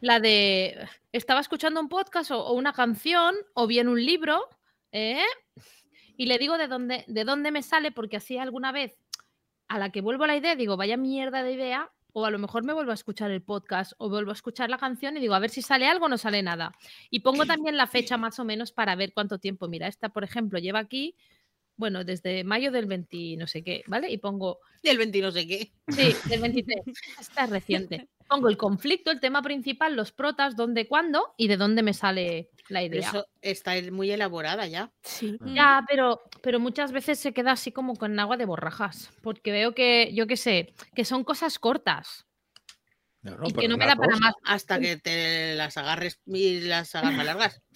la 0.00 0.20
de 0.20 0.88
estaba 1.12 1.40
escuchando 1.40 1.80
un 1.80 1.88
podcast 1.88 2.30
o, 2.30 2.52
una 2.52 2.72
canción 2.72 3.34
o 3.54 3.66
bien 3.66 3.88
un 3.88 4.04
libro, 4.04 4.48
¿eh? 4.92 5.22
y 6.16 6.26
le 6.26 6.38
digo 6.38 6.58
de 6.58 6.68
dónde, 6.68 7.04
de 7.06 7.24
dónde 7.24 7.50
me 7.50 7.62
sale, 7.62 7.92
porque 7.92 8.16
así 8.16 8.38
alguna 8.38 8.72
vez 8.72 8.96
a 9.68 9.78
la 9.78 9.90
que 9.90 10.00
vuelvo 10.00 10.24
a 10.24 10.28
la 10.28 10.36
idea 10.36 10.56
digo, 10.56 10.76
vaya 10.76 10.96
mierda 10.96 11.42
de 11.42 11.52
idea, 11.52 11.90
o 12.12 12.24
a 12.24 12.30
lo 12.30 12.38
mejor 12.38 12.62
me 12.62 12.72
vuelvo 12.72 12.92
a 12.92 12.94
escuchar 12.94 13.32
el 13.32 13.42
podcast 13.42 13.92
o 13.98 14.08
vuelvo 14.08 14.30
a 14.30 14.34
escuchar 14.34 14.70
la 14.70 14.78
canción 14.78 15.16
y 15.16 15.20
digo, 15.20 15.34
a 15.34 15.40
ver 15.40 15.50
si 15.50 15.62
sale 15.62 15.88
algo 15.88 16.06
o 16.06 16.08
no 16.08 16.16
sale 16.16 16.44
nada. 16.44 16.72
Y 17.10 17.20
pongo 17.20 17.44
también 17.44 17.76
la 17.76 17.88
fecha 17.88 18.16
más 18.16 18.38
o 18.38 18.44
menos 18.44 18.70
para 18.70 18.94
ver 18.94 19.12
cuánto 19.12 19.38
tiempo. 19.38 19.66
Mira, 19.66 19.88
esta, 19.88 20.10
por 20.10 20.22
ejemplo, 20.22 20.60
lleva 20.60 20.78
aquí, 20.78 21.16
bueno, 21.76 22.04
desde 22.04 22.44
mayo 22.44 22.70
del 22.70 22.86
20 22.86 23.36
no 23.38 23.46
sé 23.46 23.62
qué, 23.62 23.82
¿vale? 23.86 24.10
Y 24.10 24.18
pongo, 24.18 24.60
Y 24.82 24.88
el 24.88 24.98
20 24.98 25.20
no 25.20 25.32
sé 25.32 25.46
qué. 25.46 25.72
sí, 25.88 26.14
del 26.28 26.40
23, 26.40 26.80
esta 27.20 27.44
es 27.44 27.50
reciente. 27.50 28.08
Pongo 28.28 28.48
el 28.48 28.56
conflicto, 28.56 29.10
el 29.10 29.20
tema 29.20 29.42
principal, 29.42 29.96
los 29.96 30.12
protas, 30.12 30.56
dónde, 30.56 30.88
cuándo 30.88 31.34
y 31.36 31.48
de 31.48 31.56
dónde 31.56 31.82
me 31.82 31.92
sale 31.92 32.50
la 32.68 32.82
idea. 32.82 33.08
eso 33.08 33.26
está 33.42 33.72
muy 33.92 34.10
elaborada 34.10 34.66
ya. 34.66 34.92
Sí. 35.02 35.36
Mm. 35.40 35.54
Ya, 35.54 35.84
pero, 35.88 36.22
pero 36.42 36.58
muchas 36.58 36.92
veces 36.92 37.18
se 37.18 37.32
queda 37.32 37.52
así 37.52 37.70
como 37.70 37.96
con 37.96 38.18
agua 38.18 38.36
de 38.36 38.46
borrajas, 38.46 39.10
porque 39.22 39.52
veo 39.52 39.74
que, 39.74 40.12
yo 40.14 40.26
qué 40.26 40.36
sé, 40.36 40.74
que 40.94 41.04
son 41.04 41.24
cosas 41.24 41.58
cortas 41.58 42.26
No, 43.20 43.32
y 43.44 43.52
pero 43.52 43.60
que 43.60 43.68
no 43.68 43.76
me 43.76 43.86
da 43.86 43.96
para 43.96 44.16
más. 44.16 44.34
Hasta 44.44 44.80
que 44.80 44.96
te 44.96 45.54
las 45.54 45.76
agarres 45.76 46.20
y 46.26 46.60
las 46.60 46.94
hagas 46.94 47.12
más 47.12 47.26
largas. 47.26 47.62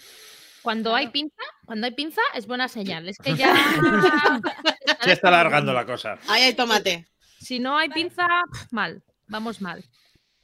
Cuando 0.69 0.95
hay 0.95 1.09
pinza, 1.09 1.43
cuando 1.65 1.87
hay 1.87 1.95
pinza 1.95 2.21
es 2.35 2.47
buena 2.47 2.69
señal. 2.69 3.09
Es 3.09 3.17
que 3.17 3.35
ya 3.35 3.55
Se 5.03 5.13
está 5.13 5.29
alargando 5.29 5.73
la 5.73 5.87
cosa. 5.87 6.19
Ahí 6.29 6.43
hay 6.43 6.53
tomate. 6.53 7.09
Si 7.41 7.59
no 7.59 7.79
hay 7.79 7.89
pinza, 7.89 8.27
mal, 8.71 9.03
vamos 9.29 9.63
mal. 9.63 9.83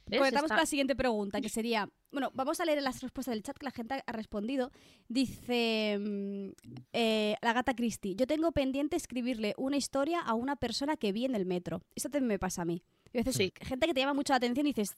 Conectamos 0.05 0.45
Está- 0.45 0.47
con 0.47 0.57
la 0.57 0.65
siguiente 0.65 0.95
pregunta, 0.95 1.41
que 1.41 1.49
sería, 1.49 1.87
bueno, 2.11 2.31
vamos 2.33 2.59
a 2.59 2.65
leer 2.65 2.81
las 2.81 3.03
respuestas 3.03 3.33
del 3.35 3.43
chat 3.43 3.55
que 3.55 3.65
la 3.65 3.71
gente 3.71 4.01
ha 4.03 4.11
respondido. 4.13 4.71
Dice 5.07 5.97
mm, 5.99 6.49
eh, 6.93 7.35
la 7.41 7.53
gata 7.53 7.75
Christie, 7.75 8.15
yo 8.15 8.25
tengo 8.25 8.51
pendiente 8.51 8.95
escribirle 8.95 9.53
una 9.57 9.77
historia 9.77 10.21
a 10.21 10.33
una 10.33 10.55
persona 10.55 10.97
que 10.97 11.11
vi 11.11 11.25
en 11.25 11.35
el 11.35 11.45
metro. 11.45 11.83
Esto 11.93 12.09
también 12.09 12.29
me 12.29 12.39
pasa 12.39 12.63
a 12.63 12.65
mí. 12.65 12.81
Y 13.13 13.19
a 13.19 13.21
veces 13.21 13.35
Sí. 13.35 13.53
gente 13.61 13.85
que 13.85 13.93
te 13.93 13.99
llama 13.99 14.15
mucho 14.15 14.33
la 14.33 14.37
atención 14.37 14.65
y 14.65 14.73
dices, 14.73 14.97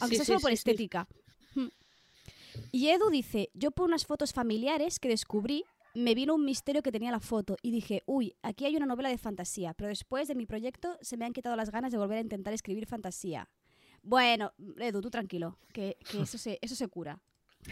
aunque 0.00 0.14
Sí, 0.14 0.18
sea 0.18 0.24
sí, 0.26 0.32
solo 0.32 0.40
por 0.40 0.50
sí, 0.50 0.56
sí. 0.56 0.60
estética. 0.60 1.08
Y 2.72 2.88
Edu 2.88 3.10
dice, 3.10 3.50
yo 3.54 3.70
por 3.70 3.86
unas 3.86 4.06
fotos 4.06 4.32
familiares 4.32 4.98
que 4.98 5.08
descubrí, 5.08 5.64
me 5.94 6.14
vino 6.14 6.34
un 6.34 6.44
misterio 6.44 6.82
que 6.82 6.90
tenía 6.92 7.10
la 7.12 7.20
foto 7.20 7.56
y 7.62 7.70
dije, 7.70 8.02
uy, 8.06 8.34
aquí 8.42 8.64
hay 8.64 8.76
una 8.76 8.86
novela 8.86 9.08
de 9.08 9.18
fantasía, 9.18 9.74
pero 9.74 9.88
después 9.88 10.26
de 10.28 10.34
mi 10.34 10.44
proyecto 10.46 10.98
se 11.00 11.16
me 11.16 11.24
han 11.24 11.32
quitado 11.32 11.54
las 11.56 11.70
ganas 11.70 11.92
de 11.92 11.98
volver 11.98 12.18
a 12.18 12.22
intentar 12.22 12.52
escribir 12.52 12.86
fantasía. 12.86 13.48
Bueno, 14.02 14.52
Edu, 14.78 15.00
tú 15.00 15.10
tranquilo, 15.10 15.58
que, 15.72 15.96
que 16.10 16.22
eso, 16.22 16.36
se, 16.36 16.58
eso 16.60 16.74
se 16.74 16.88
cura. 16.88 17.20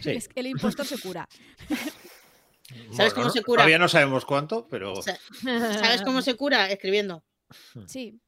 Sí. 0.01 0.17
El 0.35 0.47
impostor 0.47 0.87
se 0.87 0.99
cura. 0.99 1.29
¿Sabes 2.93 3.13
cómo 3.13 3.27
no- 3.27 3.33
se 3.33 3.43
cura? 3.43 3.59
Todavía 3.59 3.79
no 3.79 3.89
sabemos 3.89 4.25
cuánto, 4.25 4.67
pero. 4.69 5.03
Sa- 5.03 5.19
¿Sabes 5.43 6.03
cómo 6.03 6.23
se 6.23 6.35
cura? 6.37 6.71
Escribiendo. 6.71 7.23
Sí. 7.87 8.19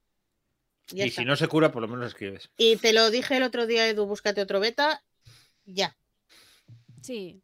Ya 0.89 1.05
y 1.05 1.07
está. 1.07 1.21
si 1.21 1.25
no 1.25 1.35
se 1.35 1.47
cura, 1.47 1.71
por 1.71 1.81
lo 1.81 1.87
menos 1.87 2.05
escribes. 2.07 2.51
Y 2.57 2.75
te 2.75 2.93
lo 2.93 3.09
dije 3.09 3.37
el 3.37 3.43
otro 3.43 3.65
día, 3.65 3.87
Edu, 3.87 4.05
búscate 4.05 4.41
otro 4.41 4.59
beta. 4.59 5.01
Ya. 5.65 5.97
Sí. 7.05 7.41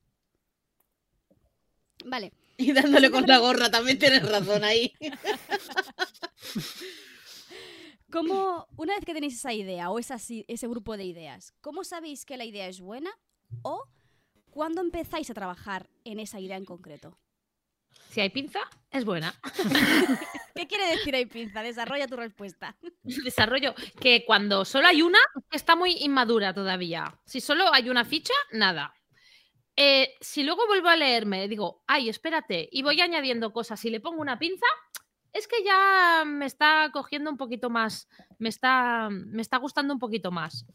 Vale. 2.05 2.33
Y 2.57 2.71
dándole 2.73 3.11
con 3.11 3.27
la 3.27 3.37
gorra, 3.37 3.69
también 3.69 3.99
tienes 3.99 4.27
razón 4.27 4.63
ahí. 4.63 4.91
¿Cómo, 8.11 8.67
una 8.75 8.95
vez 8.95 9.05
que 9.05 9.13
tenéis 9.13 9.35
esa 9.35 9.53
idea 9.53 9.89
o 9.89 9.99
esa 9.99 10.19
si- 10.19 10.43
ese 10.47 10.67
grupo 10.67 10.97
de 10.97 11.05
ideas, 11.05 11.53
¿cómo 11.61 11.83
sabéis 11.83 12.25
que 12.25 12.37
la 12.37 12.43
idea 12.43 12.67
es 12.67 12.81
buena? 12.81 13.11
¿O 13.61 13.85
cuándo 14.49 14.81
empezáis 14.81 15.29
a 15.29 15.33
trabajar 15.33 15.89
en 16.03 16.19
esa 16.19 16.39
idea 16.39 16.57
en 16.57 16.65
concreto? 16.65 17.17
Si 18.09 18.19
hay 18.19 18.29
pinza, 18.29 18.59
es 18.89 19.05
buena. 19.05 19.33
¿Qué 20.55 20.67
quiere 20.67 20.87
decir 20.89 21.15
ahí, 21.15 21.25
pinza? 21.25 21.63
Desarrolla 21.63 22.07
tu 22.07 22.17
respuesta. 22.17 22.75
Desarrollo. 23.03 23.73
Que 24.01 24.25
cuando 24.25 24.65
solo 24.65 24.87
hay 24.87 25.01
una, 25.01 25.19
está 25.49 25.77
muy 25.77 25.93
inmadura 25.99 26.53
todavía. 26.53 27.17
Si 27.25 27.39
solo 27.39 27.73
hay 27.73 27.89
una 27.89 28.03
ficha, 28.03 28.33
nada. 28.51 28.93
Eh, 29.75 30.15
si 30.19 30.43
luego 30.43 30.67
vuelvo 30.67 30.89
a 30.89 30.95
leerme, 30.95 31.47
digo, 31.47 31.83
ay, 31.87 32.09
espérate, 32.09 32.67
y 32.71 32.81
voy 32.83 32.99
añadiendo 33.01 33.53
cosas 33.53 33.83
y 33.85 33.89
le 33.89 33.99
pongo 33.99 34.21
una 34.21 34.37
pinza, 34.37 34.65
es 35.33 35.47
que 35.47 35.63
ya 35.63 36.23
me 36.25 36.45
está 36.45 36.89
cogiendo 36.91 37.29
un 37.31 37.37
poquito 37.37 37.69
más, 37.69 38.07
me 38.37 38.49
está, 38.49 39.07
me 39.09 39.41
está 39.41 39.57
gustando 39.57 39.93
un 39.93 39.99
poquito 39.99 40.29
más. 40.31 40.65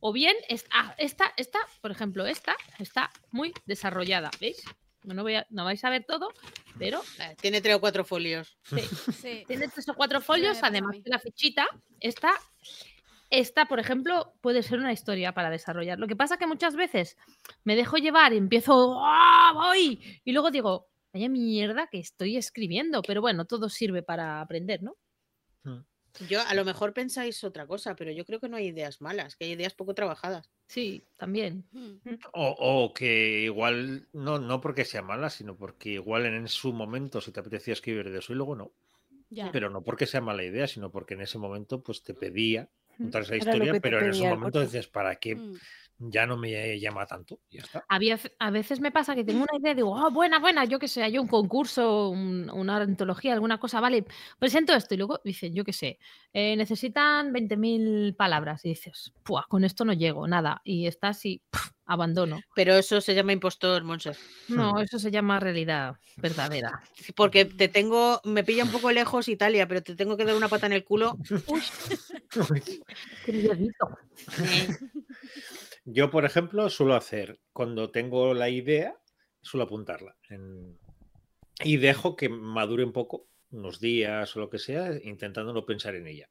O 0.00 0.12
bien, 0.12 0.36
ah, 0.72 0.94
esta, 0.98 1.32
esta, 1.36 1.58
por 1.80 1.90
ejemplo, 1.90 2.26
esta 2.26 2.56
está 2.78 3.10
muy 3.30 3.54
desarrollada, 3.66 4.30
¿veis? 4.40 4.62
No, 5.04 5.22
voy 5.22 5.36
a- 5.36 5.46
no 5.50 5.64
vais 5.64 5.82
a 5.84 5.90
ver 5.90 6.04
todo, 6.04 6.32
pero 6.78 7.02
Tiene 7.40 7.60
tres 7.60 7.76
o 7.76 7.80
cuatro 7.80 8.04
folios. 8.04 8.58
sí, 8.64 8.80
Sí. 9.12 9.44
tiene 9.46 9.68
tres 9.68 9.88
o 9.88 9.94
cuatro 9.94 10.20
folios, 10.20 10.58
además 10.62 10.96
de 11.02 11.10
la 11.10 11.18
fichita. 11.18 11.66
Esta, 12.00 12.32
esta, 13.38 13.66
por 13.66 13.80
ejemplo, 13.80 14.34
puede 14.40 14.62
ser 14.62 14.78
una 14.78 14.92
historia 14.92 15.32
para 15.32 15.50
desarrollar. 15.50 15.98
Lo 15.98 16.06
que 16.06 16.16
pasa 16.16 16.36
que 16.36 16.46
muchas 16.46 16.76
veces 16.76 17.16
me 17.64 17.76
dejo 17.76 17.96
llevar 17.96 18.32
y 18.32 18.36
empiezo, 18.36 19.00
¡ah, 19.00 19.52
voy! 19.54 20.20
Y 20.24 20.32
luego 20.32 20.50
digo, 20.50 20.88
vaya 21.12 21.28
mierda 21.28 21.88
que 21.88 21.98
estoy 21.98 22.36
escribiendo. 22.36 23.02
Pero 23.02 23.20
bueno, 23.20 23.44
todo 23.44 23.68
sirve 23.68 24.02
para 24.02 24.40
aprender, 24.40 24.82
¿no? 24.82 24.96
Yo 26.28 26.40
a 26.46 26.54
lo 26.54 26.64
mejor 26.64 26.92
pensáis 26.92 27.42
otra 27.42 27.66
cosa, 27.66 27.96
pero 27.96 28.12
yo 28.12 28.24
creo 28.24 28.38
que 28.38 28.48
no 28.48 28.56
hay 28.56 28.66
ideas 28.66 29.00
malas, 29.00 29.34
que 29.34 29.46
hay 29.46 29.52
ideas 29.52 29.74
poco 29.74 29.94
trabajadas. 29.94 30.48
Sí, 30.68 31.04
también. 31.16 31.64
Hmm. 31.72 31.96
O, 32.32 32.54
o 32.56 32.94
que 32.94 33.42
igual, 33.42 34.06
no, 34.12 34.38
no 34.38 34.60
porque 34.60 34.84
sea 34.84 35.02
mala, 35.02 35.28
sino 35.28 35.56
porque 35.56 35.90
igual 35.90 36.26
en 36.26 36.46
su 36.46 36.72
momento, 36.72 37.20
si 37.20 37.32
te 37.32 37.40
apetecía 37.40 37.72
escribir 37.72 38.10
de 38.10 38.20
eso 38.20 38.32
y 38.32 38.36
luego 38.36 38.54
no. 38.54 38.72
Ya. 39.30 39.50
Pero 39.50 39.70
no 39.70 39.82
porque 39.82 40.06
sea 40.06 40.20
mala 40.20 40.44
idea, 40.44 40.68
sino 40.68 40.92
porque 40.92 41.14
en 41.14 41.22
ese 41.22 41.38
momento 41.38 41.82
pues 41.82 42.04
te 42.04 42.14
pedía 42.14 42.70
contar 42.96 43.22
esa 43.22 43.36
historia, 43.36 43.72
pero 43.80 43.98
en 44.00 44.04
ese 44.10 44.18
pedía 44.20 44.28
el 44.32 44.34
momento 44.38 44.58
cuerpo. 44.58 44.70
dices, 44.72 44.88
¿para 44.88 45.16
qué 45.16 45.36
Mm. 45.36 45.54
ya 45.98 46.26
no 46.26 46.36
me 46.36 46.78
llama 46.80 47.06
tanto? 47.06 47.38
Ya 47.50 47.60
está. 47.62 47.84
Había, 47.88 48.18
a 48.38 48.50
veces 48.50 48.80
me 48.80 48.90
pasa 48.90 49.14
que 49.14 49.22
tengo 49.24 49.42
una 49.48 49.58
idea 49.60 49.72
y 49.72 49.74
digo, 49.76 49.92
oh, 49.94 50.10
buena, 50.10 50.38
buena, 50.40 50.64
yo 50.64 50.78
qué 50.78 50.88
sé, 50.88 51.02
hay 51.02 51.18
un 51.18 51.28
concurso, 51.28 52.08
un- 52.10 52.50
una 52.50 52.76
antología, 52.78 53.32
alguna 53.34 53.58
cosa, 53.58 53.80
vale, 53.80 54.04
presento 54.38 54.72
esto. 54.74 54.94
Y 54.94 54.96
luego 54.98 55.20
dicen, 55.24 55.54
yo 55.54 55.64
qué 55.64 55.72
sé, 55.72 55.98
eh, 56.32 56.56
necesitan 56.56 57.32
20.000 57.32 58.14
palabras. 58.16 58.64
Y 58.64 58.70
dices, 58.70 59.12
Puah, 59.22 59.44
con 59.48 59.64
esto 59.64 59.84
no 59.84 59.92
llego, 59.92 60.26
nada. 60.26 60.60
Y 60.64 60.86
estás 60.88 61.24
y 61.26 61.42
pf, 61.50 61.70
abandono. 61.86 62.40
Pero 62.54 62.74
eso 62.74 63.00
se 63.00 63.14
llama 63.14 63.32
impostor, 63.32 63.84
Monse. 63.84 64.12
No, 64.48 64.80
eso 64.80 64.98
se 64.98 65.10
llama 65.10 65.38
realidad 65.40 65.94
verdadera. 66.16 66.82
Porque 67.14 67.44
te 67.44 67.68
tengo, 67.68 68.20
me 68.24 68.42
pilla 68.44 68.64
un 68.64 68.70
poco 68.72 68.90
lejos 68.90 69.28
Italia, 69.28 69.66
pero 69.68 69.82
te 69.82 69.94
tengo 69.94 70.16
que 70.16 70.24
dar 70.24 70.34
una 70.34 70.48
pata 70.48 70.66
en 70.66 70.72
el 70.72 70.84
culo. 70.84 71.16
Eh, 72.13 72.13
Yo, 75.84 76.10
por 76.10 76.24
ejemplo, 76.24 76.68
suelo 76.70 76.94
hacer, 76.94 77.40
cuando 77.52 77.90
tengo 77.90 78.32
la 78.34 78.48
idea, 78.48 78.96
suelo 79.42 79.64
apuntarla. 79.64 80.16
en- 80.28 80.78
Y 81.62 81.76
dejo 81.76 82.16
que 82.16 82.28
madure 82.28 82.84
un 82.84 82.92
poco, 82.92 83.28
unos 83.50 83.80
días 83.80 84.34
o 84.36 84.40
lo 84.40 84.50
que 84.50 84.58
sea, 84.58 84.90
intentando 85.02 85.52
no 85.52 85.64
pensar 85.66 85.94
en 85.94 86.06
ella. 86.08 86.28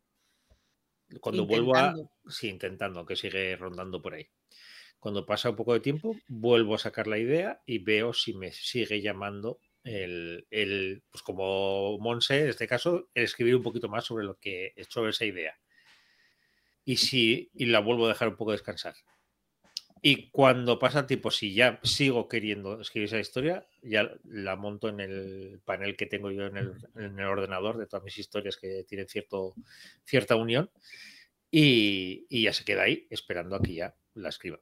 Cuando 1.22 1.46
vuelvo 1.46 1.76
a... 1.76 1.80
Intentando. 1.92 2.12
Sí, 2.28 2.50
intentando, 2.50 3.06
que 3.06 3.16
sigue 3.16 3.56
rondando 3.56 4.02
por 4.02 4.16
ahí. 4.16 4.28
Cuando 5.00 5.26
pasa 5.26 5.50
un 5.52 5.56
poco 5.56 5.74
de 5.74 5.82
tiempo, 5.82 6.16
vuelvo 6.28 6.76
a 6.76 6.80
sacar 6.80 7.08
la 7.08 7.18
idea 7.20 7.62
y 7.66 7.80
veo 7.80 8.14
si 8.14 8.34
me 8.34 8.52
sigue 8.52 9.02
llamando 9.02 9.60
el, 9.84 10.48
el 10.50 11.04
pues 11.12 11.22
como 11.22 11.98
Monse, 12.00 12.42
en 12.44 12.50
este 12.50 12.68
caso, 12.68 13.10
el 13.14 13.24
escribir 13.26 13.56
un 13.58 13.64
poquito 13.64 13.90
más 13.90 14.06
sobre 14.06 14.24
lo 14.26 14.38
que 14.40 14.74
sobre 14.90 15.10
esa 15.12 15.26
idea. 15.26 15.60
Y 16.86 16.98
si 16.98 17.50
y 17.54 17.66
la 17.66 17.80
vuelvo 17.80 18.06
a 18.06 18.10
dejar 18.10 18.28
un 18.28 18.36
poco 18.36 18.52
descansar. 18.52 18.96
Y 20.06 20.30
cuando 20.32 20.80
pasa 20.80 21.08
tiempo, 21.08 21.32
si 21.32 21.54
ya 21.54 21.80
sigo 21.82 22.28
queriendo 22.28 22.82
escribir 22.82 23.08
esa 23.08 23.20
historia, 23.20 23.66
ya 23.82 24.12
la 24.26 24.58
monto 24.58 24.90
en 24.90 25.00
el 25.00 25.62
panel 25.64 25.96
que 25.96 26.08
tengo 26.08 26.30
yo 26.30 26.48
en 26.48 26.58
el, 26.58 26.74
en 26.96 27.18
el 27.18 27.26
ordenador 27.26 27.78
de 27.78 27.88
todas 27.88 28.04
mis 28.04 28.18
historias 28.18 28.58
que 28.58 28.84
tienen 28.84 29.08
cierto, 29.08 29.56
cierta 30.04 30.36
unión 30.36 30.70
y, 31.50 32.26
y 32.30 32.44
ya 32.44 32.52
se 32.52 32.66
queda 32.66 32.84
ahí 32.84 33.08
esperando 33.12 33.56
a 33.56 33.62
que 33.62 33.76
ya 33.76 33.96
la 34.16 34.28
escriba. 34.28 34.60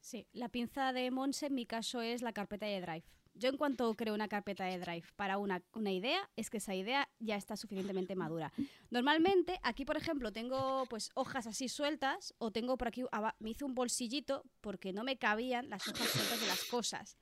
Sí, 0.00 0.26
la 0.32 0.48
pinza 0.48 0.92
de 0.92 1.10
Monse 1.12 1.46
en 1.46 1.54
mi 1.54 1.64
caso 1.64 2.02
es 2.02 2.22
la 2.22 2.32
carpeta 2.32 2.66
de 2.66 2.80
Drive. 2.80 3.04
Yo 3.38 3.48
en 3.48 3.56
cuanto 3.56 3.94
creo 3.94 4.14
una 4.14 4.26
carpeta 4.26 4.64
de 4.64 4.78
Drive 4.78 5.06
para 5.14 5.38
una, 5.38 5.62
una 5.72 5.92
idea, 5.92 6.28
es 6.36 6.50
que 6.50 6.56
esa 6.56 6.74
idea 6.74 7.08
ya 7.20 7.36
está 7.36 7.56
suficientemente 7.56 8.16
madura. 8.16 8.52
Normalmente, 8.90 9.60
aquí 9.62 9.84
por 9.84 9.96
ejemplo, 9.96 10.32
tengo 10.32 10.86
pues 10.90 11.10
hojas 11.14 11.46
así 11.46 11.68
sueltas 11.68 12.34
o 12.38 12.50
tengo 12.50 12.76
por 12.76 12.88
aquí, 12.88 13.04
me 13.38 13.50
hice 13.50 13.64
un 13.64 13.76
bolsillito 13.76 14.42
porque 14.60 14.92
no 14.92 15.04
me 15.04 15.18
cabían 15.18 15.70
las 15.70 15.86
hojas 15.86 16.08
sueltas 16.08 16.40
de 16.40 16.46
las 16.48 16.64
cosas. 16.64 17.16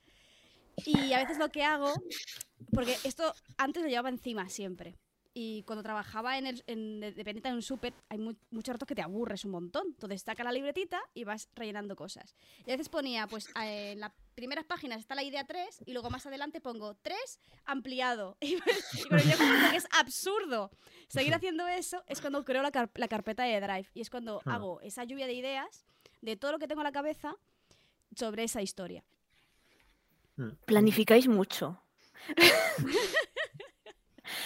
Y 0.85 1.13
a 1.13 1.19
veces 1.19 1.37
lo 1.37 1.49
que 1.49 1.63
hago, 1.63 1.93
porque 2.71 2.97
esto 3.03 3.33
antes 3.57 3.83
lo 3.83 3.89
llevaba 3.89 4.09
encima 4.09 4.49
siempre. 4.49 4.95
Y 5.39 5.61
cuando 5.67 5.83
trabajaba 5.83 6.39
en 6.39 6.47
el, 6.47 6.63
en, 6.65 6.99
de 6.99 7.11
dependiente 7.11 7.49
en 7.49 7.53
un 7.55 7.61
súper, 7.61 7.93
hay 8.09 8.17
mu- 8.17 8.33
muchos 8.49 8.73
ratos 8.73 8.87
que 8.87 8.95
te 8.95 9.03
aburres 9.03 9.45
un 9.45 9.51
montón. 9.51 9.83
Entonces 9.89 10.23
saca 10.23 10.43
la 10.43 10.51
libretita 10.51 10.99
y 11.13 11.25
vas 11.25 11.47
rellenando 11.53 11.95
cosas. 11.95 12.33
Y 12.65 12.71
a 12.71 12.73
veces 12.73 12.89
ponía, 12.89 13.27
pues 13.27 13.47
en 13.55 13.99
las 13.99 14.11
primeras 14.33 14.65
páginas 14.65 14.99
está 14.99 15.13
la 15.13 15.21
idea 15.21 15.43
3 15.45 15.83
y 15.85 15.93
luego 15.93 16.09
más 16.09 16.25
adelante 16.25 16.59
pongo 16.59 16.95
3 17.03 17.17
ampliado. 17.65 18.35
Y, 18.41 18.55
y 18.55 19.03
cuando 19.07 19.29
yo 19.29 19.37
como 19.37 19.69
que 19.69 19.75
es 19.77 19.87
absurdo 19.91 20.71
seguir 21.07 21.35
haciendo 21.35 21.67
eso, 21.67 22.03
es 22.07 22.19
cuando 22.19 22.43
creo 22.43 22.63
la, 22.63 22.71
car- 22.71 22.89
la 22.95 23.07
carpeta 23.07 23.43
de 23.43 23.61
Drive. 23.61 23.89
Y 23.93 24.01
es 24.01 24.09
cuando 24.09 24.41
Hmm. 24.43 24.49
hago 24.49 24.81
esa 24.81 25.03
lluvia 25.03 25.27
de 25.27 25.33
ideas 25.33 25.85
de 26.21 26.35
todo 26.35 26.53
lo 26.53 26.57
que 26.59 26.67
tengo 26.67 26.81
en 26.81 26.85
la 26.85 26.91
cabeza 26.91 27.35
sobre 28.15 28.43
esa 28.43 28.63
historia. 28.63 29.03
Planificáis 30.65 31.27
mucho. 31.27 31.79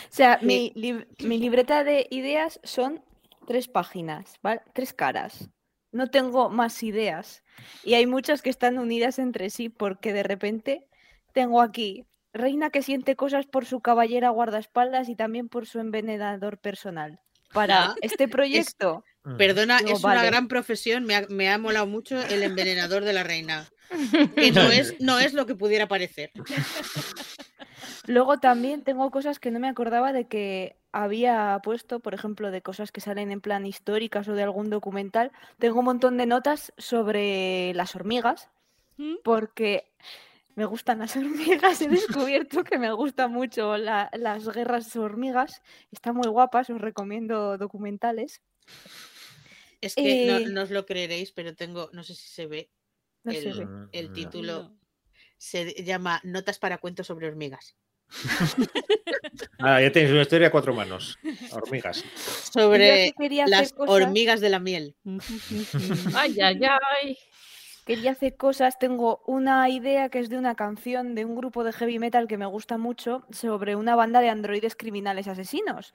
o 0.10 0.14
sea, 0.14 0.40
mi, 0.42 0.72
lib- 0.76 1.08
mi 1.24 1.38
libreta 1.38 1.84
de 1.84 2.08
ideas 2.12 2.60
son 2.64 3.04
tres 3.48 3.68
páginas, 3.68 4.36
¿vale? 4.42 4.62
Tres 4.74 4.94
caras. 4.94 5.50
No 5.92 6.08
tengo 6.10 6.50
más 6.50 6.84
ideas. 6.84 7.44
Y 7.84 7.96
hay 7.96 8.06
muchas 8.08 8.42
que 8.42 8.50
están 8.50 8.80
unidas 8.80 9.20
entre 9.20 9.50
sí 9.50 9.70
porque 9.70 10.14
de 10.14 10.24
repente 10.24 10.88
tengo 11.34 11.62
aquí 11.62 12.06
reina 12.34 12.70
que 12.70 12.82
siente 12.82 13.16
cosas 13.18 13.46
por 13.46 13.66
su 13.66 13.82
caballera 13.82 14.30
guardaespaldas 14.30 15.10
y 15.10 15.16
también 15.16 15.50
por 15.50 15.66
su 15.68 15.80
envenenador 15.80 16.58
personal. 16.60 17.20
Para 17.52 17.88
Ah, 17.88 17.96
este 18.02 18.28
proyecto, 18.30 19.04
Mm. 19.24 19.38
Perdona, 19.38 19.78
Digo, 19.78 19.92
es 19.98 20.04
una 20.04 20.24
gran 20.24 20.48
profesión. 20.48 21.04
Me 21.04 21.16
ha, 21.16 21.28
me 21.30 21.48
ha 21.52 21.60
molado 21.60 21.86
mucho 21.86 22.20
el 22.24 22.42
envenenador 22.42 23.04
de 23.04 23.14
la 23.14 23.24
reina. 23.24 23.70
Que 24.36 24.52
no 24.52 24.64
es, 24.72 24.96
no 25.00 25.20
es 25.20 25.34
lo 25.34 25.46
que 25.46 25.54
pudiera 25.54 25.88
parecer. 25.88 26.32
Luego 28.08 28.40
también 28.40 28.84
tengo 28.84 29.12
cosas 29.12 29.40
que 29.40 29.52
no 29.52 29.60
me 29.60 29.68
acordaba 29.70 30.12
de 30.12 30.28
que 30.28 30.76
había 30.92 31.60
puesto, 31.64 32.00
por 32.00 32.14
ejemplo, 32.14 32.52
de 32.52 32.62
cosas 32.62 32.92
que 32.92 33.00
salen 33.02 33.32
en 33.32 33.42
plan 33.42 33.66
históricas 33.66 34.28
o 34.28 34.34
de 34.34 34.44
algún 34.44 34.70
documental. 34.70 35.32
Tengo 35.60 35.80
un 35.80 35.86
montón 35.86 36.18
de 36.18 36.26
notas 36.26 36.74
sobre 36.78 37.74
las 37.76 37.96
hormigas, 37.96 38.50
¿Mm? 38.98 39.16
porque 39.24 39.92
me 40.56 40.66
gustan 40.66 41.00
las 41.00 41.16
hormigas. 41.70 41.82
He 41.82 41.88
descubierto 41.88 42.64
que 42.64 42.78
me 42.80 42.92
gustan 42.92 43.32
mucho 43.32 43.78
la- 43.78 44.10
las 44.14 44.48
guerras 44.50 44.96
hormigas. 44.96 45.62
Están 45.92 46.16
muy 46.16 46.28
guapas, 46.28 46.70
os 46.70 46.82
recomiendo 46.82 47.58
documentales. 47.58 48.42
Es 49.80 49.96
que 49.96 50.26
no, 50.26 50.38
Eh, 50.38 50.46
no 50.50 50.62
os 50.64 50.72
lo 50.72 50.86
creeréis, 50.86 51.32
pero 51.32 51.56
tengo, 51.56 51.90
no 51.94 52.04
sé 52.04 52.16
si 52.16 52.28
se 52.28 52.48
ve, 52.48 52.70
No 53.24 53.32
se 53.32 53.50
El- 53.50 53.58
ve. 53.60 53.66
Mm, 53.66 53.90
el 53.92 54.08
no. 54.08 54.14
título 54.14 54.64
No. 54.64 54.78
se 55.38 55.84
llama 55.84 56.20
Notas 56.24 56.58
para 56.60 56.80
cuentos 56.80 57.08
sobre 57.08 57.28
hormigas. 57.28 57.76
Ah, 59.60 59.82
ya 59.82 59.92
tenéis 59.92 60.12
una 60.12 60.22
historia 60.24 60.48
a 60.48 60.52
cuatro 60.52 60.74
manos. 60.74 61.18
Hormigas. 61.52 62.04
Sobre 62.52 63.14
las 63.48 63.74
cosas- 63.74 63.90
hormigas 63.96 64.42
de 64.42 64.50
la 64.50 64.60
miel. 64.60 64.96
Ay, 66.16 66.36
ay, 66.42 66.60
ay. 67.04 67.18
quería 67.86 68.12
hacer 68.12 68.36
cosas. 68.38 68.78
Tengo 68.80 69.22
una 69.28 69.70
idea 69.70 70.10
que 70.10 70.20
es 70.20 70.30
de 70.30 70.38
una 70.38 70.56
canción 70.56 71.16
de 71.16 71.26
un 71.26 71.36
grupo 71.36 71.64
de 71.64 71.74
heavy 71.74 72.00
metal 72.00 72.28
que 72.28 72.38
me 72.38 72.46
gusta 72.46 72.78
mucho 72.78 73.26
sobre 73.32 73.76
una 73.76 73.96
banda 73.96 74.22
de 74.22 74.30
androides 74.30 74.76
criminales 74.76 75.28
asesinos. 75.28 75.94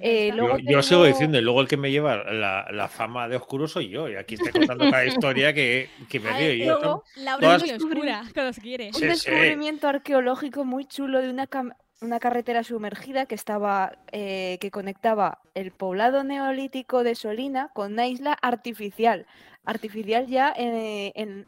Eh, 0.00 0.30
luego 0.34 0.58
Yo, 0.58 0.70
yo 0.72 0.82
sigo 0.82 1.04
diciendo, 1.04 1.38
y 1.38 1.42
luego 1.42 1.60
el 1.60 1.68
que 1.68 1.76
me 1.76 1.90
lleva 1.90 2.16
la, 2.32 2.66
la 2.70 2.88
fama 2.88 3.28
de 3.28 3.36
oscuro 3.36 3.66
soy 3.68 3.88
yo. 3.88 4.08
Y 4.08 4.16
aquí 4.16 4.34
estoy 4.34 4.52
contando 4.52 4.90
cada 4.90 5.04
historia 5.06 5.52
que, 5.54 5.88
que 6.08 6.20
me 6.20 6.54
y 6.54 6.58
yo 6.66 6.78
luego- 6.78 7.04
Laura 7.16 7.40
Todas- 7.58 7.62
es 7.62 7.82
muy 7.82 7.90
oscura 7.94 8.22
cuando 8.34 8.52
se 8.52 8.60
quiere. 8.60 8.86
Un 8.88 8.92
Sí, 8.94 9.00
sí. 9.00 9.06
descubrimiento 9.06 9.88
arqueológico 9.88 10.64
muy 10.64 10.84
chulo 10.86 11.22
de 11.22 11.30
una, 11.30 11.48
cam- 11.48 11.74
una 12.02 12.18
carretera 12.20 12.62
sumergida 12.62 13.26
que 13.26 13.34
estaba 13.34 13.96
eh, 14.12 14.58
que 14.60 14.70
conectaba 14.70 15.38
el 15.54 15.70
poblado 15.72 16.24
neolítico 16.24 17.02
de 17.04 17.14
Solina 17.14 17.70
con 17.74 17.92
una 17.94 18.06
isla 18.06 18.36
artificial. 18.42 19.26
Artificial 19.64 20.26
ya 20.26 20.52
eh, 20.56 21.12
en, 21.14 21.46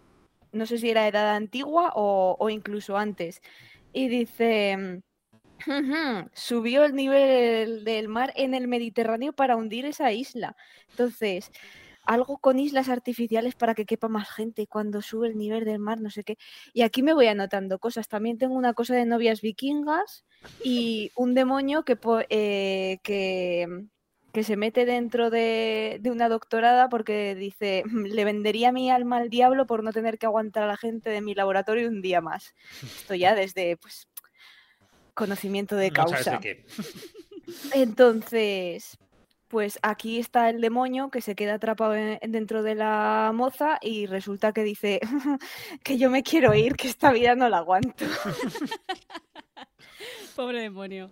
no 0.52 0.64
sé 0.64 0.78
si 0.78 0.88
era 0.88 1.06
edad 1.06 1.36
antigua 1.36 1.92
o, 1.94 2.36
o 2.38 2.48
incluso 2.50 2.96
antes. 2.96 3.42
Y 3.92 4.08
dice, 4.08 5.00
"Ujú, 5.66 6.30
subió 6.32 6.84
el 6.84 6.94
nivel 6.94 7.84
del 7.84 8.08
mar 8.08 8.32
en 8.36 8.54
el 8.54 8.68
Mediterráneo 8.68 9.32
para 9.32 9.56
hundir 9.56 9.86
esa 9.86 10.12
isla. 10.12 10.56
Entonces, 10.90 11.50
algo 12.08 12.38
con 12.38 12.58
islas 12.58 12.88
artificiales 12.88 13.54
para 13.54 13.74
que 13.74 13.84
quepa 13.84 14.08
más 14.08 14.30
gente 14.30 14.66
cuando 14.66 15.02
sube 15.02 15.28
el 15.28 15.36
nivel 15.36 15.66
del 15.66 15.78
mar, 15.78 16.00
no 16.00 16.08
sé 16.08 16.24
qué. 16.24 16.38
Y 16.72 16.80
aquí 16.80 17.02
me 17.02 17.12
voy 17.12 17.26
anotando 17.26 17.78
cosas. 17.78 18.08
También 18.08 18.38
tengo 18.38 18.54
una 18.54 18.72
cosa 18.72 18.94
de 18.94 19.04
novias 19.04 19.42
vikingas 19.42 20.24
y 20.64 21.12
un 21.16 21.34
demonio 21.34 21.84
que, 21.84 21.98
eh, 22.30 22.98
que, 23.02 23.84
se 24.42 24.56
mete 24.56 24.86
dentro 24.86 25.28
de, 25.30 25.98
de 26.00 26.10
una 26.10 26.30
doctorada 26.30 26.88
porque 26.88 27.34
dice, 27.34 27.82
le 27.92 28.24
vendería 28.24 28.72
mi 28.72 28.90
alma 28.90 29.18
al 29.18 29.28
diablo 29.28 29.66
por 29.66 29.84
no 29.84 29.92
tener 29.92 30.16
que 30.18 30.26
aguantar 30.26 30.62
a 30.62 30.68
la 30.68 30.76
gente 30.78 31.10
de 31.10 31.20
mi 31.20 31.34
laboratorio 31.34 31.88
un 31.88 32.00
día 32.00 32.22
más. 32.22 32.54
Esto 32.82 33.16
ya 33.16 33.34
desde 33.34 33.76
pues, 33.76 34.08
conocimiento 35.18 35.76
de 35.76 35.90
no 35.90 36.08
sabes 36.08 36.24
de 36.24 36.30
causa. 36.30 36.40
qué. 36.40 36.64
Entonces, 37.74 38.96
pues 39.48 39.78
aquí 39.82 40.18
está 40.18 40.50
el 40.50 40.60
demonio 40.60 41.10
que 41.10 41.20
se 41.22 41.34
queda 41.34 41.54
atrapado 41.54 41.94
en- 41.96 42.18
dentro 42.32 42.62
de 42.62 42.74
la 42.74 43.30
moza 43.34 43.78
y 43.80 44.06
resulta 44.06 44.52
que 44.52 44.62
dice 44.62 45.00
que 45.82 45.98
yo 45.98 46.10
me 46.10 46.22
quiero 46.22 46.54
ir, 46.54 46.74
que 46.76 46.88
esta 46.88 47.10
vida 47.12 47.34
no 47.34 47.48
la 47.48 47.58
aguanto. 47.58 48.04
Pobre 50.36 50.60
demonio. 50.62 51.10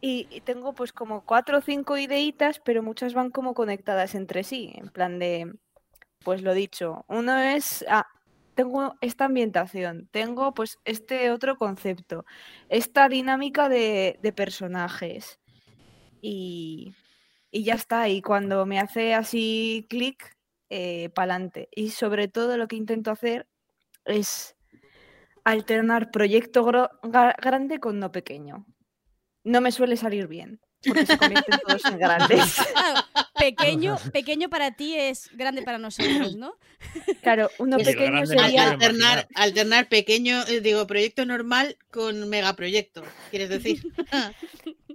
Y, 0.00 0.28
y 0.30 0.40
tengo 0.42 0.72
pues 0.74 0.92
como 0.92 1.24
cuatro 1.24 1.58
o 1.58 1.60
cinco 1.60 1.96
ideitas, 1.98 2.60
pero 2.64 2.82
muchas 2.82 3.14
van 3.14 3.30
como 3.30 3.54
conectadas 3.54 4.14
entre 4.14 4.44
sí, 4.44 4.72
en 4.76 4.90
plan 4.90 5.18
de, 5.18 5.52
pues 6.22 6.42
lo 6.42 6.54
dicho, 6.54 7.04
uno 7.08 7.36
es, 7.38 7.84
ah, 7.88 8.06
tengo 8.58 8.96
esta 9.00 9.26
ambientación, 9.26 10.08
tengo 10.10 10.52
pues 10.52 10.80
este 10.84 11.30
otro 11.30 11.56
concepto, 11.56 12.24
esta 12.68 13.08
dinámica 13.08 13.68
de, 13.68 14.18
personajes 14.34 15.38
y, 16.20 16.92
y 17.52 17.62
ya 17.62 17.74
está, 17.74 18.08
y 18.08 18.20
cuando 18.20 18.66
me 18.66 18.80
hace 18.80 19.14
así 19.14 19.86
clic, 19.88 20.36
eh, 20.70 21.08
pa'lante. 21.10 21.68
Y 21.70 21.90
sobre 21.90 22.26
todo 22.26 22.56
lo 22.56 22.66
que 22.66 22.74
intento 22.74 23.12
hacer 23.12 23.46
es 24.04 24.56
alternar 25.44 26.10
proyecto 26.10 26.68
grande 27.40 27.78
con 27.78 28.00
no 28.00 28.10
pequeño. 28.10 28.66
No 29.44 29.60
me 29.60 29.70
suele 29.70 29.96
salir 29.96 30.26
bien, 30.26 30.60
porque 30.86 31.06
se 31.06 31.18
convierten 31.18 31.58
todos 31.66 31.84
en 31.84 31.98
grandes. 31.98 32.54
Claro, 32.54 33.00
pequeño, 33.38 33.96
pequeño 34.12 34.48
para 34.48 34.72
ti 34.72 34.94
es 34.94 35.30
grande 35.34 35.62
para 35.62 35.78
nosotros, 35.78 36.36
¿no? 36.36 36.54
Claro, 37.22 37.50
uno 37.58 37.76
pequeño 37.78 38.26
sería... 38.26 38.70
alternar, 39.34 39.88
pequeño, 39.88 40.42
eh, 40.48 40.60
digo, 40.60 40.86
proyecto 40.86 41.24
normal 41.24 41.76
con 41.90 42.28
megaproyecto, 42.28 43.02
¿quieres 43.30 43.48
decir? 43.48 43.82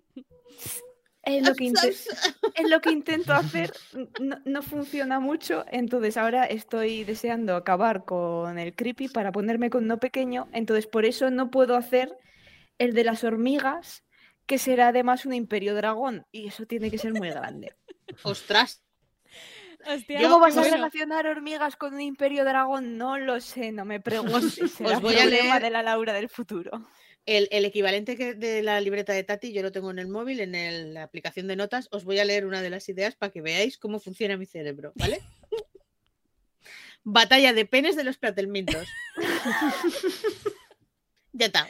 Es 1.25 1.41
lo 1.41 1.55
que, 1.55 1.63
inte- 1.63 1.87
es 1.87 2.69
lo 2.69 2.81
que 2.81 2.91
intento 2.91 3.33
hacer, 3.33 3.71
no, 4.19 4.41
no 4.43 4.61
funciona 4.61 5.21
mucho, 5.21 5.63
entonces 5.71 6.17
ahora 6.17 6.43
estoy 6.43 7.05
deseando 7.05 7.55
acabar 7.55 8.03
con 8.03 8.59
el 8.59 8.75
creepy 8.75 9.07
para 9.07 9.31
ponerme 9.31 9.69
con 9.69 9.87
no 9.87 9.99
pequeño, 9.99 10.49
entonces 10.51 10.85
por 10.85 11.05
eso 11.05 11.31
no 11.31 11.49
puedo 11.49 11.77
hacer 11.77 12.13
el 12.77 12.93
de 12.93 13.05
las 13.05 13.23
hormigas, 13.23 14.03
que 14.45 14.57
será 14.57 14.89
además 14.89 15.25
un 15.25 15.33
imperio 15.33 15.73
dragón, 15.75 16.25
y 16.31 16.47
eso 16.47 16.65
tiene 16.65 16.89
que 16.91 16.97
ser 16.97 17.13
muy 17.13 17.29
grande. 17.29 17.73
Ostras, 18.23 18.81
Hostia, 19.85 20.21
¿Cómo 20.21 20.39
vas 20.39 20.55
a 20.55 20.63
relacionar 20.63 21.27
hormigas 21.27 21.75
con 21.75 21.93
un 21.93 21.99
imperio 21.99 22.45
dragón? 22.45 22.97
No 22.97 23.17
lo 23.17 23.41
sé, 23.41 23.73
no 23.73 23.83
me 23.83 23.99
preguntes. 23.99 24.53
será 24.77 24.95
os 24.97 25.01
voy 25.01 25.15
a 25.15 25.23
problema 25.23 25.57
leer- 25.57 25.61
de 25.61 25.69
la 25.71 25.83
Laura 25.83 26.13
del 26.13 26.29
futuro. 26.29 26.71
el, 27.25 27.49
el 27.51 27.65
equivalente 27.65 28.15
que 28.15 28.33
de 28.33 28.61
la 28.63 28.79
libreta 28.79 29.11
de 29.11 29.23
Tati, 29.25 29.51
yo 29.51 29.61
lo 29.61 29.73
tengo 29.73 29.91
en 29.91 29.99
el 29.99 30.07
móvil, 30.07 30.39
en 30.39 30.55
el- 30.55 30.93
la 30.93 31.03
aplicación 31.03 31.47
de 31.47 31.57
notas. 31.57 31.89
Os 31.91 32.05
voy 32.05 32.19
a 32.19 32.23
leer 32.25 32.45
una 32.45 32.61
de 32.61 32.69
las 32.69 32.87
ideas 32.87 33.15
para 33.15 33.31
que 33.33 33.41
veáis 33.41 33.77
cómo 33.77 33.99
funciona 33.99 34.37
mi 34.37 34.45
cerebro, 34.45 34.93
¿vale? 34.95 35.21
Batalla 37.03 37.51
de 37.51 37.65
penes 37.65 37.97
de 37.97 38.05
los 38.05 38.17
platelmintos. 38.17 38.87
ya 41.33 41.47
está, 41.47 41.67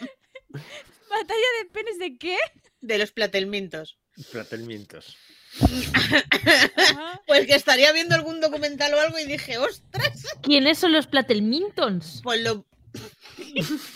¿Batalla 1.09 1.47
de 1.59 1.65
penes 1.71 1.97
de 1.97 2.15
qué? 2.17 2.38
De 2.84 2.97
los 2.97 3.11
platelmintos. 3.11 3.97
Platelmientos. 4.31 5.17
Ajá. 5.61 7.21
Pues 7.27 7.45
que 7.47 7.55
estaría 7.55 7.91
viendo 7.93 8.15
algún 8.15 8.41
documental 8.41 8.93
o 8.93 8.99
algo 8.99 9.17
y 9.19 9.25
dije, 9.25 9.57
ostras, 9.57 10.25
¿Quiénes 10.41 10.77
son 10.79 10.91
los 10.93 11.07
Platelmintons? 11.07 12.21
pues 12.23 12.41
lo, 12.41 12.65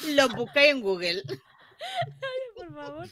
lo 0.09 0.29
busqué 0.29 0.69
en 0.69 0.81
Google. 0.81 1.23
Por 2.55 2.73
favor. 2.73 3.07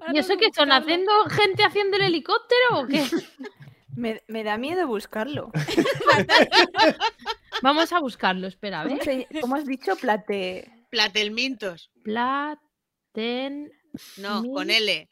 Ahora 0.00 0.12
¿Y 0.14 0.18
eso 0.18 0.36
qué 0.36 0.48
son? 0.54 0.70
¿Haciendo 0.72 1.10
gente 1.30 1.64
haciendo 1.64 1.96
el 1.96 2.02
helicóptero 2.04 2.80
o 2.80 2.86
qué? 2.86 3.04
Me, 3.96 4.22
me 4.28 4.44
da 4.44 4.58
miedo 4.58 4.86
buscarlo. 4.86 5.50
Vamos 7.62 7.92
a 7.94 8.00
buscarlo, 8.00 8.46
espera, 8.46 8.82
a 8.82 8.84
¿Cómo, 8.84 8.98
ver. 8.98 9.26
cómo 9.40 9.56
has 9.56 9.64
dicho? 9.64 9.96
Plate. 9.96 10.70
Platelmintos. 10.90 11.90
Platen. 12.04 13.72
No, 14.18 14.44
con 14.44 14.70
L. 14.70 15.08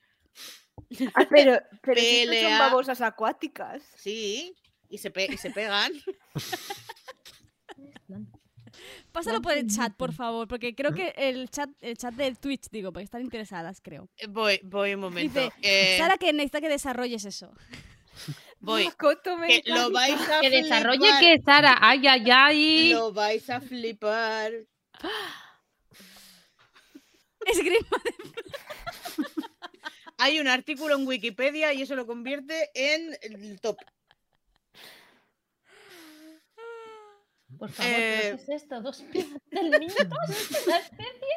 Ah, 1.14 1.26
pero, 1.30 1.58
pero 1.82 2.00
si 2.00 2.26
son 2.42 2.58
babosas 2.58 3.00
acuáticas. 3.00 3.82
Sí, 3.96 4.54
y 4.88 4.98
se, 4.98 5.10
pe- 5.10 5.28
y 5.32 5.36
se 5.36 5.50
pegan. 5.50 5.92
Pásalo 9.12 9.40
por 9.40 9.52
el 9.52 9.68
chat, 9.68 9.94
por 9.94 10.12
favor, 10.12 10.48
porque 10.48 10.74
creo 10.74 10.92
que 10.92 11.14
el 11.16 11.48
chat, 11.48 11.70
el 11.80 11.96
chat 11.96 12.12
del 12.14 12.38
Twitch, 12.38 12.68
digo, 12.70 12.92
porque 12.92 13.04
están 13.04 13.22
interesadas, 13.22 13.80
creo. 13.80 14.08
Eh, 14.16 14.26
Voy, 14.26 14.60
voy 14.64 14.94
un 14.94 15.00
momento. 15.00 15.40
Dice, 15.40 15.52
Eh, 15.62 15.96
Sara 15.98 16.16
que 16.18 16.32
necesita 16.32 16.60
que 16.60 16.68
desarrolles 16.68 17.24
eso. 17.24 17.52
voy. 18.60 18.88
Que 19.46 19.62
lo 19.66 19.90
vais 19.92 20.20
a 20.28 20.40
Que 20.40 20.50
desarrolle 20.50 20.98
flipar. 20.98 21.20
que 21.20 21.42
Sara. 21.44 21.78
Ay, 21.80 22.06
ay, 22.08 22.24
ay. 22.30 22.88
Lo 22.90 23.12
vais 23.12 23.48
a 23.48 23.60
flipar. 23.60 24.52
Esgrima. 27.52 28.02
Hay 30.18 30.38
un 30.40 30.48
artículo 30.48 30.94
en 30.96 31.06
Wikipedia 31.06 31.72
y 31.72 31.82
eso 31.82 31.94
lo 31.96 32.06
convierte 32.06 32.70
en 32.74 33.16
el 33.22 33.60
top. 33.60 33.76
Por 37.58 37.70
favor, 37.70 37.92
Eh, 37.92 38.20
¿pero 38.22 38.36
¿qué 38.36 38.42
es 38.42 38.62
esto? 38.62 38.80
Dos 38.80 39.02
piezas 39.02 39.40
del 39.50 39.70
niño. 39.70 39.94
La 40.66 40.78
especie 40.78 41.34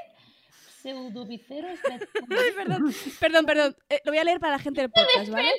pseudovicero 0.82 1.68
Ay, 2.30 2.52
perdón, 2.56 2.94
perdón, 3.20 3.46
perdón. 3.46 3.76
Eh, 3.90 4.02
lo 4.04 4.12
voy 4.12 4.20
a 4.20 4.24
leer 4.24 4.40
para 4.40 4.54
la 4.54 4.60
gente 4.60 4.82
del 4.82 4.92
podcast, 4.92 5.30
¿vale? 5.30 5.52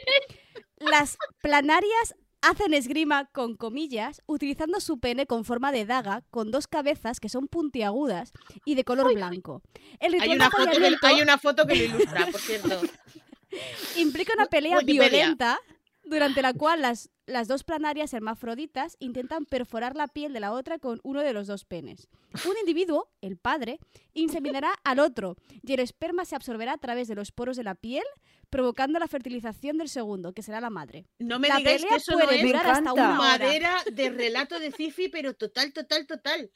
Las 0.79 1.17
planarias 1.43 2.15
hacen 2.43 2.75
esgrima 2.75 3.27
con 3.27 3.57
comillas, 3.57 4.23
utilizando 4.27 4.81
su 4.81 4.99
pene 5.01 5.27
con 5.27 5.45
forma 5.45 5.73
de 5.73 5.87
daga, 5.87 6.23
con 6.31 6.51
dos 6.51 6.67
cabezas 6.67 7.21
que 7.21 7.29
son 7.29 7.49
puntiagudas 7.49 8.33
y 8.65 8.75
de 8.75 8.85
color 8.85 9.13
blanco. 9.15 9.63
El 10.01 10.15
Hay 10.21 10.29
de 10.31 10.37
una, 10.37 10.51
foto 10.51 10.71
que, 10.71 10.97
hay 11.03 11.21
una 11.21 11.39
foto 11.39 11.67
que 11.67 11.75
lo 11.77 11.85
ilustra, 11.85 12.27
por 12.27 12.41
cierto. 12.41 12.81
implica 13.97 14.35
una 14.35 14.47
pelea 14.47 14.79
Wikipedia. 14.79 15.09
violenta 15.09 15.61
durante 16.05 16.43
la 16.43 16.55
cual 16.55 16.83
las, 16.83 17.11
las 17.27 17.49
dos 17.49 17.65
planarias 17.65 18.15
hermafroditas 18.15 18.97
intentan 18.99 19.45
perforar 19.45 19.95
la 19.95 20.09
piel 20.09 20.33
de 20.33 20.41
la 20.41 20.53
otra 20.53 20.79
con 20.79 21.01
uno 21.03 21.21
de 21.21 21.33
los 21.33 21.47
dos 21.47 21.65
penes. 21.65 22.09
Un 22.49 22.57
individuo, 22.59 23.11
el 23.21 23.37
padre, 23.37 23.79
inseminará 24.15 24.73
al 24.85 24.99
otro 25.01 25.37
y 25.63 25.75
el 25.75 25.81
esperma 25.81 26.25
se 26.25 26.35
absorberá 26.35 26.73
a 26.73 26.79
través 26.79 27.09
de 27.09 27.15
los 27.15 27.31
poros 27.31 27.57
de 27.57 27.65
la 27.65 27.75
piel, 27.75 28.05
provocando 28.51 28.99
la 28.99 29.09
fertilización 29.09 29.79
del 29.79 29.89
segundo, 29.89 30.33
que 30.33 30.43
será 30.43 30.61
la 30.61 30.71
madre. 30.71 31.07
No 31.19 31.39
me 31.39 31.49
la 31.49 31.57
digáis 31.57 31.83
pelea 31.83 31.91
que 31.97 31.97
eso 32.03 32.13
no 32.13 32.25
puede 32.25 32.37
es 32.41 32.47
durar 32.47 32.67
hasta 32.67 32.93
una 32.93 33.03
hora. 33.21 33.39
madera 33.39 33.83
de 33.93 34.11
relato 34.11 34.59
de 34.59 34.73
Cifi, 34.73 35.09
pero 35.09 35.35
total, 35.35 35.73
total, 35.73 36.07
total. 36.07 36.51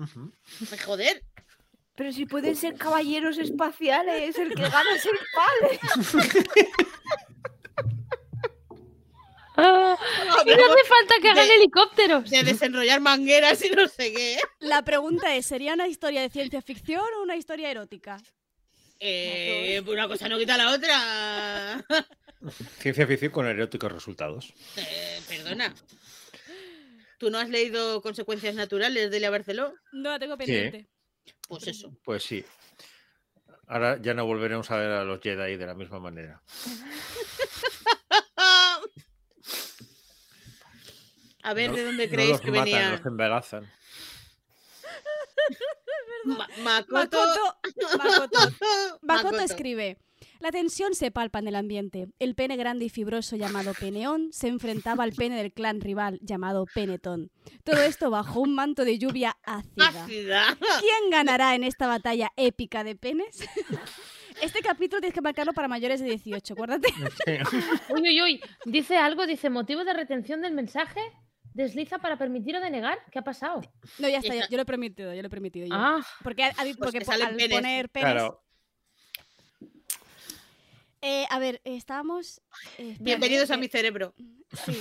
Ujú. 0.00 0.32
Me 0.70 0.78
Joder. 0.78 1.22
Pero 1.94 2.12
si 2.12 2.26
pueden 2.26 2.54
ser 2.56 2.74
caballeros 2.76 3.38
espaciales, 3.38 4.36
el 4.38 4.54
que 4.54 4.62
gana 4.62 4.94
es 4.94 5.06
el 5.06 5.18
padre. 5.34 5.80
Ah, 9.58 9.96
y 10.44 10.50
no 10.50 10.54
hace 10.54 10.84
falta 10.84 11.14
que 11.22 11.28
hagan 11.30 11.48
de- 11.48 11.54
helicópteros. 11.54 12.28
De 12.28 12.42
desenrollar 12.42 13.00
mangueras 13.00 13.64
y 13.64 13.70
no 13.70 13.88
sé 13.88 14.12
qué. 14.12 14.38
La 14.58 14.82
pregunta 14.82 15.34
es, 15.34 15.46
¿sería 15.46 15.72
una 15.72 15.88
historia 15.88 16.20
de 16.20 16.28
ciencia 16.28 16.60
ficción 16.60 17.02
o 17.18 17.22
una 17.22 17.36
historia 17.36 17.70
erótica? 17.70 18.18
Eh, 18.98 19.82
una 19.86 20.08
cosa 20.08 20.28
no 20.28 20.38
quita 20.38 20.56
la 20.56 20.70
otra. 20.72 21.84
Ciencia 22.78 23.06
ficción 23.06 23.32
con 23.32 23.46
eróticos 23.46 23.92
resultados. 23.92 24.52
Eh, 24.76 25.20
perdona. 25.28 25.74
¿Tú 27.18 27.30
no 27.30 27.38
has 27.38 27.48
leído 27.48 28.02
Consecuencias 28.02 28.54
Naturales 28.54 29.10
de 29.10 29.16
Elia 29.16 29.30
Barceló? 29.30 29.74
No 29.92 30.10
la 30.10 30.18
tengo 30.18 30.36
pendiente. 30.36 30.86
Pues 31.48 31.66
eso. 31.66 31.96
Pues 32.04 32.22
sí. 32.22 32.44
Ahora 33.68 33.98
ya 34.00 34.14
no 34.14 34.24
volveremos 34.26 34.70
a 34.70 34.76
ver 34.76 34.90
a 34.92 35.02
los 35.04 35.20
Jedi 35.20 35.56
de 35.56 35.66
la 35.66 35.74
misma 35.74 35.98
manera. 35.98 36.42
A 41.42 41.54
ver, 41.54 41.70
No- 41.70 41.76
¿de 41.76 41.84
dónde 41.84 42.06
no 42.06 42.12
creéis 42.12 42.32
los 42.32 42.40
que 42.40 42.50
matan, 42.50 42.64
venía? 42.64 42.90
los 42.90 43.06
embarazan. 43.06 43.72
Ma- 46.24 46.48
Makoto. 46.62 47.18
Makoto, 47.18 47.98
Makoto, 47.98 48.38
Makoto 49.02 49.24
Makoto. 49.24 49.40
escribe. 49.40 49.98
La 50.40 50.50
tensión 50.50 50.94
se 50.94 51.10
palpa 51.10 51.38
en 51.38 51.48
el 51.48 51.54
ambiente. 51.56 52.08
El 52.18 52.34
pene 52.34 52.56
grande 52.56 52.86
y 52.86 52.88
fibroso 52.88 53.36
llamado 53.36 53.72
Peneón 53.74 54.32
se 54.32 54.48
enfrentaba 54.48 55.04
al 55.04 55.12
pene 55.12 55.36
del 55.36 55.52
clan 55.52 55.80
rival 55.80 56.18
llamado 56.22 56.66
Penetón. 56.74 57.30
Todo 57.64 57.82
esto 57.82 58.10
bajo 58.10 58.40
un 58.40 58.54
manto 58.54 58.84
de 58.84 58.98
lluvia 58.98 59.36
ácida. 59.44 59.88
Ácida. 60.04 60.58
¿Quién 60.80 61.10
ganará 61.10 61.54
en 61.54 61.64
esta 61.64 61.86
batalla 61.86 62.30
épica 62.36 62.84
de 62.84 62.96
penes? 62.96 63.46
Este 64.42 64.60
capítulo 64.60 65.00
tienes 65.00 65.14
que 65.14 65.22
marcarlo 65.22 65.54
para 65.54 65.66
mayores 65.66 65.98
de 65.98 66.08
18, 66.10 66.52
acuérdate. 66.52 66.88
Uy, 67.88 68.02
uy, 68.02 68.22
uy. 68.22 68.40
Dice 68.66 68.98
algo, 68.98 69.26
dice 69.26 69.48
motivo 69.48 69.82
de 69.84 69.94
retención 69.94 70.42
del 70.42 70.52
mensaje. 70.52 71.00
Desliza 71.56 71.98
para 71.98 72.18
permitir 72.18 72.54
o 72.54 72.60
denegar. 72.60 72.98
¿Qué 73.10 73.18
ha 73.18 73.22
pasado? 73.22 73.62
No, 73.98 74.08
ya 74.10 74.18
está, 74.18 74.34
ya- 74.34 74.46
yo 74.48 74.56
lo 74.58 74.62
he 74.62 74.66
permitido, 74.66 75.14
yo 75.14 75.22
lo 75.22 75.26
he 75.28 75.30
permitido. 75.30 75.66
yo. 75.66 75.74
Ah, 75.74 76.04
Porque, 76.22 76.44
dicho- 76.44 76.54
Pues 76.62 76.76
porque 76.76 76.98
que 76.98 77.04
po- 77.06 77.12
salen 77.12 77.28
al 77.28 77.36
penes. 77.36 77.56
poner 77.56 77.88
penes... 77.88 78.12
Claro. 78.12 78.42
Eh, 81.00 81.24
a 81.30 81.38
ver, 81.38 81.62
estábamos... 81.64 82.42
eh, 82.76 82.96
Bienvenidos 83.00 83.50
a 83.50 83.54
eh, 83.54 83.58
mi 83.58 83.68
cerebro. 83.68 84.14
Sí. 84.52 84.78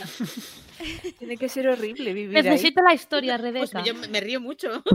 Tiene 1.20 1.38
que 1.38 1.48
ser 1.48 1.68
horrible 1.70 2.14
vivir 2.14 2.38
ahí. 2.38 2.44
necesito 2.44 2.82
la 2.82 2.94
historia, 2.94 3.38
Pues 3.38 3.54
Rebeca. 3.54 3.84
yo 3.84 3.94
me 4.10 4.20
río 4.20 4.42
mucho. 4.42 4.84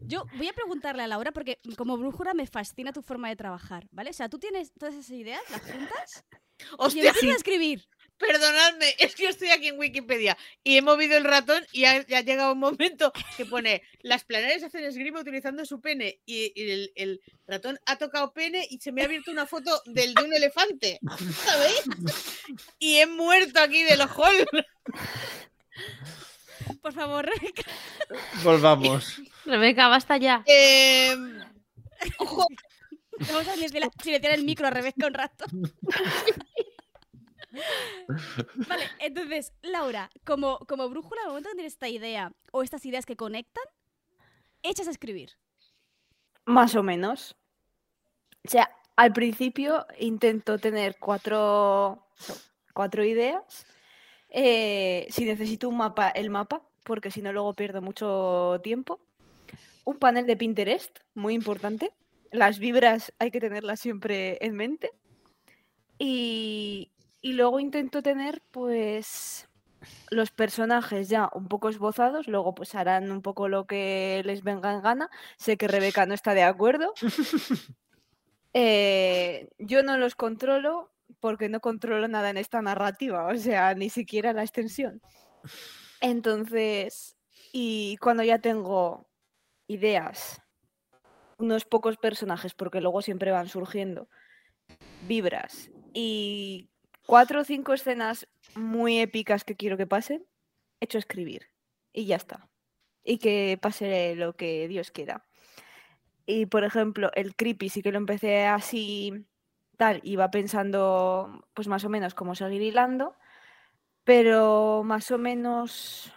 Yo 0.00 0.24
voy 0.36 0.46
a 0.48 0.52
preguntarle 0.52 1.02
a 1.02 1.08
Laura 1.08 1.32
porque 1.32 1.58
como 1.76 1.96
brújula 1.98 2.32
me 2.32 2.46
fascina 2.46 2.92
tu 2.92 3.02
forma 3.02 3.28
de 3.30 3.34
trabajar, 3.36 3.88
¿vale? 3.90 4.10
O 4.10 4.12
sea, 4.12 4.28
tú 4.28 4.38
tienes 4.38 4.72
todas 4.78 4.94
esas 4.94 5.10
ideas, 5.10 5.40
las 5.50 5.60
juntas 5.60 6.24
y 6.60 6.64
Hostia, 6.78 7.08
empiezas 7.08 7.30
a 7.32 7.36
escribir. 7.36 7.84
Perdonadme, 8.18 8.94
es 8.98 9.14
que 9.14 9.24
yo 9.24 9.28
estoy 9.30 9.50
aquí 9.50 9.68
en 9.68 9.78
Wikipedia 9.78 10.36
y 10.62 10.76
he 10.76 10.82
movido 10.82 11.16
el 11.16 11.24
ratón 11.24 11.64
y 11.72 11.84
ha, 11.84 12.06
ya 12.06 12.18
ha 12.18 12.22
llegado 12.22 12.52
un 12.52 12.58
momento 12.58 13.12
que 13.36 13.46
pone 13.46 13.82
las 14.02 14.24
planarias 14.24 14.62
hacen 14.62 14.84
esgrima 14.84 15.20
utilizando 15.20 15.64
su 15.64 15.80
pene 15.80 16.20
y, 16.26 16.52
y 16.54 16.70
el, 16.70 16.92
el 16.96 17.20
ratón 17.46 17.78
ha 17.86 17.96
tocado 17.96 18.32
pene 18.32 18.66
y 18.68 18.78
se 18.78 18.92
me 18.92 19.02
ha 19.02 19.04
abierto 19.06 19.30
una 19.30 19.46
foto 19.46 19.82
del, 19.86 20.14
de 20.14 20.22
un 20.22 20.34
elefante, 20.34 20.98
¿sabéis? 21.44 21.82
Y 22.78 22.98
he 22.98 23.06
muerto 23.06 23.60
aquí 23.60 23.82
del 23.84 24.00
hall. 24.00 24.48
Por 26.82 26.92
favor, 26.92 27.24
Rebeca. 27.24 27.62
Volvamos. 28.42 29.20
Rebeca, 29.44 29.88
basta 29.88 30.16
ya. 30.16 30.42
Eh, 30.46 31.16
ojo, 32.18 32.46
Vamos 33.20 33.48
a 33.48 33.54
silenciar, 33.54 33.90
silenciar 34.02 34.34
el 34.34 34.44
micro 34.44 34.66
a 34.66 34.70
Rebeca 34.70 35.06
un 35.06 35.14
rato. 35.14 35.44
Vale, 38.68 38.84
entonces, 38.98 39.52
Laura, 39.62 40.10
como, 40.24 40.58
como 40.60 40.88
brújula, 40.88 41.22
al 41.22 41.28
momento 41.28 41.48
que 41.50 41.56
tienes 41.56 41.72
esta 41.72 41.88
idea 41.88 42.32
o 42.52 42.62
estas 42.62 42.84
ideas 42.86 43.06
que 43.06 43.16
conectan, 43.16 43.64
echas 44.62 44.88
a 44.88 44.90
escribir. 44.90 45.32
Más 46.44 46.74
o 46.74 46.82
menos. 46.82 47.36
O 48.46 48.50
sea, 48.50 48.70
al 48.96 49.12
principio 49.12 49.86
intento 49.98 50.58
tener 50.58 50.96
cuatro, 50.98 52.06
cuatro 52.74 53.04
ideas. 53.04 53.66
Eh, 54.30 55.06
si 55.10 55.24
necesito 55.24 55.68
un 55.68 55.76
mapa, 55.76 56.08
el 56.08 56.30
mapa, 56.30 56.62
porque 56.84 57.10
si 57.10 57.22
no 57.22 57.32
luego 57.32 57.54
pierdo 57.54 57.82
mucho 57.82 58.60
tiempo. 58.62 59.00
Un 59.84 59.98
panel 59.98 60.26
de 60.26 60.36
Pinterest, 60.36 60.98
muy 61.14 61.34
importante. 61.34 61.92
Las 62.30 62.58
vibras 62.58 63.12
hay 63.18 63.30
que 63.30 63.40
tenerlas 63.40 63.80
siempre 63.80 64.38
en 64.40 64.54
mente. 64.54 64.90
Y, 65.98 66.90
y 67.20 67.32
luego 67.32 67.60
intento 67.60 68.02
tener, 68.02 68.42
pues, 68.50 69.48
los 70.10 70.30
personajes 70.30 71.08
ya 71.08 71.30
un 71.34 71.48
poco 71.48 71.68
esbozados. 71.68 72.28
Luego, 72.28 72.54
pues, 72.54 72.74
harán 72.74 73.10
un 73.10 73.22
poco 73.22 73.48
lo 73.48 73.66
que 73.66 74.22
les 74.24 74.42
venga 74.42 74.72
en 74.72 74.82
gana. 74.82 75.10
Sé 75.36 75.56
que 75.56 75.68
Rebeca 75.68 76.06
no 76.06 76.14
está 76.14 76.34
de 76.34 76.42
acuerdo. 76.42 76.92
Eh, 78.54 79.50
yo 79.58 79.82
no 79.82 79.98
los 79.98 80.14
controlo 80.14 80.90
porque 81.20 81.50
no 81.50 81.60
controlo 81.60 82.08
nada 82.08 82.30
en 82.30 82.38
esta 82.38 82.62
narrativa, 82.62 83.26
o 83.26 83.36
sea, 83.36 83.74
ni 83.74 83.90
siquiera 83.90 84.32
la 84.32 84.42
extensión. 84.42 85.02
Entonces, 86.00 87.16
y 87.52 87.96
cuando 87.98 88.22
ya 88.22 88.38
tengo 88.38 89.06
ideas, 89.66 90.42
unos 91.38 91.64
pocos 91.64 91.96
personajes, 91.96 92.54
porque 92.54 92.80
luego 92.80 93.02
siempre 93.02 93.30
van 93.30 93.48
surgiendo, 93.48 94.08
vibras 95.06 95.70
y 95.92 96.68
cuatro 97.08 97.40
o 97.40 97.44
cinco 97.44 97.72
escenas 97.72 98.28
muy 98.54 98.98
épicas 98.98 99.42
que 99.42 99.56
quiero 99.56 99.78
que 99.78 99.86
pasen, 99.86 100.26
hecho 100.78 100.98
escribir 100.98 101.48
y 101.90 102.04
ya 102.04 102.16
está. 102.16 102.50
Y 103.02 103.16
que 103.16 103.58
pase 103.62 104.14
lo 104.14 104.36
que 104.36 104.68
Dios 104.68 104.90
quiera. 104.90 105.24
Y 106.26 106.44
por 106.44 106.64
ejemplo, 106.64 107.10
el 107.14 107.34
creepy 107.34 107.70
sí 107.70 107.80
que 107.80 107.92
lo 107.92 107.96
empecé 107.96 108.44
así 108.44 109.26
tal, 109.78 110.02
iba 110.04 110.30
pensando 110.30 111.46
pues 111.54 111.66
más 111.66 111.82
o 111.86 111.88
menos 111.88 112.12
cómo 112.12 112.34
seguir 112.34 112.60
hilando, 112.60 113.16
pero 114.04 114.82
más 114.84 115.10
o 115.10 115.16
menos, 115.16 116.12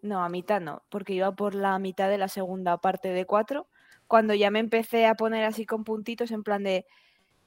no, 0.00 0.22
a 0.22 0.28
mitad 0.28 0.60
no, 0.60 0.84
porque 0.90 1.14
iba 1.14 1.34
por 1.34 1.56
la 1.56 1.76
mitad 1.80 2.08
de 2.08 2.18
la 2.18 2.28
segunda 2.28 2.80
parte 2.80 3.08
de 3.08 3.26
cuatro, 3.26 3.68
cuando 4.06 4.32
ya 4.32 4.52
me 4.52 4.60
empecé 4.60 5.06
a 5.06 5.16
poner 5.16 5.44
así 5.44 5.66
con 5.66 5.82
puntitos 5.82 6.30
en 6.30 6.44
plan 6.44 6.62
de, 6.62 6.86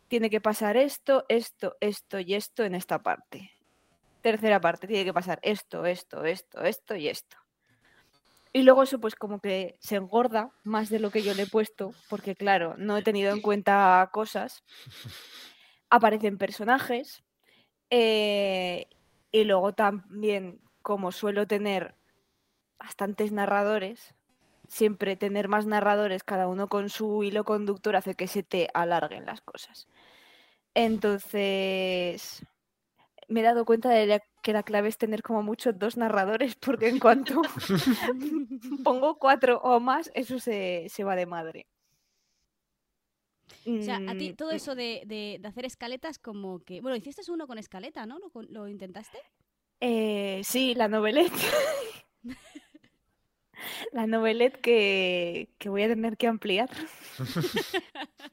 tiene 0.10 0.30
que 0.30 0.42
pasar 0.42 0.76
esto, 0.76 1.26
esto, 1.30 1.78
esto 1.80 2.20
y 2.20 2.34
esto 2.34 2.64
en 2.64 2.76
esta 2.76 3.00
parte. 3.00 3.52
Tercera 4.22 4.60
parte, 4.60 4.88
tiene 4.88 5.06
que 5.06 5.14
pasar 5.14 5.40
esto, 5.44 5.86
esto, 5.86 6.26
esto, 6.26 6.62
esto 6.62 6.96
y 6.96 7.08
esto. 7.08 7.38
Y 8.52 8.64
luego 8.64 8.84
eso 8.84 9.00
pues 9.00 9.16
como 9.16 9.40
que 9.40 9.78
se 9.80 9.96
engorda 9.96 10.50
más 10.64 10.90
de 10.90 11.00
lo 11.00 11.12
que 11.12 11.22
yo 11.22 11.34
le 11.36 11.44
he 11.44 11.48
puesto, 11.48 11.94
porque 12.10 12.36
claro, 12.36 12.76
no 12.78 12.98
he 12.98 13.04
tenido 13.04 13.32
en 13.32 13.42
cuenta 13.42 14.10
cosas. 14.12 14.64
Aparecen 15.90 16.38
personajes. 16.38 17.24
eh, 17.92 18.88
y 19.32 19.44
luego 19.44 19.74
también, 19.74 20.60
como 20.82 21.12
suelo 21.12 21.46
tener 21.46 21.96
bastantes 22.80 23.32
narradores, 23.32 24.16
siempre 24.70 25.16
tener 25.18 25.48
más 25.50 25.66
narradores, 25.66 26.24
cada 26.24 26.48
uno 26.48 26.68
con 26.70 26.90
su 26.90 27.24
hilo 27.24 27.44
conductor, 27.44 27.96
hace 27.98 28.16
que 28.16 28.28
se 28.28 28.44
te 28.44 28.70
alarguen 28.74 29.26
las 29.26 29.42
cosas. 29.42 29.88
Entonces, 30.76 32.46
me 33.28 33.42
he 33.42 33.44
dado 33.44 33.66
cuenta 33.66 33.90
de 33.90 34.06
la- 34.08 34.24
que 34.42 34.54
la 34.54 34.64
clave 34.64 34.88
es 34.88 34.98
tener 34.98 35.22
como 35.24 35.44
mucho 35.44 35.74
dos 35.74 35.98
narradores, 35.98 36.56
porque 36.56 36.88
en 36.88 37.00
cuanto 37.00 37.42
pongo 38.84 39.18
cuatro 39.20 39.60
o 39.62 39.80
más, 39.80 40.12
eso 40.14 40.40
se, 40.40 40.88
se 40.90 41.04
va 41.04 41.16
de 41.16 41.26
madre. 41.26 41.68
O 43.66 43.82
sea, 43.84 44.02
a 44.08 44.16
ti 44.16 44.32
Mm, 44.32 44.36
todo 44.36 44.52
eso 44.52 44.76
de, 44.76 45.04
de- 45.06 45.38
de 45.40 45.48
hacer 45.48 45.66
escaletas 45.66 46.18
como 46.20 46.60
que... 46.64 46.82
Bueno, 46.82 46.96
hiciste 46.96 47.22
uno 47.32 47.46
con 47.48 47.58
escaleta, 47.58 48.06
¿no? 48.06 48.18
¿Lo, 48.20 48.30
con- 48.30 48.48
lo 48.52 48.68
intentaste? 48.68 49.18
eh, 49.82 50.42
sí, 50.44 50.76
la 50.76 50.88
novelette. 50.88 51.32
la 53.94 54.08
novelette 54.08 54.60
que, 54.62 55.50
que 55.58 55.70
voy 55.70 55.84
a 55.84 55.88
tener 55.88 56.18
que 56.18 56.28
ampliar. 56.28 56.70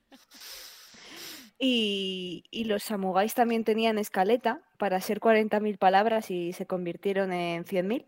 Y, 1.58 2.44
y 2.50 2.64
los 2.64 2.82
samuráis 2.82 3.32
también 3.34 3.64
tenían 3.64 3.96
escaleta 3.98 4.60
para 4.78 5.00
ser 5.00 5.20
40.000 5.20 5.78
palabras 5.78 6.30
y 6.30 6.52
se 6.52 6.66
convirtieron 6.66 7.32
en 7.32 7.64
100.000. 7.64 8.06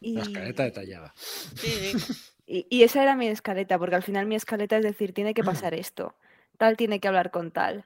La 0.00 0.22
escaleta 0.22 0.62
detallada. 0.64 1.12
Sí, 1.16 1.66
sí. 1.66 2.22
y- 2.46 2.66
y 2.70 2.82
esa 2.84 3.02
era 3.02 3.14
mi 3.14 3.28
escaleta, 3.28 3.78
porque 3.78 3.96
al 3.96 4.02
final 4.02 4.24
mi 4.26 4.36
escaleta 4.36 4.78
es 4.78 4.82
decir, 4.84 5.12
tiene 5.12 5.34
que 5.34 5.44
pasar 5.44 5.74
esto, 5.74 6.14
tal 6.56 6.78
tiene 6.78 6.98
que 6.98 7.08
hablar 7.08 7.30
con 7.30 7.50
tal, 7.50 7.84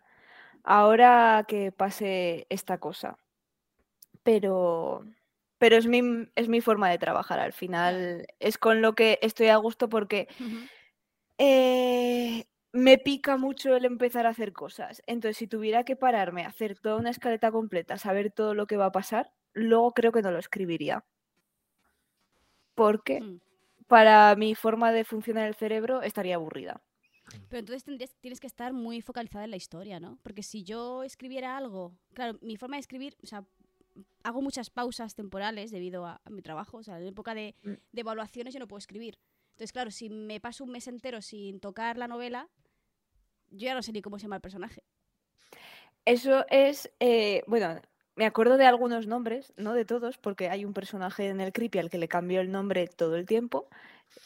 ahora 0.62 1.45
que 1.49 1.72
pase 1.72 2.47
esta 2.51 2.78
cosa. 2.78 3.18
Pero, 4.22 5.05
pero 5.65 5.79
es 5.79 5.87
mi, 5.87 6.29
es 6.35 6.51
mi 6.51 6.61
forma 6.61 6.91
de 6.91 6.99
trabajar, 6.99 7.41
al 7.41 7.55
final 7.55 8.27
es 8.39 8.59
con 8.59 8.83
lo 8.83 8.95
que 8.95 9.19
estoy 9.23 9.47
a 9.47 9.57
gusto 9.57 9.89
porque 9.89 10.29
eh, 11.39 12.45
me 12.73 12.99
pica 12.99 13.39
mucho 13.39 13.75
el 13.75 13.87
empezar 13.87 14.27
a 14.27 14.29
hacer 14.29 14.53
cosas. 14.53 15.03
Entonces, 15.07 15.39
si 15.39 15.47
tuviera 15.47 15.83
que 15.85 15.97
pararme 15.97 16.45
a 16.45 16.49
hacer 16.49 16.79
toda 16.79 16.97
una 16.97 17.09
escaleta 17.09 17.51
completa, 17.51 17.97
saber 17.97 18.31
todo 18.31 18.53
lo 18.53 18.67
que 18.67 18.77
va 18.77 18.85
a 18.85 18.93
pasar, 18.93 19.33
luego 19.55 19.93
creo 19.93 20.12
que 20.12 20.21
no 20.21 20.33
lo 20.33 20.39
escribiría. 20.39 21.03
Porque 22.75 23.23
Mm. 23.23 23.41
para 23.87 24.37
mi 24.37 24.55
forma 24.55 24.93
de 24.93 25.05
funcionar 25.05 25.49
el 25.49 25.55
cerebro 25.55 26.03
estaría 26.03 26.35
aburrida. 26.35 26.83
Pero 27.49 27.61
entonces 27.61 27.85
tendrías, 27.85 28.15
tienes 28.21 28.39
que 28.39 28.49
estar 28.49 28.75
muy 28.75 29.01
focalizada 29.01 29.45
en 29.47 29.51
la 29.51 29.57
historia, 29.57 29.99
¿no? 29.99 30.19
Porque 30.23 30.43
si 30.43 30.62
yo 30.62 31.05
escribiera 31.05 31.57
algo, 31.57 31.95
claro, 32.12 32.39
mi 32.43 32.59
forma 32.59 32.77
de 32.77 32.81
escribir, 32.81 33.17
o 33.23 33.27
sea, 33.27 33.47
hago 34.22 34.42
muchas 34.42 34.70
pausas 34.70 35.14
temporales 35.14 35.70
debido 35.70 36.07
a, 36.07 36.20
a 36.24 36.30
mi 36.30 36.42
trabajo, 36.42 36.78
o 36.78 36.82
sea, 36.82 37.01
en 37.01 37.07
época 37.07 37.34
de, 37.34 37.55
Mm. 37.62 37.72
de 37.92 38.01
evaluaciones 38.01 38.55
yo 38.55 38.61
no 38.61 38.68
puedo 38.68 38.78
escribir. 38.78 39.18
Entonces, 39.53 39.72
claro, 39.72 39.90
si 39.90 40.11
me 40.11 40.40
paso 40.40 40.64
un 40.64 40.70
mes 40.70 40.88
entero 40.88 41.22
sin 41.22 41.61
tocar 41.61 41.97
la 41.97 42.09
novela, 42.09 42.49
yo 43.51 43.66
ya 43.66 43.74
no 43.74 43.82
sé 43.82 43.92
ni 43.92 44.03
cómo 44.03 44.18
se 44.18 44.24
llama 44.24 44.36
el 44.36 44.42
personaje. 44.42 44.82
Eso 46.05 46.45
es, 46.51 46.90
eh, 47.01 47.42
bueno, 47.47 47.80
me 48.16 48.26
acuerdo 48.26 48.57
de 48.57 48.66
algunos 48.66 49.07
nombres, 49.07 49.53
no 49.57 49.74
de 49.74 49.84
todos, 49.84 50.18
porque 50.18 50.49
hay 50.49 50.64
un 50.64 50.74
personaje 50.74 51.28
en 51.28 51.40
el 51.40 51.53
Creepy 51.53 51.78
al 51.78 51.90
que 51.90 51.99
le 51.99 52.09
cambió 52.09 52.40
el 52.40 52.51
nombre 52.51 52.86
todo 52.88 53.16
el 53.16 53.26
tiempo. 53.26 53.68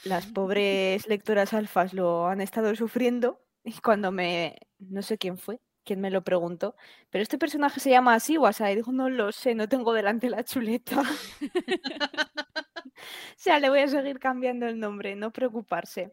Las 0.05 0.27
pobres 0.35 1.07
lectoras 1.09 1.53
alfas 1.53 1.95
lo 1.95 2.27
han 2.27 2.41
estado 2.41 2.75
sufriendo 2.75 3.41
y 3.65 3.73
cuando 3.81 4.11
me, 4.13 4.57
no 4.79 5.03
sé 5.03 5.19
quién 5.19 5.39
fue, 5.39 5.61
quién 5.89 6.01
me 6.03 6.11
lo 6.11 6.23
preguntó, 6.23 6.77
pero 7.09 7.23
este 7.23 7.39
personaje 7.39 7.81
se 7.81 7.89
llama 7.89 8.15
así, 8.15 8.37
Wasa, 8.37 8.71
y 8.71 8.77
dijo, 8.77 8.93
no 8.93 9.09
lo 9.09 9.33
sé, 9.33 9.55
no 9.55 9.69
tengo 9.71 9.95
delante 9.95 10.29
la 10.29 10.45
chuleta. 10.45 11.03
O 13.01 13.41
sea, 13.41 13.61
le 13.61 13.69
voy 13.71 13.79
a 13.79 13.89
seguir 13.89 14.19
cambiando 14.19 14.67
el 14.67 14.81
nombre, 14.81 15.15
no 15.15 15.31
preocuparse. 15.33 16.13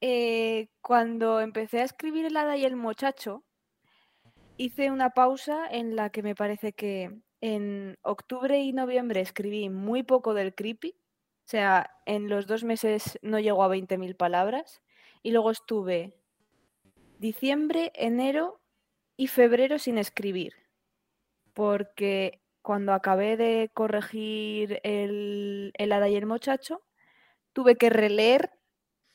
Eh, 0.00 0.70
cuando 0.80 1.40
empecé 1.40 1.80
a 1.80 1.84
escribir 1.84 2.24
El 2.24 2.36
hada 2.38 2.56
y 2.56 2.64
el 2.64 2.74
muchacho, 2.74 3.44
hice 4.56 4.90
una 4.90 5.10
pausa 5.10 5.66
en 5.70 5.96
la 5.96 6.08
que 6.08 6.22
me 6.22 6.34
parece 6.34 6.72
que 6.72 7.20
en 7.42 7.98
octubre 8.02 8.58
y 8.58 8.72
noviembre 8.72 9.20
escribí 9.20 9.68
muy 9.68 10.02
poco 10.02 10.32
del 10.32 10.54
creepy. 10.54 10.96
O 10.96 11.48
sea, 11.50 11.90
en 12.06 12.30
los 12.30 12.46
dos 12.46 12.64
meses 12.64 13.18
no 13.20 13.38
llegó 13.38 13.62
a 13.62 13.68
20.000 13.68 14.16
palabras. 14.16 14.80
Y 15.22 15.32
luego 15.32 15.50
estuve 15.50 16.14
diciembre, 17.18 17.92
enero 17.94 18.59
y 19.20 19.26
febrero 19.28 19.78
sin 19.78 19.98
escribir. 19.98 20.54
Porque 21.52 22.40
cuando 22.62 22.92
acabé 22.92 23.36
de 23.36 23.70
corregir 23.74 24.80
el, 24.82 25.72
el 25.76 25.92
hada 25.92 26.08
y 26.08 26.16
el 26.16 26.26
muchacho, 26.26 26.82
tuve 27.52 27.76
que 27.76 27.90
releer 27.90 28.52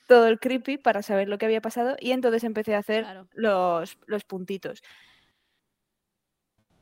todo 0.07 0.27
el 0.27 0.39
creepy 0.39 0.77
para 0.77 1.01
saber 1.03 1.27
lo 1.29 1.37
que 1.37 1.45
había 1.47 1.61
pasado 1.61 1.95
y 1.99 2.11
entonces 2.11 2.43
empecé 2.43 2.75
a 2.75 2.79
hacer 2.79 3.03
Claro. 3.03 3.27
los, 3.33 3.97
los 4.07 4.23
puntitos. 4.25 4.83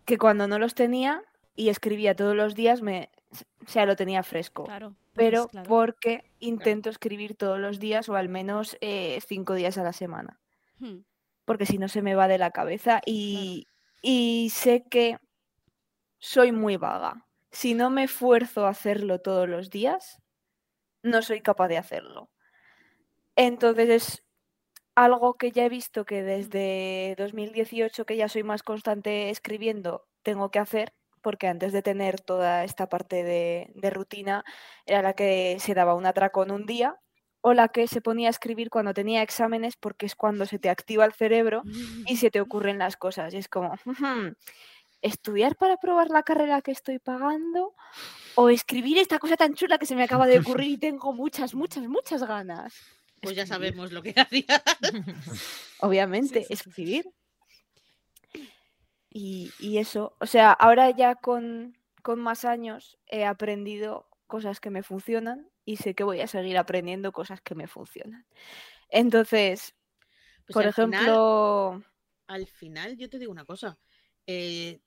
Que 0.05 0.17
cuando 0.17 0.47
no 0.47 0.59
los 0.59 0.76
tenía 0.76 1.24
y 1.55 1.69
escribía 1.69 2.15
todos 2.15 2.36
los 2.36 2.55
días, 2.55 2.82
me, 2.82 3.09
o 3.65 3.69
sea, 3.69 3.86
lo 3.86 3.95
tenía 3.95 4.24
fresco. 4.24 4.65
Claro. 4.65 4.95
pues 5.13 5.32
pero 5.32 5.47
claro. 5.47 5.67
porque 5.69 6.24
intento 6.39 6.89
escribir 6.89 7.36
todos 7.36 7.59
los 7.59 7.80
días 7.80 8.09
o 8.09 8.15
al 8.15 8.28
menos 8.30 8.78
eh, 8.82 9.19
cinco 9.28 9.53
días 9.53 9.78
a 9.78 9.84
la 9.84 9.93
semana. 9.93 10.39
Hmm. 10.80 10.99
Porque 11.46 11.66
si 11.66 11.78
no 11.78 11.88
se 11.88 12.02
me 12.02 12.16
va 12.16 12.28
de 12.28 12.38
la 12.38 12.52
cabeza 12.52 13.02
y, 13.06 13.68
y 14.02 14.50
sé 14.52 14.86
que 14.89 15.18
soy 16.20 16.52
muy 16.52 16.78
vaga. 16.78 17.26
Si 17.52 17.74
no 17.74 17.89
me 17.89 18.04
esfuerzo 18.06 18.66
a 18.66 18.70
hacerlo 18.70 19.20
todos 19.20 19.48
los 19.48 19.70
días, 19.70 20.20
no 21.04 21.22
soy 21.22 21.41
capaz 21.41 21.68
de 21.68 21.78
hacerlo. 21.78 22.30
Entonces 23.36 23.89
es 23.89 24.24
algo 24.96 25.36
que 25.36 25.52
ya 25.52 25.66
he 25.66 25.70
visto 25.70 26.06
que 26.06 26.24
desde 26.24 27.16
2018, 27.18 28.06
que 28.06 28.18
ya 28.18 28.30
soy 28.30 28.44
más 28.44 28.64
constante 28.64 29.30
escribiendo, 29.30 30.06
tengo 30.24 30.52
que 30.52 30.60
hacer, 30.60 30.94
porque 31.22 31.48
antes 31.48 31.74
de 31.74 31.82
tener 31.82 32.22
toda 32.22 32.64
esta 32.64 32.88
parte 32.89 33.24
de, 33.24 33.72
de 33.76 33.89
rutina, 33.89 34.44
era 34.86 35.02
la 35.02 35.14
que 35.14 35.58
se 35.60 35.74
daba 35.74 35.96
un 35.96 36.06
atracón 36.06 36.52
un 36.52 36.66
día 36.66 37.00
o 37.44 37.54
la 37.54 37.70
que 37.70 37.88
se 37.88 38.02
ponía 38.02 38.30
a 38.30 38.32
escribir 38.32 38.70
cuando 38.72 38.94
tenía 38.96 39.22
exámenes, 39.24 39.76
porque 39.78 40.08
es 40.08 40.16
cuando 40.16 40.46
se 40.48 40.60
te 40.60 40.70
activa 40.72 41.06
el 41.06 41.14
cerebro 41.14 41.68
y 42.06 42.18
se 42.18 42.32
te 42.32 42.41
ocurren 42.46 42.80
las 42.80 42.98
cosas. 42.98 43.34
Y 43.36 43.38
es 43.38 43.50
como, 43.50 43.74
"Ujú, 43.86 44.36
¿estudiar 45.02 45.56
para 45.58 45.78
probar 45.78 46.10
la 46.10 46.24
carrera 46.24 46.62
que 46.62 46.72
estoy 46.72 47.00
pagando? 47.00 47.76
¿O 48.36 48.50
escribir 48.50 48.98
esta 49.00 49.20
cosa 49.20 49.38
tan 49.38 49.56
chula 49.56 49.78
que 49.80 49.86
se 49.88 49.96
me 49.96 50.04
acaba 50.04 50.28
de 50.28 50.39
ocurrir 50.39 50.70
y 50.72 50.78
tengo 50.80 51.14
muchas, 51.14 51.56
muchas, 51.56 51.84
muchas 51.88 52.24
ganas? 52.24 52.86
Pues 53.22 53.36
ya 53.36 53.46
sabemos 53.46 53.91
lo 53.91 54.02
que 54.04 54.14
hacía. 54.18 54.64
Obviamente, 55.78 56.46
escribir. 56.50 57.06
Y, 59.10 59.54
y 59.58 59.78
eso, 59.78 60.16
o 60.20 60.26
sea, 60.26 60.52
ahora 60.52 60.89
ya 60.89 61.16
con, 61.16 61.78
con 62.02 62.20
más 62.20 62.46
años 62.46 62.98
he 63.08 63.26
aprendido 63.26 64.08
cosas 64.34 64.59
que 64.59 64.71
me 64.71 64.81
funcionan 64.81 65.47
y 65.63 65.77
sé 65.77 65.93
que 65.93 66.03
voy 66.03 66.19
a 66.21 66.25
seguir 66.27 66.57
aprendiendo 66.57 67.11
cosas 67.11 67.39
que 67.41 67.53
me 67.53 67.67
funcionan. 67.67 68.25
Entonces, 68.89 69.75
Pues 70.47 70.53
por 70.55 70.65
al 70.65 70.73
final- 70.73 70.93
ejemplo, 70.93 71.84
al 72.25 72.47
final, 72.47 72.97
yo 72.97 73.07
te 73.11 73.19
digo 73.19 73.31
una 73.31 73.45
cosa. 73.45 73.77
eh, 74.25 74.79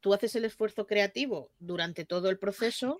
tú 0.00 0.12
haces 0.12 0.34
el 0.36 0.44
esfuerzo 0.44 0.86
creativo 0.86 1.50
durante 1.58 2.04
todo 2.04 2.28
el 2.28 2.38
proceso. 2.38 2.98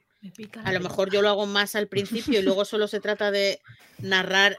A 0.64 0.72
lo 0.72 0.80
mejor 0.80 1.10
yo 1.12 1.20
lo 1.20 1.28
hago 1.28 1.44
más 1.46 1.74
al 1.74 1.86
principio 1.88 2.40
y 2.40 2.42
luego 2.42 2.64
solo 2.64 2.86
se 2.88 3.00
trata 3.00 3.30
de 3.30 3.60
narrar. 3.98 4.56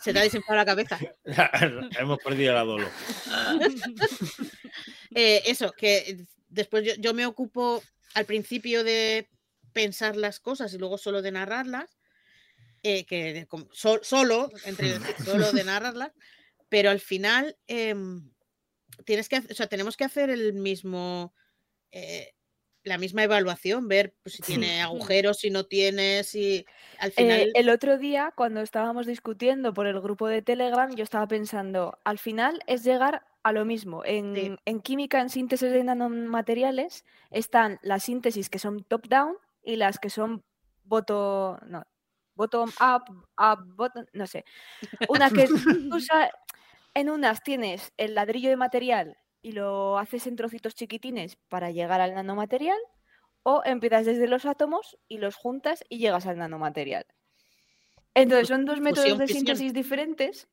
Se 0.00 0.12
te 0.12 0.18
ha 0.18 0.22
desinflado 0.22 0.56
la 0.56 0.64
cabeza. 0.64 0.98
Hemos 2.00 2.18
perdido 2.18 2.52
la 2.54 2.64
dolo. 2.64 2.88
Eh, 5.14 5.42
eso, 5.46 5.72
que 5.72 6.24
después 6.48 6.84
yo, 6.86 6.94
yo 6.98 7.12
me 7.12 7.26
ocupo 7.26 7.82
al 8.14 8.24
principio 8.24 8.82
de 8.82 9.28
pensar 9.72 10.16
las 10.16 10.40
cosas 10.40 10.72
y 10.74 10.78
luego 10.78 10.98
solo 10.98 11.22
de 11.22 11.32
narrarlas, 11.32 11.98
eh, 12.82 13.04
que 13.06 13.32
de- 13.32 13.46
com- 13.46 13.68
so- 13.72 14.02
solo, 14.02 14.50
entre 14.64 14.86
solo 15.48 15.52
de 15.52 15.64
narrarlas, 15.64 16.12
pero 16.68 16.90
al 16.90 17.00
final 17.00 17.56
em, 17.66 18.30
tienes 19.04 19.28
que, 19.28 19.38
o 19.38 19.54
sea, 19.54 19.66
tenemos 19.66 19.96
que 19.96 20.04
hacer 20.04 20.30
el 20.30 20.52
mismo, 20.54 21.34
eh, 21.90 22.34
la 22.84 22.98
misma 22.98 23.22
evaluación, 23.22 23.86
ver 23.86 24.16
pues, 24.24 24.34
si 24.36 24.42
tiene 24.42 24.78
Mm. 24.80 24.86
agujeros, 24.86 25.38
si 25.38 25.50
no 25.50 25.66
tiene, 25.66 26.24
si 26.24 26.66
al 26.98 27.10
Eh, 27.10 27.12
final. 27.12 27.50
el 27.54 27.68
otro 27.70 27.96
día, 27.98 28.32
cuando 28.34 28.60
estábamos 28.60 29.06
discutiendo 29.06 29.72
por 29.72 29.86
el 29.86 30.00
grupo 30.00 30.26
de 30.26 30.42
Telegram, 30.42 30.92
yo 30.96 31.04
estaba 31.04 31.28
pensando, 31.28 31.96
al 32.04 32.18
final 32.18 32.60
es 32.66 32.82
llegar 32.82 33.24
a 33.44 33.52
lo 33.52 33.64
mismo. 33.64 34.04
En, 34.04 34.58
en 34.64 34.80
química, 34.80 35.20
en 35.20 35.28
síntesis 35.28 35.70
de 35.70 35.84
nanomateriales, 35.84 37.04
están 37.30 37.78
las 37.82 38.02
síntesis 38.04 38.48
que 38.48 38.58
son 38.58 38.82
top-down 38.84 39.36
y 39.62 39.76
las 39.76 39.98
que 39.98 40.10
son 40.10 40.44
bottom, 40.84 41.58
no, 41.66 41.82
bottom 42.34 42.70
up, 42.80 43.04
up, 43.38 43.64
bottom, 43.76 44.04
no 44.12 44.26
sé. 44.26 44.44
Una 45.08 45.30
que 45.30 45.48
tú 45.90 46.00
sa- 46.00 46.30
en 46.94 47.10
unas 47.10 47.42
tienes 47.42 47.92
el 47.96 48.14
ladrillo 48.14 48.50
de 48.50 48.56
material 48.56 49.16
y 49.42 49.52
lo 49.52 49.98
haces 49.98 50.26
en 50.26 50.36
trocitos 50.36 50.74
chiquitines 50.74 51.36
para 51.48 51.70
llegar 51.70 52.00
al 52.00 52.14
nanomaterial, 52.14 52.78
o 53.44 53.62
empiezas 53.64 54.06
desde 54.06 54.28
los 54.28 54.46
átomos 54.46 54.96
y 55.08 55.18
los 55.18 55.34
juntas 55.34 55.84
y 55.88 55.98
llegas 55.98 56.26
al 56.26 56.38
nanomaterial. 56.38 57.04
Entonces, 58.14 58.48
son 58.48 58.64
dos 58.64 58.80
métodos 58.80 59.02
fusión, 59.08 59.18
de 59.18 59.28
síntesis 59.28 59.72
diferentes. 59.74 60.48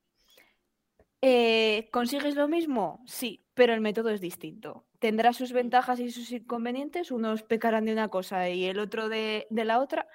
Eh, 1.21 1.89
¿Consigues 1.91 2.35
lo 2.35 2.47
mismo? 2.47 3.03
Sí, 3.05 3.45
pero 3.53 3.73
el 3.73 3.81
método 3.81 4.09
es 4.09 4.21
distinto. 4.21 4.85
Tendrá 4.99 5.33
sus 5.33 5.53
ventajas 5.53 5.99
y 5.99 6.11
sus 6.11 6.31
inconvenientes. 6.31 7.11
Unos 7.11 7.43
pecarán 7.43 7.85
de 7.85 7.93
una 7.93 8.09
cosa 8.09 8.49
y 8.49 8.65
el 8.65 8.79
otro 8.79 9.09
de, 9.09 9.47
de 9.49 9.65
la 9.65 9.79
otra, 9.79 10.07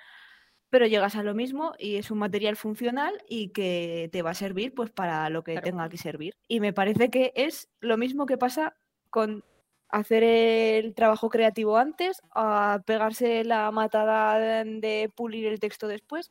pero 0.70 0.86
llegas 0.86 1.16
a 1.16 1.22
lo 1.22 1.34
mismo 1.34 1.74
y 1.78 1.96
es 1.96 2.10
un 2.10 2.18
material 2.18 2.56
funcional 2.56 3.22
y 3.28 3.48
que 3.48 4.08
te 4.12 4.22
va 4.22 4.30
a 4.30 4.34
servir 4.34 4.74
pues 4.74 4.90
para 4.90 5.30
lo 5.30 5.44
que 5.44 5.52
Claro. 5.52 5.64
tenga 5.64 5.88
que 5.88 5.98
servir. 5.98 6.34
Y 6.48 6.60
me 6.60 6.72
parece 6.72 7.10
que 7.10 7.32
es 7.34 7.68
lo 7.80 7.96
mismo 7.96 8.26
que 8.26 8.36
pasa 8.36 8.76
con 9.10 9.44
hacer 9.88 10.24
el 10.24 10.94
trabajo 10.94 11.30
creativo 11.30 11.76
antes, 11.76 12.20
a 12.34 12.82
pegarse 12.84 13.44
la 13.44 13.70
matada 13.70 14.64
de, 14.64 15.10
pulir 15.14 15.46
el 15.46 15.60
texto 15.60 15.86
después, 15.86 16.30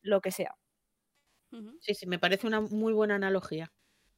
lo 0.00 0.22
que 0.22 0.30
sea. 0.30 0.56
Sí, 1.80 1.94
sí, 1.94 2.06
me 2.06 2.18
parece 2.18 2.46
una 2.46 2.62
muy 2.62 2.94
buena 2.94 3.16
analogía. 3.16 3.70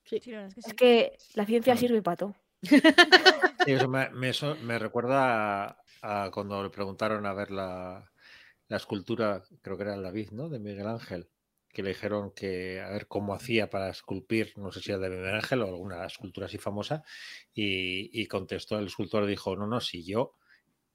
Sí, 0.05 0.16
es 0.16 0.22
que 0.22 0.62
sí. 0.62 0.70
Es 0.70 0.74
que 0.74 1.16
la 1.35 1.45
ciencia 1.45 1.77
sirve 1.77 2.01
para 2.01 2.16
todo. 2.16 2.37
Sí, 3.65 3.73
eso 3.73 3.89
me, 3.89 4.11
me 4.11 4.33
so- 4.33 4.57
me 4.57 4.79
recuerda 4.79 5.65
a, 6.03 6.27
a 6.27 6.31
cuando 6.31 6.63
le 6.63 6.71
preguntaron 6.71 7.27
a 7.27 7.33
ver 7.35 7.51
la, 7.51 8.11
la 8.69 8.77
escultura, 8.77 9.43
creo 9.63 9.77
que 9.77 9.83
era 9.85 9.95
el 9.95 10.03
David, 10.03 10.31
¿no? 10.33 10.49
De 10.49 10.59
Miguel 10.59 10.87
Ángel, 10.87 11.29
que 11.73 11.83
le 11.83 11.91
dijeron 11.91 12.33
que 12.33 12.81
a 12.81 12.91
ver 12.91 13.09
cómo 13.09 13.35
hacía 13.35 13.71
para 13.71 13.91
esculpir, 13.91 14.53
no 14.57 14.73
sé 14.73 14.81
si 14.81 14.91
era 14.93 15.01
de 15.01 15.11
Miguel 15.11 15.35
Ángel 15.37 15.63
o 15.63 15.67
alguna 15.69 16.07
escultura 16.07 16.47
así 16.47 16.59
famosa, 16.59 17.05
y, 17.55 18.11
y 18.21 18.27
contestó 18.27 18.79
el 18.79 18.87
escultor, 18.87 19.27
dijo, 19.27 19.57
no, 19.57 19.67
no, 19.67 19.81
si 19.81 20.05
yo, 20.05 20.35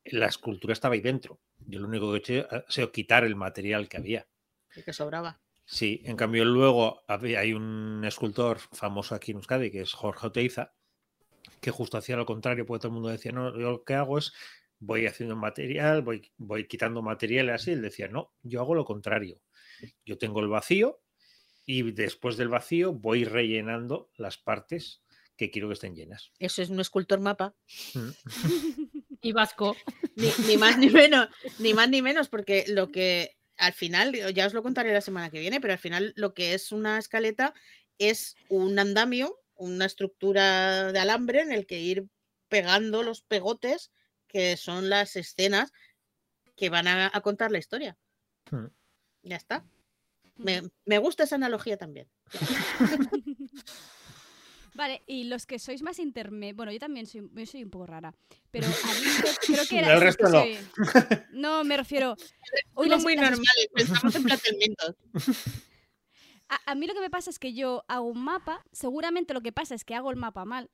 la 0.06 0.28
escultura 0.28 0.74
estaba 0.74 0.96
ahí 0.96 1.02
dentro, 1.02 1.40
yo 1.68 1.80
lo 1.80 1.88
único 1.88 2.12
que 2.12 2.18
he 2.34 2.40
hecho 2.40 2.48
ha 2.52 2.72
sido 2.72 2.92
quitar 2.92 3.24
el 3.24 3.36
material 3.36 3.90
que 3.90 3.98
había. 3.98 4.28
y 4.76 4.84
que 4.84 4.94
sobraba. 4.94 5.42
Sí, 5.66 6.02
en 6.06 6.18
cambio 6.18 6.46
luego 6.46 7.04
había- 7.08 7.40
hay 7.40 7.54
un 7.54 8.04
escultor 8.06 8.60
famoso 8.60 9.16
aquí 9.16 9.32
en 9.32 9.38
Euskadi 9.38 9.72
que 9.72 9.82
es 9.82 9.94
Jorge 9.94 10.28
Oteiza, 10.28 10.74
que 11.62 11.72
justo 11.72 11.98
hacía 11.98 12.18
lo 12.18 12.26
contrario, 12.26 12.66
porque 12.66 12.82
todo 12.82 12.90
el 12.90 12.94
mundo 12.96 13.10
decía, 13.10 13.32
no, 13.32 13.52
yo 13.58 13.72
lo 13.72 13.84
que 13.84 13.94
hago 13.94 14.18
es 14.18 14.34
voy 14.80 15.06
haciendo 15.06 15.36
material, 15.36 16.02
voy, 16.02 16.32
voy 16.38 16.68
quitando 16.68 17.02
material 17.02 17.46
y 17.46 17.50
así. 17.52 17.72
Él 17.72 17.82
decía, 17.82 18.08
no, 18.08 18.34
yo 18.42 18.60
hago 18.60 18.76
lo 18.76 18.84
contrario. 18.84 19.40
Yo 20.06 20.18
tengo 20.18 20.42
el 20.42 20.48
vacío 20.48 21.02
y 21.66 21.92
después 21.92 22.36
del 22.36 22.50
vacío 22.50 22.92
voy 22.94 23.24
rellenando 23.24 24.10
las 24.18 24.38
partes 24.38 25.04
que 25.38 25.52
quiero 25.52 25.68
que 25.70 25.76
estén 25.76 25.96
llenas. 25.96 26.32
Eso 26.40 26.62
es 26.62 26.70
un 26.70 26.80
escultor 26.80 27.20
mapa. 27.20 27.56
Mm. 27.94 28.10
Y 29.24 29.34
vasco. 29.34 29.78
Ni, 30.16 30.32
ni 30.48 30.58
más 30.58 30.80
ni 30.80 30.90
menos, 30.90 31.30
ni 31.60 31.76
más 31.76 31.88
ni 31.88 32.02
menos, 32.02 32.28
porque 32.28 32.66
lo 32.68 32.92
que 32.92 33.38
al 33.56 33.74
final, 33.74 34.14
ya 34.34 34.48
os 34.48 34.54
lo 34.56 34.64
contaré 34.64 34.92
la 34.92 35.02
semana 35.02 35.30
que 35.30 35.40
viene, 35.40 35.62
pero 35.62 35.74
al 35.74 35.80
final 35.80 36.14
lo 36.16 36.34
que 36.34 36.56
es 36.56 36.72
una 36.72 36.98
escaleta 36.98 37.54
es 38.00 38.36
un 38.50 38.80
andamio, 38.80 39.38
una 39.62 39.86
estructura 39.86 40.92
de 40.92 41.00
alambre 41.00 41.42
en 41.42 41.52
el 41.52 41.66
que 41.66 41.80
ir 41.80 42.06
pegando 42.50 43.04
los 43.04 43.22
pegotes, 43.22 43.92
que 44.28 44.58
son 44.58 44.90
las 44.90 45.16
escenas 45.16 45.72
que 46.56 46.70
van 46.70 46.88
a, 46.88 47.10
a 47.14 47.22
contar 47.22 47.52
la 47.52 47.60
historia. 47.60 47.98
Mm. 48.52 48.66
Ya 49.24 49.36
está. 49.36 49.64
Me, 50.36 50.64
me 50.86 50.98
gusta 50.98 51.24
esa 51.24 51.36
analogía 51.36 51.78
también. 51.78 52.08
Vale, 54.74 55.02
y 55.06 55.26
los 55.26 55.46
que 55.46 55.60
sois 55.60 55.82
más 55.82 56.00
interme... 56.00 56.54
Bueno, 56.54 56.72
yo 56.72 56.80
también 56.80 57.06
soy, 57.06 57.30
yo 57.34 57.46
soy 57.46 57.64
un 57.64 57.70
poco 57.70 57.88
rara, 57.88 58.16
pero 58.52 58.68
a 58.68 58.70
mí 58.70 59.06
creo, 59.20 59.34
creo 59.46 59.66
que 59.68 59.78
era... 59.80 59.94
El 59.94 60.02
resto 60.02 60.26
que 60.26 60.32
no. 60.32 60.40
soy- 60.42 61.20
No, 61.34 61.64
me 61.66 61.76
refiero... 61.78 62.16
Somos 62.74 62.88
las- 62.88 63.04
muy 63.04 63.16
las- 63.16 63.32
normales, 63.32 63.68
pensamos 63.74 64.16
en 64.16 64.24
planteamientos. 64.32 64.96
A, 66.52 66.72
a 66.72 66.76
mí 66.76 66.86
lo 66.86 66.94
que 66.94 67.00
me 67.00 67.10
pasa 67.10 67.30
es 67.30 67.40
que 67.40 67.54
yo 67.54 67.84
hago 67.88 68.06
un 68.06 68.24
mapa, 68.24 68.64
seguramente 68.72 69.34
lo 69.34 69.42
que 69.42 69.52
pasa 69.52 69.74
es 69.74 69.86
que 69.86 69.96
hago 69.96 70.12
el 70.12 70.18
mapa 70.18 70.44
mal, 70.44 70.70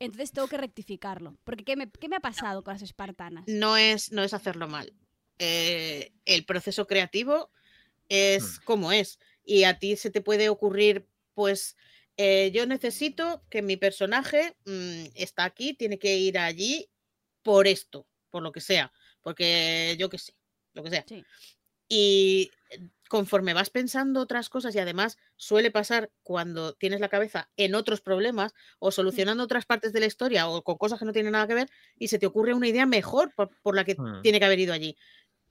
entonces 0.00 0.32
tengo 0.32 0.48
que 0.48 0.56
rectificarlo. 0.56 1.36
Porque 1.44 1.62
¿qué 1.62 1.76
me, 1.76 1.90
qué 1.90 2.08
me 2.08 2.16
ha 2.16 2.20
pasado 2.20 2.64
con 2.64 2.74
las 2.74 2.82
espartanas? 2.82 3.44
no 3.46 3.76
es, 3.76 4.10
no 4.10 4.24
es 4.24 4.34
hacerlo 4.34 4.66
mal. 4.66 4.92
Eh, 5.38 6.12
el 6.24 6.44
proceso 6.44 6.86
creativo 6.86 7.50
es 8.08 8.58
como 8.60 8.92
es. 8.92 9.18
Y 9.44 9.64
a 9.64 9.78
ti 9.78 9.96
se 9.96 10.10
te 10.10 10.22
puede 10.22 10.48
ocurrir, 10.48 11.06
pues, 11.34 11.76
eh, 12.16 12.50
yo 12.52 12.66
necesito 12.66 13.42
que 13.50 13.62
mi 13.62 13.76
personaje 13.76 14.54
mm, 14.64 15.04
está 15.14 15.44
aquí, 15.44 15.74
tiene 15.74 15.98
que 15.98 16.16
ir 16.16 16.38
allí 16.38 16.90
por 17.42 17.66
esto, 17.66 18.06
por 18.30 18.42
lo 18.42 18.52
que 18.52 18.60
sea. 18.60 18.92
Porque 19.22 19.96
yo 19.98 20.08
qué 20.08 20.18
sé, 20.18 20.34
lo 20.72 20.82
que 20.82 20.90
sea. 20.90 21.04
Sí. 21.06 21.24
Y 21.88 22.50
conforme 23.10 23.54
vas 23.54 23.70
pensando 23.70 24.22
otras 24.22 24.48
cosas, 24.50 24.74
y 24.76 24.80
además 24.80 25.18
suele 25.36 25.70
pasar 25.72 26.12
cuando 26.24 26.74
tienes 26.74 27.00
la 27.00 27.10
cabeza 27.10 27.50
en 27.58 27.74
otros 27.76 28.00
problemas 28.02 28.54
o 28.80 28.92
solucionando 28.92 29.44
otras 29.44 29.66
partes 29.66 29.92
de 29.92 30.00
la 30.00 30.06
historia 30.06 30.48
o 30.48 30.64
con 30.64 30.78
cosas 30.78 30.98
que 31.00 31.06
no 31.06 31.12
tienen 31.12 31.32
nada 31.34 31.48
que 31.48 31.54
ver, 31.56 31.70
y 31.98 32.08
se 32.08 32.18
te 32.20 32.26
ocurre 32.26 32.54
una 32.54 32.68
idea 32.68 32.86
mejor 32.86 33.34
por, 33.36 33.50
por 33.62 33.76
la 33.76 33.84
que 33.84 33.98
Mm. 33.98 34.22
tiene 34.22 34.40
que 34.40 34.46
haber 34.46 34.60
ido 34.60 34.74
allí. 34.74 34.96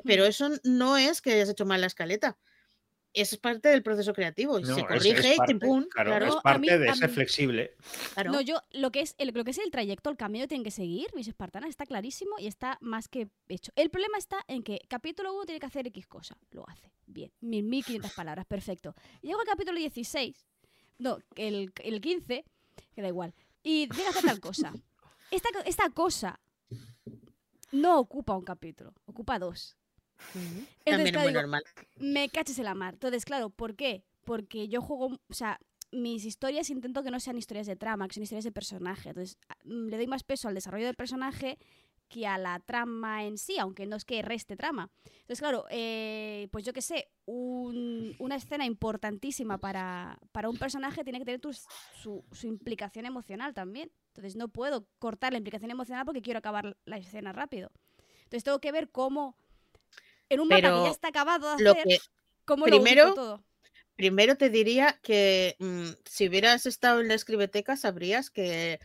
Pero 0.05 0.26
Mm. 0.26 0.28
eso 0.28 0.49
no 0.64 0.97
es 0.97 1.22
que 1.22 1.34
hayas 1.34 1.49
hecho 1.49 1.66
mal 1.68 1.82
la 1.82 1.88
escaleta. 1.88 2.38
Es 3.14 3.36
parte 3.38 3.70
del 3.70 3.82
proceso 3.82 4.14
creativo 4.14 4.60
y 4.60 4.64
No, 4.64 4.76
se 4.76 4.82
es- 4.82 4.88
corrige 4.88 5.20
es 5.20 5.34
y 5.34 5.38
parte, 5.38 5.57
claro, 5.60 5.88
claro, 6.12 6.26
es 6.28 6.36
parte 6.43 6.60
mí- 6.60 6.68
de 6.86 6.93
ser 6.93 7.10
flexible. 7.10 7.76
claro. 8.14 8.32
No, 8.32 8.39
yo 8.41 8.62
lo 8.72 8.91
que 8.91 9.01
es 9.01 9.16
el, 9.18 9.30
lo 9.34 9.43
que 9.43 9.51
es 9.51 9.57
el 9.57 9.72
trayecto, 9.72 10.12
el 10.12 10.18
camino 10.18 10.43
que 10.43 10.49
tienen 10.49 10.64
que 10.64 10.70
seguir, 10.72 11.07
mis 11.16 11.28
espartanas, 11.28 11.70
está 11.72 11.86
clarísimo 11.88 12.36
y 12.38 12.45
está 12.45 12.78
más 12.82 13.07
que 13.07 13.30
hecho. 13.47 13.72
El 13.76 13.89
problema 13.89 14.18
está 14.20 14.43
en 14.47 14.62
que 14.62 14.80
capítulo 14.88 15.34
1 15.34 15.45
tiene 15.45 15.60
que 15.60 15.66
hacer 15.66 15.88
X 15.88 16.05
cosa. 16.07 16.38
Lo 16.51 16.70
hace. 16.70 16.91
Bien. 17.07 17.32
Mil- 17.41 17.64
1500 17.64 18.12
palabras. 18.14 18.45
Perfecto. 18.45 18.93
Llego 19.24 19.39
al 19.39 19.45
capítulo 19.47 19.78
16. 19.80 20.45
No, 20.99 21.18
el, 21.36 21.72
el 21.84 22.01
15. 22.01 22.45
Que 22.93 23.01
da 23.01 23.07
igual. 23.07 23.34
Y 23.64 23.88
tiene 23.88 24.03
que 24.03 24.10
hacer 24.10 24.26
tal 24.26 24.39
cosa. 24.39 24.72
Esta, 25.32 25.49
esta 25.66 25.89
cosa 25.89 26.39
no 27.72 27.99
ocupa 27.99 28.36
un 28.38 28.43
capítulo. 28.43 28.93
Ocupa 29.05 29.39
dos. 29.39 29.78
Ujú. 30.34 30.44
Entonces, 30.44 30.76
También 30.86 31.06
es 31.08 31.12
claro, 31.12 31.26
muy 31.26 31.32
digo, 31.34 31.42
normal. 31.42 31.64
me 32.00 32.30
caches 32.30 32.58
en 32.60 32.66
la 32.66 32.76
mar. 32.76 32.94
Entonces, 32.96 33.26
claro, 33.26 33.50
¿por 33.50 33.76
qué? 33.76 34.04
Porque 34.26 34.68
yo 34.68 34.82
juego, 34.82 35.18
o 35.28 35.34
sea, 35.34 35.60
mis 35.92 36.24
historias 36.26 36.70
intento 36.70 37.04
que 37.04 37.12
no 37.12 37.20
sean 37.20 37.38
historias 37.38 37.66
de 37.68 37.76
trama, 37.76 38.08
que 38.08 38.14
sean 38.14 38.24
historias 38.24 38.44
de 38.46 38.52
personaje. 38.52 39.10
Entonces, 39.10 39.38
mm, 39.64 39.88
le 39.88 39.98
doy 39.98 40.08
más 40.08 40.24
peso 40.24 40.48
al 40.48 40.54
desarrollo 40.56 40.86
del 40.86 40.96
personaje 40.96 41.58
que 42.10 42.26
a 42.26 42.38
la 42.40 42.60
trama 42.60 43.24
en 43.26 43.38
sí, 43.38 43.60
aunque 43.60 43.86
no 43.86 43.96
es 43.96 44.04
que 44.04 44.22
reste 44.24 44.56
trama. 44.58 44.90
Entonces, 45.06 45.40
claro, 45.40 45.66
eh, 45.70 46.48
pues 46.52 46.66
yo 46.66 46.74
qué 46.74 46.82
sé, 46.82 47.08
un- 47.26 48.16
una 48.18 48.36
escena 48.36 48.66
importantísima 48.66 49.60
para, 49.60 50.20
para 50.32 50.50
un 50.50 50.58
personaje 50.58 51.04
tiene 51.04 51.20
que 51.20 51.26
tener 51.26 51.40
tus- 51.40 51.66
su, 52.02 52.24
su 52.32 52.48
implicación 52.48 53.06
emocional 53.06 53.54
también. 53.54 53.92
Entonces, 54.08 54.36
no 54.36 54.48
puedo 54.48 54.88
cortar 54.98 55.34
la 55.34 55.38
implicación 55.38 55.70
emocional 55.70 56.04
porque 56.06 56.22
quiero 56.24 56.40
acabar 56.40 56.76
la 56.86 56.98
escena 56.98 57.32
rápido. 57.32 57.72
Entonces, 58.24 58.44
tengo 58.44 58.60
que 58.60 58.72
ver 58.72 58.90
cómo, 58.90 59.36
en 60.30 60.40
un 60.40 60.48
mapa 60.48 60.62
que 60.62 60.68
Pero 60.68 60.84
ya 60.86 60.92
está 60.92 61.08
acabado 61.10 61.56
de 61.58 61.64
Lo 61.64 61.72
hacer, 61.72 61.84
que 61.86 62.00
cómo 62.46 62.66
primero- 62.66 63.08
lo 63.08 63.14
todo. 63.14 63.44
primero 63.96 64.38
te 64.38 64.50
diría 64.50 64.98
que 65.04 65.56
mm, 65.60 65.90
si 66.06 66.28
hubieras 66.30 66.66
estado 66.66 67.02
en 67.02 67.08
la 67.10 67.16
escribeteca 67.16 67.76
sabrías 67.76 68.30
que 68.30 68.80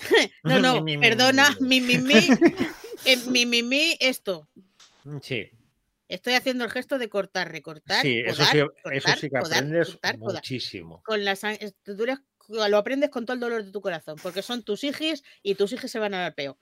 no, 0.44 0.58
no, 0.60 0.74
Mi, 0.82 0.82
mi, 0.82 0.96
mi, 0.96 1.00
perdona, 1.08 1.56
mi, 1.60 1.80
mi 1.80 1.98
mi 1.98 2.28
mi, 2.28 2.28
eh, 3.04 3.16
mi 3.30 3.46
mi 3.46 3.62
mi 3.62 3.96
esto. 4.00 4.48
Sí, 5.22 5.50
Estoy 6.08 6.34
haciendo 6.34 6.64
el 6.64 6.70
gesto 6.72 6.98
de 6.98 7.08
cortar, 7.08 7.52
recortar, 7.52 8.02
sí, 8.02 8.18
eso 8.26 8.38
podar, 8.42 8.52
sí, 8.52 8.58
eso 8.92 9.08
sí 9.20 9.30
que 9.30 9.38
podar, 9.38 9.58
aprendes 9.58 9.88
cortar, 9.90 10.18
podar. 10.18 10.34
muchísimo. 10.34 11.02
Con 11.04 11.24
las 11.24 11.44
estructuras 11.44 12.18
lo 12.48 12.76
aprendes 12.78 13.10
con 13.10 13.24
todo 13.26 13.34
el 13.34 13.40
dolor 13.40 13.64
de 13.64 13.70
tu 13.70 13.80
corazón, 13.80 14.18
porque 14.20 14.42
son 14.42 14.64
tus 14.64 14.82
hijos 14.82 15.22
y 15.44 15.54
tus 15.54 15.72
hijos 15.72 15.88
se 15.88 16.00
van 16.00 16.14
al 16.14 16.34
peo. 16.34 16.58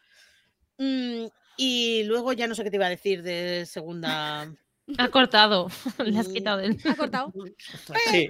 Mm, 0.77 1.27
y 1.59 2.05
luego 2.05 2.33
ya 2.33 2.47
no 2.47 2.55
sé 2.55 2.65
qué 2.65 2.71
te 2.71 2.77
iba 2.77 2.87
a 2.87 2.91
decir 2.91 3.23
de 3.23 3.67
segunda. 3.67 4.51
Ha 4.99 5.11
cortado. 5.11 5.69
Le 6.03 6.19
has 6.19 6.29
Mm. 6.29 6.33
quitado 6.33 6.61
el. 6.61 6.79
Ha 6.87 6.97
cortado. 6.97 7.31
Sí, 8.11 8.29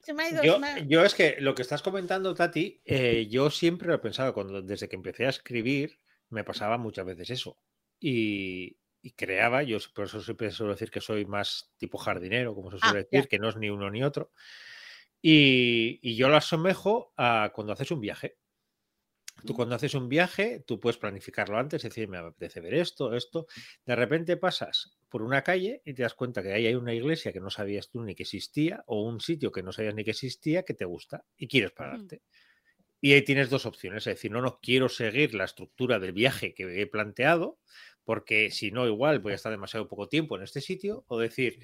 Se 0.00 0.14
me 0.14 0.22
ha 0.22 0.30
ido. 0.30 0.42
yo, 0.42 0.54
se 0.54 0.58
me 0.60 0.66
ha- 0.68 0.78
yo 0.86 1.04
es 1.04 1.14
que 1.14 1.36
lo 1.40 1.54
que 1.54 1.60
estás 1.60 1.82
comentando, 1.82 2.32
Tati, 2.34 2.80
eh, 2.86 3.26
yo 3.28 3.50
siempre 3.50 3.88
lo 3.88 3.94
he 3.94 3.98
pensado, 3.98 4.32
cuando, 4.32 4.62
desde 4.62 4.88
que 4.88 4.96
empecé 4.96 5.26
a 5.26 5.28
escribir, 5.28 5.98
me 6.30 6.44
pasaba 6.44 6.78
muchas 6.78 7.04
veces 7.04 7.28
eso. 7.28 7.58
y, 8.00 8.78
y 9.02 9.10
creaba. 9.12 9.62
Yo 9.64 9.76
por 9.94 10.06
eso 10.06 10.22
siempre 10.22 10.50
suelo 10.50 10.72
decir 10.72 10.90
que 10.90 11.00
soy 11.02 11.26
más 11.26 11.70
tipo 11.76 11.98
jardinero, 11.98 12.54
como 12.54 12.70
se 12.70 12.76
Ah, 12.76 12.80
suele 12.90 13.00
ya. 13.00 13.04
decir, 13.10 13.28
que 13.28 13.38
no 13.38 13.48
es 13.50 13.56
ni 13.56 13.68
uno 13.68 13.90
ni 13.90 14.02
otro. 14.02 14.30
Y, 15.20 15.98
y 16.02 16.16
yo 16.16 16.28
lo 16.28 16.36
asemejo 16.36 17.12
a 17.16 17.50
cuando 17.54 17.72
haces 17.72 17.90
un 17.90 18.00
viaje. 18.00 18.36
Tú 19.46 19.54
cuando 19.54 19.74
haces 19.74 19.94
un 19.94 20.08
viaje, 20.08 20.62
tú 20.66 20.80
puedes 20.80 20.98
planificarlo 20.98 21.58
antes, 21.58 21.82
decir, 21.82 22.08
me 22.08 22.18
apetece 22.18 22.60
ver 22.60 22.74
esto, 22.74 23.14
esto. 23.14 23.46
De 23.86 23.96
repente 23.96 24.36
pasas 24.36 24.98
por 25.08 25.22
una 25.22 25.42
calle 25.42 25.80
y 25.84 25.94
te 25.94 26.02
das 26.02 26.14
cuenta 26.14 26.42
que 26.42 26.52
ahí 26.52 26.66
hay 26.66 26.74
una 26.74 26.92
iglesia 26.94 27.32
que 27.32 27.40
no 27.40 27.50
sabías 27.50 27.88
tú 27.88 28.02
ni 28.02 28.14
que 28.14 28.24
existía 28.24 28.82
o 28.86 29.02
un 29.02 29.20
sitio 29.20 29.52
que 29.52 29.62
no 29.62 29.72
sabías 29.72 29.94
ni 29.94 30.04
que 30.04 30.10
existía 30.10 30.64
que 30.64 30.74
te 30.74 30.84
gusta 30.84 31.24
y 31.36 31.48
quieres 31.48 31.72
pararte. 31.72 32.22
Y 33.00 33.12
ahí 33.12 33.22
tienes 33.22 33.50
dos 33.50 33.66
opciones, 33.66 34.06
es 34.06 34.16
decir, 34.16 34.30
no, 34.32 34.42
no 34.42 34.60
quiero 34.60 34.88
seguir 34.88 35.34
la 35.34 35.44
estructura 35.44 35.98
del 36.00 36.12
viaje 36.12 36.54
que 36.54 36.80
he 36.82 36.86
planteado, 36.86 37.60
porque 38.04 38.50
si 38.50 38.72
no, 38.72 38.86
igual 38.86 39.20
voy 39.20 39.32
a 39.32 39.36
estar 39.36 39.52
demasiado 39.52 39.88
poco 39.88 40.08
tiempo 40.08 40.36
en 40.36 40.42
este 40.42 40.60
sitio, 40.60 41.04
o 41.08 41.18
decir, 41.18 41.60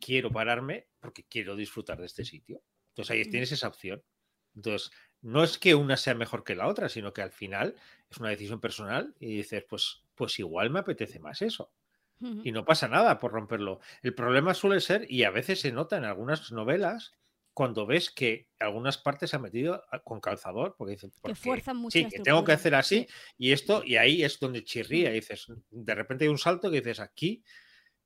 quiero 0.00 0.32
pararme 0.32 0.88
porque 1.00 1.24
quiero 1.24 1.56
disfrutar 1.56 1.98
de 1.98 2.06
este 2.06 2.24
sitio. 2.24 2.62
Entonces 2.90 3.10
ahí 3.12 3.24
Mm. 3.24 3.30
tienes 3.30 3.52
esa 3.52 3.68
opción. 3.68 4.02
Entonces, 4.54 4.90
no 5.22 5.44
es 5.44 5.58
que 5.58 5.74
una 5.74 5.96
sea 5.96 6.14
mejor 6.14 6.44
que 6.44 6.54
la 6.56 6.66
otra, 6.68 6.88
sino 6.88 7.12
que 7.12 7.22
al 7.22 7.32
final 7.32 7.76
es 8.10 8.18
una 8.18 8.30
decisión 8.30 8.60
personal 8.60 9.14
y 9.20 9.36
dices, 9.36 9.64
pues, 9.68 10.04
pues 10.14 10.38
igual 10.38 10.70
me 10.70 10.80
apetece 10.80 11.18
más 11.20 11.42
eso. 11.42 11.72
Y 12.42 12.52
no 12.52 12.64
pasa 12.64 12.88
nada 12.88 13.18
por 13.18 13.32
romperlo. 13.32 13.80
El 14.02 14.14
problema 14.14 14.54
suele 14.54 14.80
ser, 14.80 15.06
y 15.10 15.24
a 15.24 15.30
veces 15.30 15.60
se 15.60 15.72
nota 15.72 15.96
en 15.98 16.04
algunas 16.04 16.50
novelas, 16.52 17.12
cuando 17.52 17.86
ves 17.86 18.10
que 18.10 18.48
algunas 18.58 18.96
partes 18.98 19.30
se 19.30 19.36
han 19.36 19.42
metido 19.42 19.84
a- 19.90 20.00
con 20.02 20.20
calzador, 20.20 20.74
porque 20.78 20.92
dicen, 20.92 21.12
Que 21.24 21.34
"¿Por 21.34 21.38
qué? 21.40 21.40
fuerzan 21.44 21.76
mucho 21.78 22.04
sí, 22.04 22.08
que 22.08 22.20
tengo 22.22 22.44
que 22.44 22.52
hacer 22.52 22.74
así, 22.74 23.06
sí. 23.06 23.14
y 23.36 23.52
esto, 23.52 23.82
y 23.84 23.96
ahí 23.96 24.22
es 24.24 24.38
donde 24.40 24.64
chirría, 24.64 25.10
y 25.10 25.14
dices, 25.14 25.46
de 25.70 25.94
repente 25.94 26.24
hay 26.24 26.30
un 26.30 26.38
salto 26.38 26.70
que 26.70 26.78
dices, 26.80 27.00
aquí, 27.00 27.44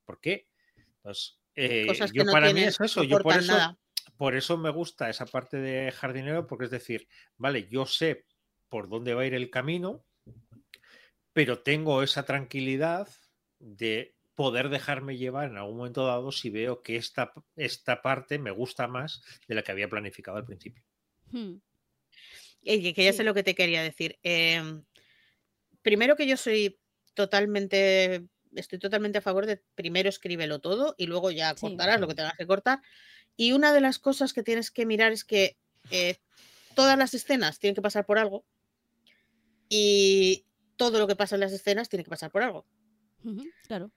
¿por 0.05 0.19
qué? 0.21 0.49
Entonces, 0.97 1.39
eh, 1.55 1.87
Cosas 1.87 2.11
que 2.11 2.23
yo 2.23 2.27
no 2.27 2.33
para 2.33 2.51
mí 2.51 2.63
es 2.65 2.79
eso, 2.81 3.03
yo 3.03 3.19
por 3.21 3.37
eso, 3.37 3.43
nada. 3.43 3.79
Por 4.17 4.35
eso 4.35 4.57
me 4.57 4.69
gusta 4.69 5.09
esa 5.09 5.25
parte 5.25 5.57
de 5.57 5.91
jardinero, 5.91 6.47
porque 6.47 6.65
es 6.65 6.71
decir, 6.71 7.07
vale, 7.37 7.67
yo 7.69 7.85
sé 7.85 8.25
por 8.69 8.89
dónde 8.89 9.13
va 9.13 9.21
a 9.23 9.25
ir 9.25 9.33
el 9.33 9.49
camino, 9.49 10.05
pero 11.33 11.61
tengo 11.61 12.01
esa 12.03 12.23
tranquilidad 12.25 13.09
de 13.59 14.15
poder 14.35 14.69
dejarme 14.69 15.17
llevar 15.17 15.49
en 15.49 15.57
algún 15.57 15.77
momento 15.77 16.05
dado 16.05 16.31
si 16.31 16.49
veo 16.49 16.81
que 16.81 16.97
esta, 16.97 17.31
esta 17.55 18.01
parte 18.01 18.37
me 18.39 18.51
gusta 18.51 18.87
más 18.87 19.21
de 19.47 19.55
la 19.55 19.63
que 19.63 19.71
había 19.71 19.89
planificado 19.89 20.37
al 20.37 20.45
principio. 20.45 20.83
Hmm. 21.31 21.55
Oye, 22.65 22.93
que 22.93 23.03
ya 23.03 23.11
Sí. 23.11 23.17
sé 23.17 23.23
lo 23.23 23.33
que 23.33 23.43
te 23.43 23.55
quería 23.55 23.83
decir. 23.83 24.17
Em, 24.23 24.83
primero 25.81 26.15
que 26.15 26.27
yo 26.27 26.37
soy 26.37 26.79
totalmente, 27.13 28.27
estoy 28.55 28.79
totalmente 28.79 29.19
a 29.19 29.21
favor 29.21 29.45
de 29.45 29.63
primero 29.75 30.09
escríbelo 30.09 30.59
todo 30.59 30.95
y 30.97 31.07
luego 31.07 31.31
ya 31.31 31.55
Sí. 31.55 31.61
cortarás 31.61 31.99
lo 32.01 32.07
que 32.07 32.15
tengas 32.15 32.35
que 32.37 32.47
cortar. 32.47 32.81
Y 33.37 33.51
una 33.51 33.73
de 33.73 33.81
las 33.81 33.99
cosas 33.99 34.33
que 34.33 34.43
tienes 34.43 34.71
que 34.71 34.85
mirar 34.85 35.11
es 35.11 35.23
que 35.25 35.57
eh, 35.91 36.17
todas 36.75 36.97
las 36.97 37.13
escenas 37.13 37.59
tienen 37.59 37.75
que 37.75 37.81
pasar 37.81 38.05
por 38.05 38.17
algo 38.17 38.45
y 39.69 40.45
todo 40.77 40.99
lo 40.99 41.07
que 41.07 41.15
pasa 41.15 41.35
en 41.35 41.41
las 41.41 41.51
escenas 41.53 41.89
tiene 41.89 42.03
que 42.03 42.09
pasar 42.09 42.31
por 42.31 42.43
algo. 42.43 42.65
Claro. 43.67 43.91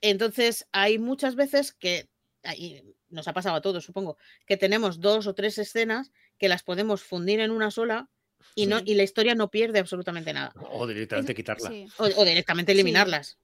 Entonces, 0.00 0.66
hay 0.72 0.98
muchas 0.98 1.34
veces 1.34 1.72
que, 1.72 2.08
y 2.56 2.82
nos 3.08 3.28
ha 3.28 3.32
pasado 3.32 3.56
a 3.56 3.60
todos, 3.60 3.84
supongo, 3.84 4.16
que 4.46 4.56
tenemos 4.56 5.00
dos 5.00 5.26
o 5.26 5.34
tres 5.34 5.58
escenas 5.58 6.10
que 6.38 6.48
las 6.48 6.62
podemos 6.62 7.02
fundir 7.02 7.40
en 7.40 7.50
una 7.50 7.70
sola 7.70 8.08
y, 8.54 8.66
no, 8.66 8.78
Sí. 8.78 8.84
y 8.88 8.94
la 8.94 9.02
historia 9.02 9.34
no 9.34 9.50
pierde 9.50 9.78
absolutamente 9.78 10.32
nada. 10.32 10.52
O 10.72 10.86
directamente 10.86 11.34
quitarla. 11.34 11.68
sí. 11.70 11.86
O, 11.98 12.04
o 12.04 12.24
directamente 12.24 12.72
Sí. 12.72 12.78
eliminarlas. 12.80 13.38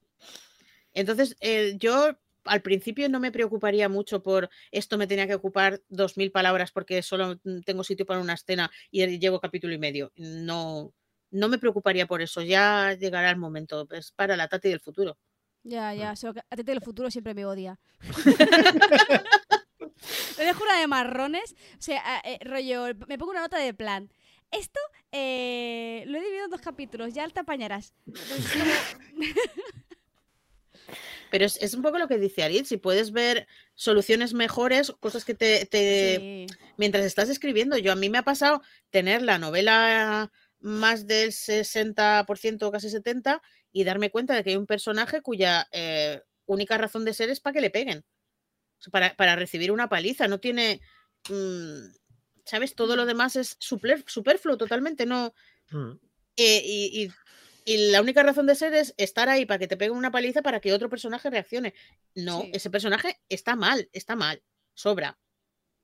Entonces, 0.93 1.35
eh, 1.41 1.75
yo 1.77 2.17
al 2.45 2.61
principio 2.61 3.09
no 3.09 3.19
me 3.19 3.31
preocuparía 3.31 3.89
mucho 3.89 4.21
por 4.23 4.49
esto 4.71 4.97
me 4.97 5.07
tenía 5.07 5.27
que 5.27 5.35
ocupar 5.35 5.81
dos 5.89 6.17
mil 6.17 6.31
palabras 6.31 6.71
porque 6.71 7.01
solo 7.01 7.35
mm, 7.43 7.61
tengo 7.65 7.83
sitio 7.83 8.05
para 8.05 8.21
una 8.21 8.33
escena 8.33 8.71
y 8.91 9.05
llevo 9.19 9.39
capítulo 9.39 9.73
y 9.73 9.77
medio. 9.77 10.11
No, 10.15 10.93
no 11.31 11.49
me 11.49 11.57
preocuparía 11.57 12.05
por 12.07 12.21
eso. 12.21 12.41
Ya 12.41 12.93
llegará 12.93 13.29
el 13.29 13.37
momento. 13.37 13.87
Es 13.91 14.11
para 14.11 14.37
la 14.37 14.47
Tati 14.47 14.69
del 14.69 14.79
futuro. 14.79 15.17
Ya, 15.63 15.93
ya, 15.95 16.15
solo 16.15 16.35
que 16.35 16.41
a 16.41 16.55
Tete 16.55 16.71
del 16.71 16.81
futuro 16.81 17.09
siempre 17.09 17.33
me 17.33 17.45
odia. 17.45 17.79
Le 20.37 20.43
dejo 20.45 20.63
una 20.63 20.79
de 20.79 20.87
marrones, 20.87 21.55
o 21.79 21.81
sea, 21.81 22.21
eh, 22.23 22.37
rollo, 22.43 22.85
me 23.07 23.17
pongo 23.17 23.31
una 23.31 23.41
nota 23.41 23.57
de 23.57 23.73
plan. 23.73 24.11
Esto 24.51 24.79
eh, 25.11 26.03
lo 26.07 26.17
he 26.17 26.21
dividido 26.21 26.45
en 26.45 26.51
dos 26.51 26.61
capítulos, 26.61 27.13
ya 27.13 27.27
te 27.29 27.39
apañarás. 27.39 27.93
Entonces, 28.05 28.51
como- 28.53 29.25
Pero 31.31 31.45
es, 31.45 31.57
es 31.61 31.73
un 31.73 31.81
poco 31.81 31.97
lo 31.97 32.07
que 32.07 32.17
dice 32.17 32.43
Arid, 32.43 32.65
si 32.65 32.77
puedes 32.77 33.11
ver 33.11 33.47
soluciones 33.73 34.33
mejores, 34.33 34.91
cosas 34.99 35.25
que 35.25 35.33
te, 35.33 35.65
te- 35.65 36.47
sí. 36.49 36.55
mientras 36.77 37.03
estás 37.05 37.29
escribiendo. 37.29 37.77
Yo 37.77 37.91
a 37.91 37.95
mí 37.95 38.09
me 38.09 38.17
ha 38.17 38.23
pasado 38.23 38.61
tener 38.89 39.21
la 39.21 39.37
novela 39.37 40.31
más 40.59 41.07
del 41.07 41.31
60% 41.31 42.67
o 42.67 42.71
casi 42.71 42.89
70% 42.89 43.41
y 43.71 43.83
darme 43.83 44.09
cuenta 44.09 44.33
de 44.33 44.43
que 44.43 44.51
hay 44.51 44.55
un 44.55 44.65
personaje 44.67 45.21
cuya 45.21 45.67
eh, 45.71 46.21
única 46.45 46.77
razón 46.77 47.03
de 47.05 47.13
ser 47.13 47.29
es 47.29 47.39
para 47.39 47.53
que 47.55 47.61
le 47.61 47.69
peguen. 47.69 47.99
O 48.79 48.81
sea, 48.81 48.91
para, 48.91 49.15
para 49.15 49.35
recibir 49.35 49.71
una 49.71 49.89
paliza. 49.89 50.27
No 50.27 50.39
tiene... 50.39 50.79
mm, 51.29 51.87
¿Sabes? 52.45 52.75
Todo 52.75 52.95
lo 52.95 53.05
demás 53.07 53.35
es 53.35 53.55
superfluo, 53.59 54.05
superfluo 54.07 54.57
totalmente. 54.57 55.05
No, 55.05 55.33
Mm. 55.71 55.93
eh, 56.37 56.61
y, 56.63 57.03
y- 57.05 57.11
y 57.65 57.91
la 57.91 58.01
única 58.01 58.23
razón 58.23 58.45
de 58.45 58.55
ser 58.55 58.73
es 58.73 58.93
estar 58.97 59.27
ahí 59.27 59.45
para 59.45 59.57
que 59.59 59.67
te 59.67 59.75
peguen 59.75 59.97
una 59.97 60.11
paliza 60.11 60.41
para 60.41 60.59
que 60.59 60.71
otro 60.73 60.89
personaje 60.89 61.29
reaccione. 61.29 61.73
No, 62.13 62.41
Sí. 62.41 62.51
ese 62.53 62.69
personaje 62.69 63.19
está 63.27 63.55
mal, 63.55 63.89
está 63.91 64.15
mal, 64.15 64.41
sobra. 64.75 65.17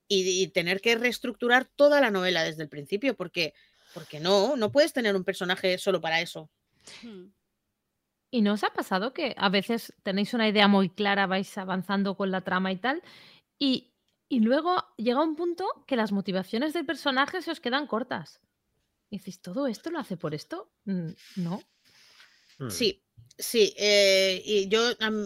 Y, 0.07 0.43
y 0.43 0.47
tener 0.47 0.81
que 0.81 0.95
reestructurar 0.95 1.65
toda 1.65 1.99
la 2.01 2.11
novela 2.11 2.43
desde 2.43 2.63
el 2.63 2.69
principio, 2.69 3.15
porque, 3.15 3.53
porque 3.93 4.19
no, 4.19 4.55
no 4.57 4.71
puedes 4.71 4.93
tener 4.93 5.15
un 5.15 5.23
personaje 5.23 5.77
solo 5.77 5.99
para 6.01 6.21
eso. 6.21 6.49
Hmm. 7.01 7.27
¿Y 8.33 8.41
no 8.41 8.53
os 8.53 8.63
ha 8.63 8.71
pasado 8.71 9.13
que 9.13 9.33
a 9.37 9.49
veces 9.49 9.93
tenéis 10.03 10.33
una 10.33 10.47
idea 10.47 10.67
muy 10.67 10.89
clara, 10.89 11.27
vais 11.27 11.57
avanzando 11.57 12.15
con 12.15 12.31
la 12.31 12.41
trama 12.41 12.71
y 12.71 12.77
tal, 12.77 13.01
y, 13.59 13.91
y 14.29 14.39
luego 14.39 14.85
llega 14.97 15.21
un 15.23 15.35
punto 15.35 15.65
que 15.87 15.95
las 15.97 16.11
motivaciones 16.11 16.73
del 16.73 16.85
personaje 16.85 17.41
se 17.41 17.51
os 17.51 17.59
quedan 17.59 17.87
cortas? 17.87 18.39
Y 19.11 19.17
dices, 19.17 19.39
¿todo 19.41 19.67
esto 19.67 19.91
lo 19.91 19.99
hace 19.99 20.17
por 20.17 20.33
esto? 20.33 20.71
Mm, 20.85 21.09
No. 21.35 21.61
Mm. 22.57 22.69
Sí, 22.69 23.03
sí. 23.37 23.73
eh, 23.77 24.41
y 24.45 24.67
yo 24.69 24.81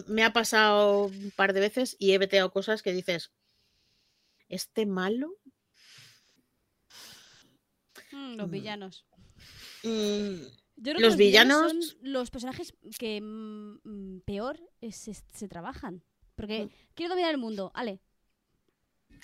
me 0.08 0.24
ha 0.24 0.32
pasado 0.32 1.04
un 1.06 1.30
par 1.30 1.52
de 1.54 1.60
veces 1.60 1.96
y 1.98 2.12
he 2.12 2.18
veteado 2.18 2.50
cosas 2.52 2.82
que 2.82 2.92
dices, 2.92 3.30
¿este 4.48 4.84
malo? 4.86 5.34
Hmm, 8.12 8.36
los 8.36 8.48
Mm. 8.48 8.50
villanos. 8.50 9.06
Mm, 9.82 10.34
Yo 10.78 10.92
creo 10.92 10.96
que 10.96 11.00
Los 11.02 11.16
villanos- 11.16 11.70
son 11.70 11.98
los 12.02 12.30
personajes 12.30 12.74
que 12.98 13.20
mm, 13.22 13.78
mm, 13.82 14.20
peor 14.26 14.60
es- 14.82 14.96
se, 14.96 15.14
se 15.14 15.48
trabajan. 15.48 16.02
Porque 16.34 16.66
Mm. 16.66 16.70
quiero 16.94 17.10
dominar 17.10 17.30
el 17.30 17.38
mundo, 17.38 17.70
Ale. 17.74 18.00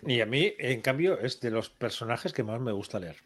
Y 0.06 0.20
a 0.22 0.26
mí, 0.26 0.54
en 0.58 0.80
cambio, 0.80 1.18
es 1.20 1.40
de 1.40 1.50
los 1.50 1.68
personajes 1.68 2.32
que 2.32 2.42
más 2.42 2.58
me 2.60 2.72
gusta 2.72 2.98
leer. 3.00 3.16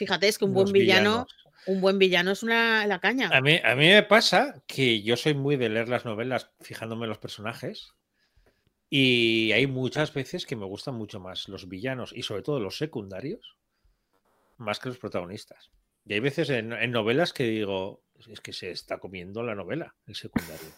Fíjate, 0.00 0.28
es 0.28 0.38
que 0.38 0.46
un 0.46 0.54
buen 0.54 0.72
villano, 0.72 1.26
villanos. 1.26 1.36
un 1.66 1.80
buen 1.82 1.98
villano 1.98 2.30
es 2.30 2.42
una 2.42 2.86
la 2.86 3.00
caña. 3.00 3.28
A 3.30 3.42
mí, 3.42 3.60
a 3.62 3.74
mí 3.74 3.86
me 3.86 4.02
pasa 4.02 4.62
que 4.66 5.02
yo 5.02 5.14
soy 5.14 5.34
muy 5.34 5.58
de 5.58 5.68
leer 5.68 5.90
las 5.90 6.06
novelas 6.06 6.50
fijándome 6.62 7.04
en 7.04 7.10
los 7.10 7.18
personajes. 7.18 7.92
Y 8.88 9.52
hay 9.52 9.66
muchas 9.66 10.14
veces 10.14 10.46
que 10.46 10.56
me 10.56 10.64
gustan 10.64 10.94
mucho 10.94 11.20
más 11.20 11.48
los 11.48 11.68
villanos 11.68 12.14
y 12.14 12.22
sobre 12.22 12.42
todo 12.42 12.60
los 12.60 12.78
secundarios 12.78 13.58
más 14.56 14.80
que 14.80 14.88
los 14.88 14.96
protagonistas. 14.96 15.70
Y 16.06 16.14
hay 16.14 16.20
veces 16.20 16.48
en, 16.48 16.72
en 16.72 16.90
novelas 16.90 17.34
que 17.34 17.44
digo, 17.44 18.02
es 18.26 18.40
que 18.40 18.54
se 18.54 18.70
está 18.70 18.96
comiendo 18.96 19.42
la 19.42 19.54
novela, 19.54 19.94
el 20.06 20.14
secundario. 20.14 20.70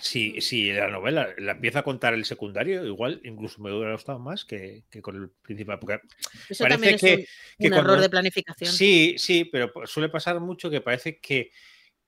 Si, 0.00 0.40
si 0.40 0.72
la 0.72 0.88
novela 0.88 1.28
la 1.38 1.52
empieza 1.52 1.80
a 1.80 1.82
contar 1.82 2.14
el 2.14 2.24
secundario, 2.24 2.84
igual 2.86 3.20
incluso 3.24 3.60
me 3.62 3.72
hubiera 3.72 3.92
gustado 3.92 4.18
más 4.18 4.44
que, 4.44 4.84
que 4.90 5.00
con 5.02 5.16
el 5.16 5.30
principal. 5.42 5.78
Porque 5.78 6.00
Eso 6.48 6.64
parece 6.64 6.68
también 6.74 6.94
es 6.94 7.00
que- 7.00 7.14
un, 7.16 7.24
que 7.58 7.66
un 7.68 7.72
error 7.74 8.00
de 8.00 8.10
planificación. 8.10 8.72
Sí, 8.72 9.14
sí, 9.18 9.44
pero 9.44 9.72
suele 9.86 10.08
pasar 10.08 10.40
mucho 10.40 10.70
que 10.70 10.80
parece 10.80 11.18
que 11.18 11.50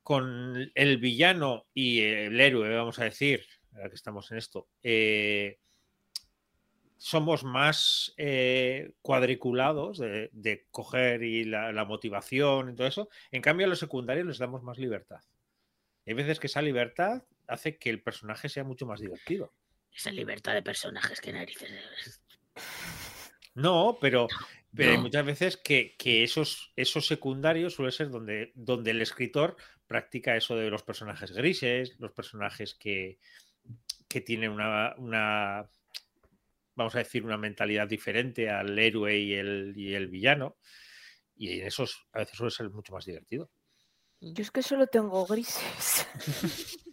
con 0.03 0.71
el 0.75 0.99
villano 0.99 1.67
y 1.75 2.01
el 2.01 2.41
héroe, 2.41 2.75
vamos 2.77 2.99
a 2.99 3.05
decir, 3.05 3.45
ahora 3.75 3.89
que 3.89 3.97
estamos 3.97 4.31
en 4.31 4.39
esto, 4.39 4.69
eh, 4.83 5.59
somos 6.99 7.45
más 7.45 8.15
eh, 8.17 8.93
cuadriculados 9.03 9.99
de, 9.99 10.31
de 10.33 10.67
coger 10.71 11.23
y 11.23 11.45
la, 11.45 11.73
la 11.73 11.85
motivación 11.85 12.71
y 12.71 12.75
todo 12.75 12.87
eso. 12.87 13.09
En 13.31 13.43
cambio, 13.43 13.67
a 13.67 13.69
los 13.69 13.79
secundarios 13.79 14.27
les 14.27 14.39
damos 14.39 14.63
más 14.63 14.79
libertad. 14.79 15.21
Hay 16.07 16.15
veces 16.15 16.41
que 16.41 16.47
esa 16.47 16.63
libertad 16.63 17.23
hace 17.49 17.79
que 17.79 17.91
el 17.91 18.03
personaje 18.03 18.49
sea 18.49 18.65
mucho 18.65 18.87
más 18.87 19.01
divertido. 19.01 19.55
Esa 19.95 20.11
libertad 20.11 20.55
de 20.55 20.63
personajes, 20.63 21.21
que 21.21 21.33
narices. 21.33 21.71
No, 23.55 23.99
pero, 24.01 24.29
pero 24.75 24.93
hay 24.93 24.99
muchas 24.99 25.25
veces 25.25 25.57
que, 25.57 25.97
que 25.99 26.23
esos, 26.23 26.73
esos 26.77 27.07
secundarios 27.07 27.75
suele 27.75 27.93
ser 27.93 28.11
donde, 28.11 28.53
donde 28.55 28.91
el 28.91 29.01
escritor 29.01 29.57
practica 29.87 30.37
eso 30.37 30.57
de 30.57 30.69
los 30.69 30.83
personajes 30.83 31.33
grises, 31.33 31.97
los 31.99 32.13
personajes 32.13 32.75
que, 32.75 33.19
que 34.09 34.21
tienen 34.21 34.51
una, 34.51 34.95
una, 34.99 35.71
vamos 36.75 36.95
a 36.95 36.99
decir, 36.99 37.25
una 37.25 37.39
mentalidad 37.39 37.89
diferente 37.89 38.51
al 38.51 38.79
héroe 38.79 39.17
y 39.17 39.35
el, 39.35 39.73
y 39.75 39.95
el 39.95 40.09
villano. 40.09 40.59
Y 41.35 41.61
en 41.61 41.67
esos 41.67 42.07
a 42.13 42.19
veces 42.21 42.37
suele 42.37 42.51
ser 42.51 42.71
mucho 42.71 42.93
más 42.93 43.07
divertido. 43.07 43.51
Yo 44.21 44.43
es 44.43 44.51
que 44.51 44.63
solo 44.63 44.87
tengo 44.87 45.27
grises. 45.27 46.07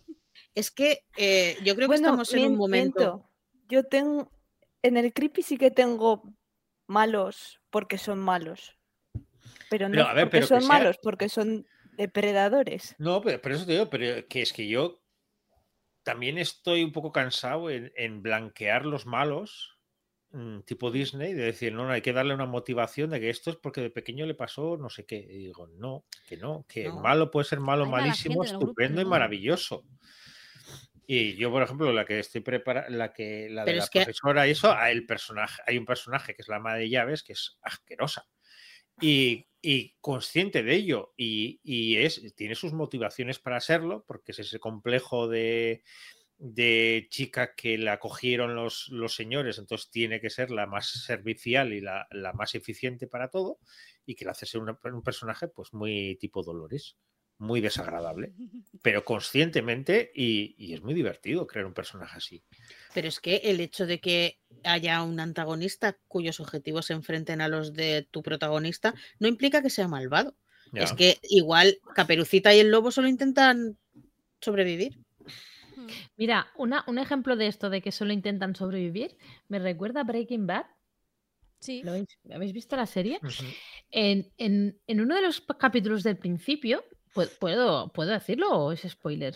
Es 0.56 0.72
que 0.72 1.06
eh, 1.18 1.58
yo 1.64 1.76
creo 1.76 1.88
que 1.88 1.96
Bueno, 1.96 2.08
estamos 2.08 2.34
en 2.34 2.46
un 2.46 2.58
momento. 2.58 3.00
miento. 3.00 3.30
Yo 3.70 3.84
tengo. 3.84 4.32
En 4.82 4.98
el 4.98 5.14
creepy 5.14 5.42
sí 5.42 5.58
que 5.58 5.72
tengo 5.72 6.24
malos 6.88 7.60
porque 7.70 7.98
son 7.98 8.20
malos. 8.20 8.78
Pero 9.70 9.88
no 9.90 9.96
Pero, 9.96 10.08
a 10.08 10.14
ver, 10.14 10.26
porque 10.26 10.38
pero 10.38 10.48
son 10.48 10.60
sea- 10.62 10.68
malos, 10.68 10.98
porque 11.02 11.30
son 11.30 11.66
depredadores. 11.98 12.96
No, 12.98 13.22
pero, 13.22 13.42
pero 13.42 13.56
eso 13.56 13.66
te 13.66 13.72
digo, 13.74 13.90
pero 13.90 14.28
que 14.28 14.42
es 14.42 14.54
que 14.54 14.68
yo 14.68 15.02
también 16.04 16.38
estoy 16.38 16.84
un 16.84 16.92
poco 16.92 17.12
cansado 17.12 17.70
en, 17.70 17.92
en 17.96 18.22
blanquear 18.22 18.86
los 18.86 19.06
malos, 19.06 19.80
mm, 20.32 20.60
tipo 20.62 20.92
Disney, 20.92 21.34
de 21.34 21.46
decir, 21.46 21.74
no, 21.74 21.86
no, 21.86 21.92
hay 21.92 22.02
que 22.02 22.12
darle 22.14 22.34
una 22.36 22.46
motivación 22.46 23.10
de 23.12 23.20
que 23.22 23.30
esto 23.30 23.50
es 23.52 23.56
porque 23.56 23.82
de 23.82 23.90
pequeño 23.90 24.26
le 24.26 24.36
pasó 24.36 24.76
no 24.78 24.90
sé 24.90 25.06
qué. 25.06 25.16
Y 25.16 25.46
digo, 25.46 25.68
no, 25.68 26.06
que 26.28 26.36
no, 26.38 26.66
que 26.68 26.90
No. 26.90 26.98
malo 27.00 27.32
puede 27.32 27.46
ser 27.46 27.60
malo, 27.62 27.86
Hay 27.86 27.92
malísimo, 27.92 28.44
estupendo 28.44 29.02
y 29.02 29.06
¿no? 29.06 29.10
maravilloso. 29.12 29.86
Y 31.06 31.36
yo, 31.36 31.52
por 31.52 31.62
ejemplo, 31.64 31.92
la 31.92 32.06
que 32.06 32.20
estoy 32.20 32.42
preparando, 32.42 32.96
la 32.98 33.12
que 33.14 33.50
la 33.50 33.62
de 33.62 33.66
Pero 33.66 33.78
la 33.80 33.84
es 33.84 33.90
que- 33.90 34.00
profesora 34.00 34.48
y 34.48 34.52
eso, 34.52 34.72
a 34.72 34.90
el 34.92 35.06
personaje, 35.06 35.62
hay 35.68 35.78
un 35.78 35.86
personaje 35.86 36.34
que 36.34 36.42
es 36.42 36.48
la 36.48 36.58
ama 36.58 36.76
de 36.76 36.90
llaves 36.90 37.24
que 37.24 37.34
es 37.34 37.58
asquerosa. 37.62 38.28
Y, 39.02 39.48
y 39.62 39.96
consciente 40.00 40.62
de 40.64 40.76
ello, 40.76 41.14
y, 41.18 41.60
y 41.64 41.98
es, 41.98 42.22
tiene 42.36 42.56
sus 42.56 42.74
motivaciones 42.74 43.40
para 43.40 43.60
serlo, 43.60 44.06
porque 44.08 44.32
es 44.34 44.40
ese 44.40 44.60
complejo 44.60 45.28
de, 45.28 45.84
de 46.38 47.08
chica 47.10 47.56
que 47.56 47.78
la 47.78 48.00
cogieron 48.00 48.56
los, 48.56 48.88
los 48.90 49.16
señores, 49.16 49.58
entonces 49.58 49.90
tiene 49.90 50.22
que 50.22 50.30
ser 50.30 50.52
la 50.52 50.68
más 50.68 50.90
servicial 51.06 51.74
y 51.74 51.82
la, 51.82 52.08
la 52.12 52.34
más 52.34 52.54
eficiente 52.56 53.08
para 53.08 53.30
todo, 53.30 53.60
y 54.06 54.16
que 54.16 54.26
le 54.26 54.32
hace 54.32 54.46
ser 54.46 54.62
una- 54.62 54.78
un 54.84 55.02
personaje 55.04 55.48
pues 55.48 55.74
muy 55.74 56.18
tipo 56.18 56.44
Dolores, 56.44 56.98
muy 57.44 57.62
desagradable, 57.62 58.34
pero 58.82 59.06
conscientemente, 59.06 60.12
y, 60.16 60.56
y 60.58 60.74
es 60.74 60.82
muy 60.82 60.94
divertido 60.94 61.46
crear 61.46 61.66
un 61.66 61.74
personaje 61.74 62.18
así. 62.18 62.44
Pero 62.94 63.08
es 63.08 63.20
que 63.20 63.38
el 63.44 63.60
hecho 63.60 63.86
de 63.86 64.00
que 64.00 64.40
haya 64.64 65.04
un 65.04 65.20
antagonista 65.20 65.98
cuyos 66.08 66.40
objetivos 66.40 66.86
se 66.88 66.94
enfrenten 66.94 67.42
a 67.42 67.48
los 67.48 67.74
de 67.74 68.08
tu 68.10 68.24
protagonista 68.24 68.94
no 69.20 69.28
implica 69.28 69.62
que 69.62 69.70
sea 69.70 69.88
malvado. 69.88 70.36
Es 70.74 70.94
que 70.94 71.20
igual 71.30 71.78
Caperucita 71.94 72.54
y 72.56 72.60
el 72.60 72.72
lobo 72.72 72.90
solo 72.90 73.08
intentan 73.08 73.78
sobrevivir. 74.42 74.98
Hmm. 75.76 75.88
Mira, 76.18 76.48
una- 76.56 76.84
un 76.88 76.98
ejemplo 76.98 77.36
de 77.36 77.46
esto 77.48 77.70
de 77.70 77.82
que 77.82 77.92
solo 77.92 78.12
intentan 78.14 78.56
sobrevivir 78.56 79.16
me 79.50 79.60
recuerda 79.60 80.02
a 80.02 80.04
Breaking 80.04 80.48
Bad. 80.48 80.66
Sí. 81.60 81.82
¿Lo 81.84 81.92
habéis, 81.92 82.08
¿habéis 82.34 82.54
visto 82.54 82.76
la 82.76 82.86
serie? 82.88 83.20
En, 83.92 84.32
en- 84.38 84.80
en 84.88 85.00
uno 85.02 85.16
de 85.16 85.22
los 85.22 85.42
capítulos 85.60 86.02
del 86.04 86.18
principio, 86.18 86.84
¿pu- 86.84 86.94
¿puedo, 87.40 87.92
¿puedo 87.94 88.12
decirlo 88.12 88.50
o 88.50 88.72
es 88.72 88.82
spoiler? 88.88 89.36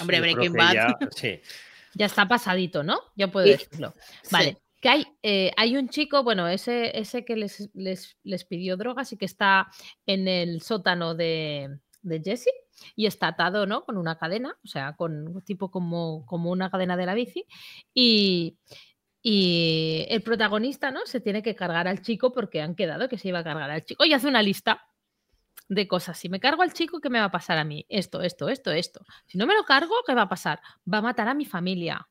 Hombre, 0.00 0.20
Breaking 0.20 0.52
Bad. 0.52 0.74
ya- 0.74 0.98
sí. 1.16 1.40
Ya 1.94 2.06
está 2.06 2.26
pasadito, 2.28 2.82
¿no? 2.82 3.00
Ya 3.16 3.28
puedo 3.28 3.46
Sí. 3.46 3.52
decirlo. 3.52 3.94
Vale. 4.30 4.50
Sí. 4.52 4.58
Que 4.80 4.88
hay, 4.88 5.06
eh, 5.22 5.52
hay 5.58 5.76
un 5.76 5.88
chico, 5.90 6.22
bueno, 6.22 6.48
ese, 6.48 6.98
ese 6.98 7.24
que 7.24 7.36
les, 7.36 7.68
les, 7.74 8.16
les 8.22 8.44
pidió 8.44 8.76
drogas 8.78 9.12
y 9.12 9.18
que 9.18 9.26
está 9.26 9.68
en 10.06 10.26
el 10.26 10.62
sótano 10.62 11.14
de, 11.14 11.78
de 12.00 12.22
Jesse 12.24 12.48
y 12.96 13.04
está 13.04 13.26
atado, 13.28 13.66
¿no? 13.66 13.84
Con 13.84 13.98
una 13.98 14.16
cadena, 14.16 14.56
o 14.64 14.66
sea, 14.68 14.94
con 14.96 15.42
tipo 15.44 15.70
como, 15.70 16.24
como 16.24 16.50
una 16.50 16.70
cadena 16.70 16.96
de 16.96 17.04
la 17.06 17.12
bici. 17.14 17.44
Y, 17.92 18.56
y 19.22 20.06
el 20.08 20.22
protagonista, 20.22 20.90
¿no? 20.90 21.04
Se 21.04 21.20
tiene 21.20 21.42
que 21.42 21.54
cargar 21.54 21.86
al 21.86 22.00
chico 22.00 22.32
porque 22.32 22.62
han 22.62 22.74
quedado 22.74 23.08
que 23.08 23.18
se 23.18 23.28
iba 23.28 23.40
a 23.40 23.44
cargar 23.44 23.70
al 23.70 23.84
chico 23.84 24.04
y 24.06 24.14
hace 24.14 24.28
una 24.28 24.42
lista 24.42 24.86
de 25.70 25.86
cosas. 25.86 26.18
Si 26.18 26.28
me 26.28 26.40
cargo 26.40 26.62
al 26.62 26.72
chico, 26.72 27.00
¿qué 27.00 27.08
me 27.08 27.20
va 27.20 27.26
a 27.26 27.30
pasar 27.30 27.56
a 27.56 27.64
mí? 27.64 27.86
Esto, 27.88 28.20
esto, 28.22 28.48
esto, 28.48 28.72
esto. 28.72 29.04
Si 29.26 29.38
no 29.38 29.46
me 29.46 29.54
lo 29.54 29.62
cargo, 29.64 29.94
¿qué 30.04 30.14
va 30.14 30.22
a 30.22 30.28
pasar? 30.28 30.60
Va 30.92 30.98
a 30.98 31.02
matar 31.02 31.28
a 31.28 31.34
mi 31.34 31.46
familia. 31.46 32.08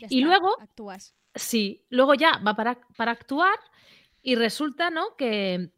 Ya 0.00 0.06
Y 0.10 0.18
está, 0.20 0.26
luego- 0.28 0.56
Actúas. 0.60 1.14
Sí, 1.34 1.84
luego 1.90 2.14
ya 2.14 2.38
va 2.38 2.54
para, 2.56 2.80
para 2.96 3.12
actuar 3.12 3.54
y 4.22 4.34
resulta, 4.34 4.90
¿no? 4.90 5.14
Que, 5.16 5.70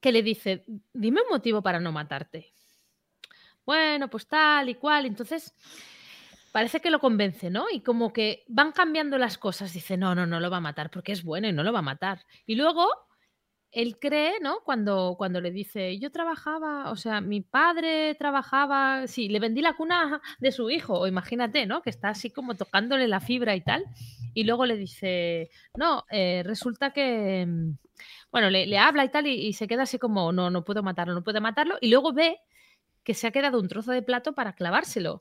que 0.00 0.12
le 0.12 0.22
dice, 0.22 0.64
dime 0.92 1.20
un 1.22 1.28
motivo 1.30 1.62
para 1.62 1.80
no 1.80 1.90
matarte. 1.92 2.52
Bueno, 3.66 4.08
pues 4.08 4.26
tal 4.28 4.68
y 4.68 4.74
cual. 4.76 5.06
Entonces, 5.06 5.54
parece 6.52 6.80
que 6.80 6.90
lo 6.90 7.00
convence, 7.00 7.50
¿no? 7.50 7.66
Y 7.72 7.80
como 7.80 8.12
que 8.12 8.44
van 8.48 8.70
cambiando 8.72 9.18
las 9.18 9.36
cosas. 9.38 9.72
Dice, 9.72 9.96
no, 9.96 10.14
no, 10.14 10.26
no 10.26 10.38
lo 10.40 10.48
va 10.50 10.58
a 10.58 10.60
matar 10.60 10.90
porque 10.90 11.12
es 11.12 11.22
bueno 11.24 11.48
y 11.48 11.52
no 11.52 11.62
lo 11.64 11.72
va 11.72 11.80
a 11.80 11.82
matar. 11.82 12.24
Y 12.46 12.54
luego 12.56 12.88
él 13.72 13.98
cree, 14.00 14.40
¿no? 14.40 14.60
Cuando, 14.64 15.14
cuando 15.16 15.40
le 15.40 15.50
dice, 15.50 15.98
yo 15.98 16.10
trabajaba, 16.10 16.90
o 16.90 16.96
sea, 16.96 17.20
mi 17.20 17.40
padre 17.40 18.14
trabajaba, 18.16 19.06
sí, 19.06 19.28
le 19.28 19.38
vendí 19.40 19.62
la 19.62 19.74
cuna 19.76 20.20
de 20.40 20.52
su 20.52 20.70
hijo, 20.70 20.98
o 21.00 21.06
imagínate, 21.06 21.66
¿no? 21.66 21.82
Que 21.82 21.90
está 21.90 22.08
así 22.10 22.30
como 22.30 22.56
tocándole 22.56 23.08
la 23.08 23.20
fibra 23.20 23.54
y 23.54 23.60
tal. 23.60 23.84
Y 24.34 24.44
luego 24.44 24.66
le 24.66 24.76
dice, 24.76 25.50
no, 25.76 26.04
eh, 26.10 26.42
resulta 26.44 26.92
que, 26.92 27.46
mm, 27.46 27.78
bueno, 28.32 28.50
le, 28.50 28.66
le 28.66 28.78
habla 28.78 29.04
y 29.04 29.10
tal, 29.10 29.26
y, 29.26 29.34
y 29.34 29.52
se 29.52 29.68
queda 29.68 29.84
así 29.84 29.98
como, 29.98 30.32
no, 30.32 30.50
no 30.50 30.64
puedo 30.64 30.82
matarlo, 30.82 31.14
no 31.14 31.22
puedo 31.22 31.40
matarlo. 31.40 31.78
Y 31.80 31.90
luego 31.90 32.12
ve 32.12 32.38
que 33.04 33.14
se 33.14 33.26
ha 33.26 33.30
quedado 33.30 33.60
un 33.60 33.68
trozo 33.68 33.92
de 33.92 34.02
plato 34.02 34.34
para 34.34 34.54
clavárselo. 34.54 35.20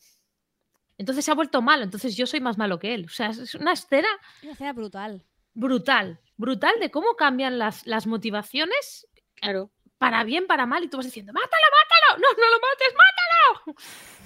Entonces 0.97 1.23
se 1.23 1.31
ha 1.31 1.35
vuelto 1.35 1.61
malo, 1.61 1.83
entonces 1.83 2.17
yo 2.17 2.27
soy 2.27 2.41
más 2.41 2.57
malo 2.57 2.77
que 2.77 2.93
él. 2.93 3.05
O 3.05 3.09
sea, 3.09 3.29
es 3.29 3.55
una 3.55 3.71
escena 3.71 4.09
Una 4.43 4.51
escena 4.51 4.73
brutal. 4.73 5.23
Brutal, 5.53 6.19
brutal 6.37 6.79
de 6.79 6.91
cómo 6.91 7.15
cambian 7.15 7.59
las, 7.59 7.85
las 7.87 8.07
motivaciones 8.07 9.07
Claro. 9.35 9.71
para 9.97 10.23
bien, 10.23 10.47
para 10.47 10.65
mal, 10.65 10.83
y 10.83 10.89
tú 10.89 10.97
vas 10.97 11.05
diciendo, 11.05 11.31
mátalo, 11.33 11.49
mátalo, 11.79 12.21
no, 12.21 12.41
no 12.41 12.49
lo 12.49 12.59
mates, 12.59 12.93
mátalo. 12.95 13.77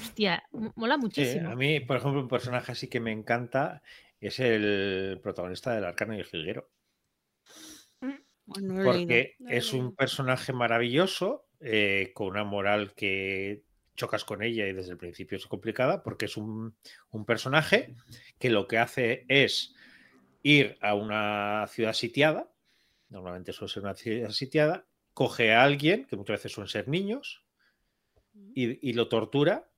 Hostia, 0.01 0.43
mola 0.75 0.95
Sí, 0.95 1.01
muchísimo. 1.01 1.49
a 1.51 1.55
mí, 1.55 1.79
por 1.79 1.97
ejemplo, 1.97 2.21
un 2.21 2.27
personaje 2.27 2.71
así 2.71 2.87
que 2.87 2.99
me 2.99 3.11
encanta 3.11 3.81
es 4.19 4.39
el 4.39 5.19
protagonista 5.21 5.73
del 5.73 5.83
Arcano 5.85 6.15
y 6.15 6.19
el 6.19 6.25
Jilguero. 6.25 6.69
Bueno, 8.45 8.73
no 8.73 8.83
lo 8.83 8.91
he 8.91 8.93
leído. 8.93 9.07
Porque 9.07 9.35
No 9.39 9.49
es 9.49 9.73
un 9.73 9.95
personaje 9.95 10.51
maravilloso, 10.53 11.45
eh, 11.59 12.11
con 12.13 12.27
una 12.27 12.43
moral 12.43 12.93
que 12.93 13.63
chocas 13.95 14.25
con 14.25 14.41
ella 14.41 14.67
y 14.67 14.73
desde 14.73 14.91
el 14.91 14.97
principio 14.97 15.37
es 15.37 15.45
complicada, 15.45 16.03
porque 16.03 16.25
es 16.25 16.35
un, 16.37 16.75
un 17.11 17.25
personaje 17.25 17.95
que 18.39 18.49
lo 18.49 18.67
que 18.67 18.79
hace 18.79 19.25
es 19.27 19.75
ir 20.43 20.77
a 20.81 20.93
una 20.93 21.65
ciudad 21.69 21.93
sitiada, 21.93 22.53
normalmente 23.09 23.53
suele 23.53 23.73
ser 23.73 23.83
una 23.83 23.95
ciudad 23.95 24.29
sitiada, 24.29 24.85
coge 25.13 25.53
a 25.53 25.63
alguien, 25.63 26.05
que 26.05 26.15
muchas 26.15 26.35
veces 26.35 26.51
suelen 26.51 26.69
ser 26.69 26.87
niños, 26.87 27.45
y, 28.53 28.89
y 28.89 28.93
lo 28.93 29.07
tortura 29.09 29.69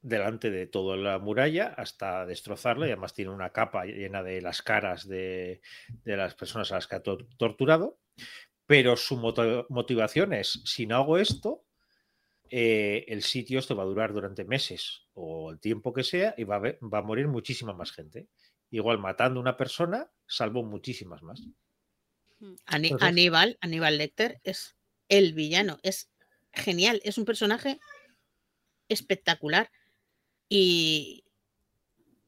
delante 0.00 0.50
de 0.50 0.66
toda 0.66 0.96
la 0.96 1.18
muralla 1.20 1.68
hasta 1.76 2.26
destrozarla 2.26 2.86
y 2.86 2.90
además 2.90 3.14
tiene 3.14 3.30
una 3.30 3.50
capa 3.50 3.84
llena 3.84 4.22
de 4.22 4.42
las 4.42 4.60
caras 4.60 5.06
de, 5.06 5.60
de 6.04 6.16
las 6.16 6.34
personas 6.34 6.72
a 6.72 6.74
las 6.74 6.88
que 6.88 6.96
ha 6.96 7.02
tor- 7.02 7.28
torturado, 7.36 8.00
pero 8.66 8.96
su 8.96 9.16
motivación 9.16 10.32
es, 10.32 10.60
si 10.64 10.86
no 10.86 10.96
hago 10.96 11.18
esto, 11.18 11.64
eh, 12.50 13.04
el 13.08 13.22
sitio 13.22 13.60
esto 13.60 13.76
va 13.76 13.84
a 13.84 13.86
durar 13.86 14.12
durante 14.12 14.44
meses 14.44 15.06
o 15.14 15.52
el 15.52 15.60
tiempo 15.60 15.92
que 15.92 16.02
sea 16.02 16.34
y 16.36 16.44
va 16.44 16.56
a, 16.56 16.60
va 16.60 16.98
a 16.98 17.02
morir 17.02 17.28
muchísima 17.28 17.72
más 17.72 17.92
gente. 17.92 18.26
Igual 18.72 18.98
matando 18.98 19.38
a 19.38 19.42
una 19.42 19.56
persona, 19.56 20.10
salvo 20.26 20.64
muchísimas 20.64 21.22
más. 21.22 21.42
Ani- 22.66 22.88
Entonces- 22.88 23.08
Aníbal, 23.08 23.56
Aníbal 23.60 23.98
Lecter 23.98 24.40
es 24.42 24.74
el 25.08 25.32
villano, 25.34 25.78
es 25.84 26.10
genial, 26.52 27.00
es 27.04 27.18
un 27.18 27.24
personaje 27.24 27.78
espectacular 28.88 29.70
y 30.48 31.24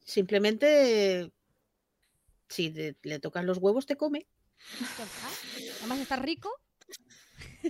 simplemente 0.04 1.32
si 2.48 2.70
te- 2.70 2.96
le 3.02 3.18
tocas 3.18 3.44
los 3.44 3.58
huevos 3.58 3.86
te 3.86 3.96
come. 3.96 4.26
Además 5.80 5.98
está 5.98 6.16
rico. 6.16 6.50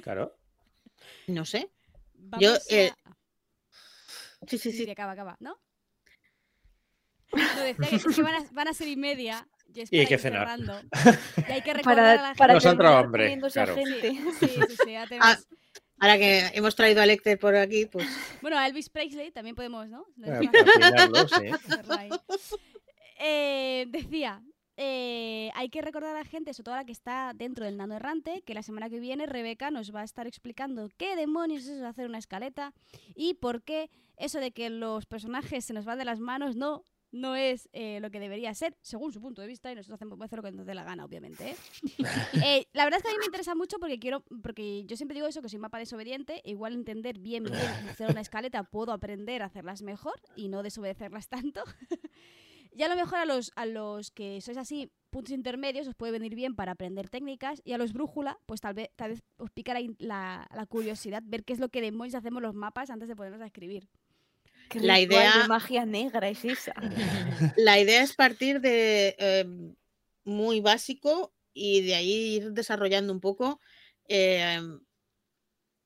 Claro. 0.02 0.36
no 1.28 1.44
sé. 1.44 1.70
Vamos 2.14 2.70
eh, 2.70 2.90
a... 3.04 3.16
Sí, 4.48 4.58
sí, 4.58 4.70
Sí, 4.70 4.72
sí. 4.78 4.84
sí, 4.84 4.90
acaba, 4.90 5.12
acaba, 5.12 5.36
¿no? 5.40 5.58
No, 7.36 7.62
decía 7.62 7.88
que, 7.88 7.96
es 7.96 8.04
que 8.04 8.22
van, 8.22 8.34
a, 8.34 8.44
van 8.52 8.68
a 8.68 8.74
ser 8.74 8.88
y 8.88 8.96
media. 8.96 9.46
Y, 9.74 9.80
es 9.80 9.92
Y 9.92 9.98
hay 10.00 10.06
que 10.06 10.18
cenar. 10.18 10.48
cerrando. 10.48 10.80
Y 11.48 11.52
hay 11.52 11.62
que 11.62 11.74
recordar 11.74 11.98
a 11.98 12.16
Para, 12.16 12.28
la 12.30 12.34
para 12.34 12.54
Nos 12.54 12.66
ha 12.66 12.70
gente. 12.70 12.86
hambre, 12.86 13.40
claro. 13.52 13.74
gente. 13.74 14.10
Sí, 14.40 14.48
sí, 14.48 14.76
sí, 14.84 14.92
ya 14.92 15.06
Ah. 15.20 15.38
Ahora 15.98 16.18
que 16.18 16.50
hemos 16.54 16.74
traído 16.74 17.00
a 17.02 17.06
Lecter 17.06 17.38
por 17.38 17.54
aquí, 17.56 17.86
pues 17.86 18.06
Bueno, 18.42 18.58
a 18.58 18.66
Elvis 18.66 18.88
Presley 18.90 19.30
también 19.30 19.54
podemos, 19.56 19.88
¿no? 19.88 20.04
No 20.16 20.26
Eh, 20.40 20.50
sí. 21.28 22.50
Eh, 23.20 23.86
decía 23.88 24.42
eh, 24.76 25.50
hay 25.54 25.68
que 25.68 25.82
recordar 25.82 26.16
a 26.16 26.18
la 26.18 26.24
gente, 26.24 26.52
sobre 26.52 26.64
todo 26.64 26.74
a 26.74 26.78
la 26.78 26.84
que 26.84 26.92
está 26.92 27.32
dentro 27.34 27.64
del 27.64 27.76
nano 27.76 27.94
errante, 27.94 28.42
que 28.42 28.54
la 28.54 28.62
semana 28.64 28.90
que 28.90 28.98
viene 28.98 29.26
Rebeca 29.26 29.70
nos 29.70 29.94
va 29.94 30.00
a 30.00 30.04
estar 30.04 30.26
explicando 30.26 30.88
qué 30.96 31.14
demonios 31.14 31.62
es 31.62 31.68
eso 31.68 31.82
de 31.82 31.86
hacer 31.86 32.08
una 32.08 32.18
escaleta 32.18 32.72
y 33.14 33.34
por 33.34 33.62
qué 33.62 33.88
eso 34.16 34.40
de 34.40 34.50
que 34.50 34.70
los 34.70 35.06
personajes 35.06 35.64
se 35.64 35.72
nos 35.74 35.84
van 35.84 35.98
de 35.98 36.04
las 36.04 36.18
manos 36.18 36.56
no 36.56 36.82
no 37.14 37.36
es 37.36 37.68
eh, 37.72 38.00
lo 38.00 38.10
que 38.10 38.18
debería 38.18 38.52
ser, 38.54 38.76
según 38.82 39.12
su 39.12 39.20
punto 39.20 39.40
de 39.40 39.46
vista, 39.48 39.70
y 39.70 39.74
nosotros 39.76 39.94
hacemos, 39.94 40.20
hacer 40.20 40.36
lo 40.38 40.42
que 40.42 40.50
nos 40.52 40.66
dé 40.66 40.74
la 40.74 40.82
gana, 40.84 41.04
obviamente. 41.04 41.50
¿eh? 41.50 41.56
Eh, 42.44 42.66
la 42.72 42.84
verdad 42.84 42.98
es 42.98 43.02
que 43.04 43.08
a 43.10 43.12
mí 43.12 43.18
me 43.20 43.26
interesa 43.26 43.54
mucho 43.54 43.78
porque 43.78 43.98
quiero, 43.98 44.24
porque 44.42 44.84
yo 44.84 44.96
siempre 44.96 45.14
digo 45.14 45.26
eso, 45.26 45.40
que 45.40 45.48
soy 45.48 45.58
mapa 45.60 45.78
desobediente, 45.78 46.42
igual 46.44 46.74
entender 46.74 47.18
bien, 47.18 47.44
bien 47.44 47.54
hacer 47.88 48.10
una 48.10 48.20
escaleta, 48.20 48.64
puedo 48.64 48.92
aprender 48.92 49.42
a 49.42 49.46
hacerlas 49.46 49.82
mejor 49.82 50.20
y 50.36 50.48
no 50.48 50.62
desobedecerlas 50.62 51.28
tanto. 51.28 51.62
y 52.72 52.82
a 52.82 52.88
lo 52.88 52.96
mejor 52.96 53.18
a 53.20 53.24
los, 53.24 53.52
a 53.54 53.66
los 53.66 54.10
que 54.10 54.40
sois 54.40 54.58
así, 54.58 54.90
puntos 55.10 55.32
intermedios, 55.32 55.86
os 55.86 55.94
puede 55.94 56.10
venir 56.12 56.34
bien 56.34 56.56
para 56.56 56.72
aprender 56.72 57.08
técnicas, 57.08 57.62
y 57.64 57.72
a 57.72 57.78
los 57.78 57.92
brújula, 57.92 58.38
pues 58.46 58.60
tal 58.60 58.74
vez, 58.74 58.90
tal 58.96 59.10
vez 59.12 59.22
os 59.36 59.50
pica 59.50 59.74
la- 59.98 60.48
la 60.52 60.66
curiosidad, 60.66 61.22
ver 61.24 61.44
qué 61.44 61.52
es 61.52 61.60
lo 61.60 61.68
que 61.68 61.80
demonios 61.80 62.16
hacemos 62.16 62.42
los 62.42 62.54
mapas 62.54 62.90
antes 62.90 63.08
de 63.08 63.14
ponernos 63.14 63.40
a 63.40 63.46
escribir. 63.46 63.88
¿Qué 64.68 64.80
La 64.80 65.00
idea- 65.00 65.42
de 65.42 65.48
magia 65.48 65.84
negra 65.86 66.28
es 66.28 66.44
esa. 66.44 66.74
La 67.56 67.78
idea 67.78 68.02
es 68.02 68.14
partir 68.14 68.60
de 68.60 69.14
eh, 69.18 69.44
muy 70.24 70.60
básico 70.60 71.32
y 71.52 71.82
de 71.82 71.94
ahí 71.94 72.36
ir 72.36 72.52
desarrollando 72.52 73.12
un 73.12 73.20
poco 73.20 73.60
eh, 74.08 74.60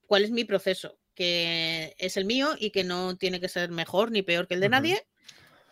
cuál 0.07 0.25
es 0.25 0.31
mi 0.31 0.45
proceso, 0.45 0.99
que 1.15 1.95
es 1.99 2.17
el 2.17 2.25
mío 2.25 2.51
y 2.59 2.71
que 2.71 2.85
no 2.85 3.17
tiene 3.17 3.41
que 3.41 3.49
ser 3.49 3.71
mejor 3.71 4.11
ni 4.11 4.23
peor 4.23 4.47
que 4.49 4.55
el 4.55 4.61
de 4.61 4.69
nadie, 4.69 5.07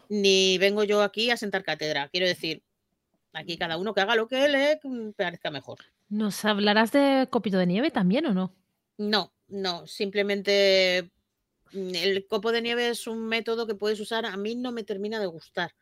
ni 0.09 0.59
vengo 0.59 0.85
yo 0.85 1.03
aquí 1.03 1.31
a 1.31 1.37
sentar 1.37 1.65
cátedra. 1.65 2.09
Quiero 2.09 2.27
decir, 2.27 2.63
aquí 3.33 3.57
cada 3.57 3.77
uno 3.79 3.95
que 3.95 4.01
haga 4.03 4.15
lo 4.17 4.29
que 4.29 4.49
le 4.49 4.79
mm, 4.83 5.13
parezca 5.13 5.51
mejor. 5.51 5.79
¿Nos 6.09 6.45
hablarás 6.45 6.93
de 6.93 7.27
copito 7.31 7.59
de 7.59 7.67
nieve 7.67 7.91
también 7.91 8.27
o 8.27 8.35
no? 8.35 8.55
No, 8.99 9.33
no, 9.49 9.87
simplemente 9.87 11.03
mm, 11.05 11.16
el 11.73 12.27
copo 12.27 12.53
de 12.53 12.63
nieve 12.63 12.89
es 12.89 13.07
un 13.07 13.27
método 13.27 13.67
que 13.67 13.75
puedes 13.75 14.01
usar. 14.01 14.27
A 14.27 14.37
mí 14.37 14.55
no 14.55 14.73
me 14.73 14.85
termina 14.85 15.19
de 15.21 15.27
gustar. 15.27 15.75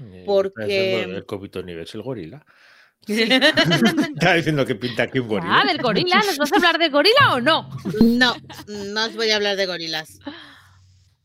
Eh, 0.00 0.24
Porque- 0.26 1.02
El 1.02 1.26
copito 1.26 1.62
nivel 1.62 1.84
es 1.84 1.94
el 1.94 2.02
gorila. 2.02 2.44
Estaba 3.06 4.34
diciendo 4.34 4.64
que 4.64 4.74
pinta 4.76 5.04
aquí 5.04 5.18
un 5.18 5.28
gorila. 5.28 5.60
Ah, 5.60 5.66
del 5.66 5.78
gorila. 5.82 6.16
¿Nos 6.24 6.38
vas 6.38 6.52
a 6.52 6.56
hablar 6.56 6.78
de 6.78 6.88
gorila 6.88 7.34
o 7.34 7.40
no? 7.40 7.68
No, 8.00 8.34
no 8.68 9.04
os 9.06 9.16
voy 9.16 9.30
a 9.30 9.36
hablar 9.36 9.56
de 9.56 9.66
gorilas. 9.66 10.18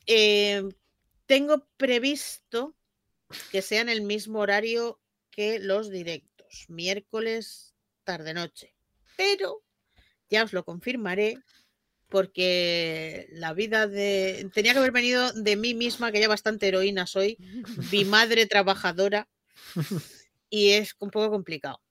Eh, 0.05 0.63
tengo 1.25 1.67
previsto 1.77 2.75
que 3.51 3.61
sea 3.61 3.81
en 3.81 3.89
el 3.89 4.01
mismo 4.01 4.39
horario 4.39 4.99
que 5.29 5.59
los 5.59 5.89
directos, 5.89 6.65
miércoles 6.69 7.75
tarde-noche. 8.03 8.73
Pero 9.17 9.61
ya 10.29 10.43
os 10.43 10.53
lo 10.53 10.63
confirmaré 10.63 11.37
porque 12.09 13.27
la 13.31 13.53
vida 13.53 13.87
de... 13.87 14.49
Tenía 14.53 14.73
que 14.73 14.79
haber 14.79 14.91
venido 14.91 15.31
de 15.33 15.55
mí 15.55 15.73
misma, 15.73 16.11
que 16.11 16.19
ya 16.19 16.27
bastante 16.27 16.67
heroína 16.67 17.07
soy, 17.07 17.37
mi 17.91 18.05
madre 18.05 18.45
trabajadora, 18.45 19.27
y 20.49 20.71
es 20.71 20.95
un 20.99 21.09
poco 21.09 21.29
complicado. 21.29 21.81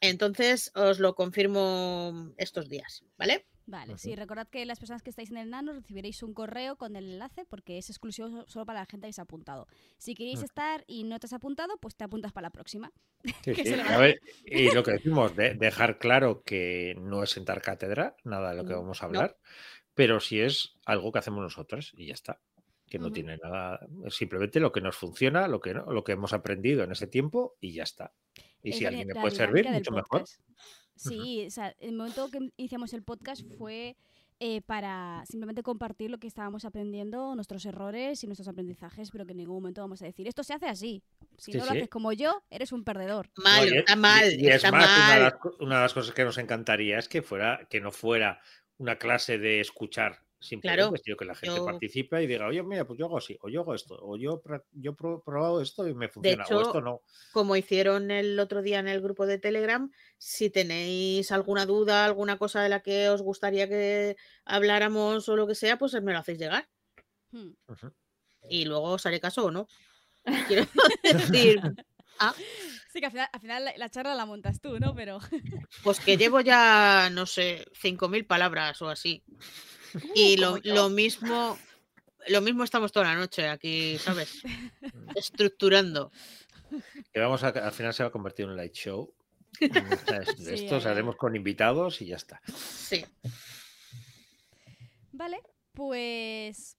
Entonces 0.00 0.70
os 0.74 1.00
lo 1.00 1.14
confirmo 1.14 2.32
estos 2.36 2.68
días, 2.68 3.04
¿vale? 3.16 3.46
Vale, 3.70 3.98
sí, 3.98 4.16
recordad 4.16 4.48
que 4.48 4.64
las 4.64 4.78
personas 4.78 5.02
que 5.02 5.10
estáis 5.10 5.30
en 5.30 5.36
el 5.36 5.50
nano 5.50 5.74
recibiréis 5.74 6.22
un 6.22 6.32
correo 6.32 6.76
con 6.76 6.96
el 6.96 7.04
enlace 7.04 7.44
porque 7.44 7.76
es 7.76 7.90
exclusivo 7.90 8.30
so- 8.30 8.46
solo 8.48 8.64
para 8.64 8.80
la 8.80 8.86
gente 8.86 9.06
que 9.06 9.12
se 9.12 9.20
ha 9.20 9.24
apuntado. 9.24 9.66
Si 9.98 10.14
queréis 10.14 10.42
estar 10.42 10.84
y 10.86 11.04
no 11.04 11.20
te 11.20 11.26
has 11.26 11.34
apuntado, 11.34 11.76
pues 11.76 11.94
te 11.94 12.02
apuntas 12.02 12.32
para 12.32 12.46
la 12.46 12.50
próxima. 12.50 12.90
Sí, 13.44 13.54
sí. 13.54 13.74
A 13.74 13.98
ver, 13.98 14.20
y 14.46 14.70
lo 14.72 14.82
que 14.82 14.92
decimos, 14.98 15.36
de- 15.36 15.54
dejar 15.54 15.98
claro 15.98 16.42
que 16.42 16.94
no 16.98 17.22
es 17.22 17.30
sentar 17.30 17.60
cátedra, 17.60 18.16
nada 18.24 18.50
de 18.50 18.56
lo 18.56 18.64
que 18.64 18.72
vamos 18.72 19.02
a 19.02 19.06
no. 19.06 19.08
hablar, 19.08 19.36
pero 19.94 20.18
sí 20.18 20.40
es 20.40 20.78
algo 20.86 21.12
que 21.12 21.18
hacemos 21.18 21.42
nosotros 21.42 21.92
y 21.94 22.06
ya 22.06 22.14
está. 22.14 22.40
Que 22.88 22.98
no 22.98 23.12
tiene 23.12 23.36
nada, 23.36 23.80
simplemente 24.08 24.60
lo 24.60 24.72
que 24.72 24.80
nos 24.80 24.96
funciona, 24.96 25.46
lo 25.46 25.60
que 25.60 25.74
no, 25.74 25.92
lo 25.92 26.04
que 26.04 26.12
hemos 26.12 26.32
aprendido 26.32 26.84
en 26.84 26.92
ese 26.92 27.06
tiempo 27.06 27.54
y 27.60 27.74
ya 27.74 27.82
está. 27.82 28.14
Y 28.62 28.70
Es 28.70 28.78
si 28.78 28.86
alguien 28.86 29.08
le 29.08 29.14
puede 29.14 29.34
servir, 29.34 29.68
mucho 29.68 29.92
mejor. 29.92 30.24
Sí, 30.98 31.44
o 31.46 31.50
sea, 31.50 31.74
el 31.80 31.94
momento 31.94 32.30
que 32.30 32.50
iniciamos 32.56 32.92
el 32.92 33.02
podcast 33.02 33.42
fue 33.56 33.96
eh, 34.40 34.60
para 34.62 35.24
simplemente 35.26 35.62
compartir 35.64 36.10
lo 36.12 36.18
que 36.18 36.28
estábamos 36.28 36.64
aprendiendo, 36.64 37.34
nuestros 37.34 37.66
errores 37.66 38.22
y 38.22 38.26
nuestros 38.28 38.46
aprendizajes, 38.46 39.10
pero 39.10 39.26
que 39.26 39.32
en 39.32 39.38
ningún 39.38 39.56
momento 39.56 39.80
vamos 39.80 40.00
a 40.02 40.04
decir, 40.04 40.28
esto 40.28 40.44
se 40.44 40.54
hace 40.54 40.66
así. 40.66 41.02
Si 41.38 41.50
Sí, 41.52 41.58
no 41.58 41.64
lo 41.64 41.72
sí. 41.72 41.78
haces 41.78 41.88
como 41.90 42.12
yo, 42.12 42.42
eres 42.48 42.70
un 42.70 42.84
perdedor. 42.84 43.30
Mal, 43.36 43.62
No, 43.62 43.64
y 43.64 43.68
es- 43.70 43.80
está 43.80 43.96
mal, 43.96 44.32
y- 44.32 44.44
y 44.44 44.48
es 44.48 44.62
más, 44.62 44.72
Una 44.72 44.80
de, 44.82 44.88
mal. 44.88 45.22
las, 45.22 45.34
una 45.60 45.74
de 45.76 45.82
las 45.82 45.94
cosas 45.94 46.14
que 46.14 46.22
nos 46.24 46.38
encantaría 46.38 46.98
es 47.00 47.08
que 47.08 47.20
fuera, 47.22 47.66
que 47.68 47.80
no 47.80 47.90
fuera 47.90 48.40
una 48.76 48.96
clase 48.96 49.38
de 49.38 49.58
escuchar 49.60 50.20
simplemente, 50.40 50.82
Claro, 50.86 50.96
sino 51.04 51.16
que 51.16 51.24
la 51.24 51.34
gente 51.34 51.56
yo- 51.56 51.64
participe 51.64 52.22
y 52.22 52.26
diga, 52.26 52.46
oye, 52.46 52.62
mira, 52.62 52.84
pues 52.86 52.98
yo 52.98 53.06
hago 53.06 53.18
así, 53.18 53.36
o 53.42 53.48
yo 53.48 53.60
hago 53.62 53.74
esto, 53.74 53.98
o 54.00 54.16
yo, 54.16 54.40
he 54.82 54.92
pro- 54.92 55.22
probado 55.22 55.60
esto 55.60 55.86
y 55.88 55.94
me 55.94 56.08
funciona, 56.08 56.44
o 56.44 56.46
hecho, 56.46 56.60
esto 56.62 56.80
no. 56.80 57.02
Como 57.32 57.56
hicieron 57.56 58.10
el 58.10 58.38
otro 58.38 58.62
día 58.62 58.78
en 58.78 58.88
el 58.88 59.00
grupo 59.00 59.26
de 59.26 59.38
Telegram, 59.38 59.90
si 60.16 60.50
tenéis 60.50 61.32
alguna 61.32 61.66
duda, 61.66 62.04
alguna 62.04 62.38
cosa 62.38 62.62
de 62.62 62.68
la 62.68 62.80
que 62.82 63.08
os 63.08 63.22
gustaría 63.22 63.68
que 63.68 64.16
habláramos 64.44 65.28
o 65.28 65.36
lo 65.36 65.46
que 65.46 65.54
sea, 65.54 65.78
pues 65.78 65.92
me 66.02 66.12
lo 66.12 66.18
hacéis 66.18 66.38
llegar. 66.38 66.68
Hmm. 67.30 67.50
Y 68.48 68.64
luego 68.64 68.92
os 68.92 69.04
haré 69.06 69.20
caso 69.20 69.44
o 69.46 69.50
no. 69.50 69.66
Quiero 70.48 70.66
decir, 71.02 71.60
Sí, 72.92 73.00
que 73.00 73.06
al 73.06 73.12
final, 73.12 73.28
al 73.32 73.40
final 73.40 73.64
la, 73.66 73.76
la 73.76 73.90
charla 73.90 74.14
la 74.14 74.24
montas 74.26 74.60
tú, 74.60 74.78
¿no? 74.80 74.94
Pero 74.94 75.18
pues 75.84 76.00
que 76.00 76.16
llevo 76.16 76.40
ya, 76.40 77.10
no 77.12 77.26
sé, 77.26 77.66
5.000 77.80 78.26
palabras 78.26 78.80
o 78.82 78.88
así. 78.88 79.22
Y 80.14 80.36
lo, 80.36 80.48
como 80.50 80.62
yo. 80.62 80.74
lo 80.74 80.88
mismo, 80.88 81.58
lo 82.28 82.40
mismo 82.40 82.64
estamos 82.64 82.92
toda 82.92 83.06
la 83.06 83.14
noche 83.14 83.48
aquí, 83.48 83.98
¿sabes? 83.98 84.42
Estructurando. 85.14 86.12
Que 87.12 87.20
vamos 87.20 87.42
a, 87.44 87.48
al 87.48 87.72
final 87.72 87.94
se 87.94 88.02
va 88.02 88.08
a 88.08 88.12
convertir 88.12 88.44
en 88.44 88.52
un 88.52 88.56
light 88.56 88.74
show. 88.74 89.12
Sí, 90.36 90.68
haremos 90.68 91.16
con 91.16 91.34
invitados 91.34 92.00
y 92.00 92.06
ya 92.06 92.16
está. 92.16 92.40
Sí. 92.54 93.04
Vale, 95.12 95.40
pues. 95.72 96.77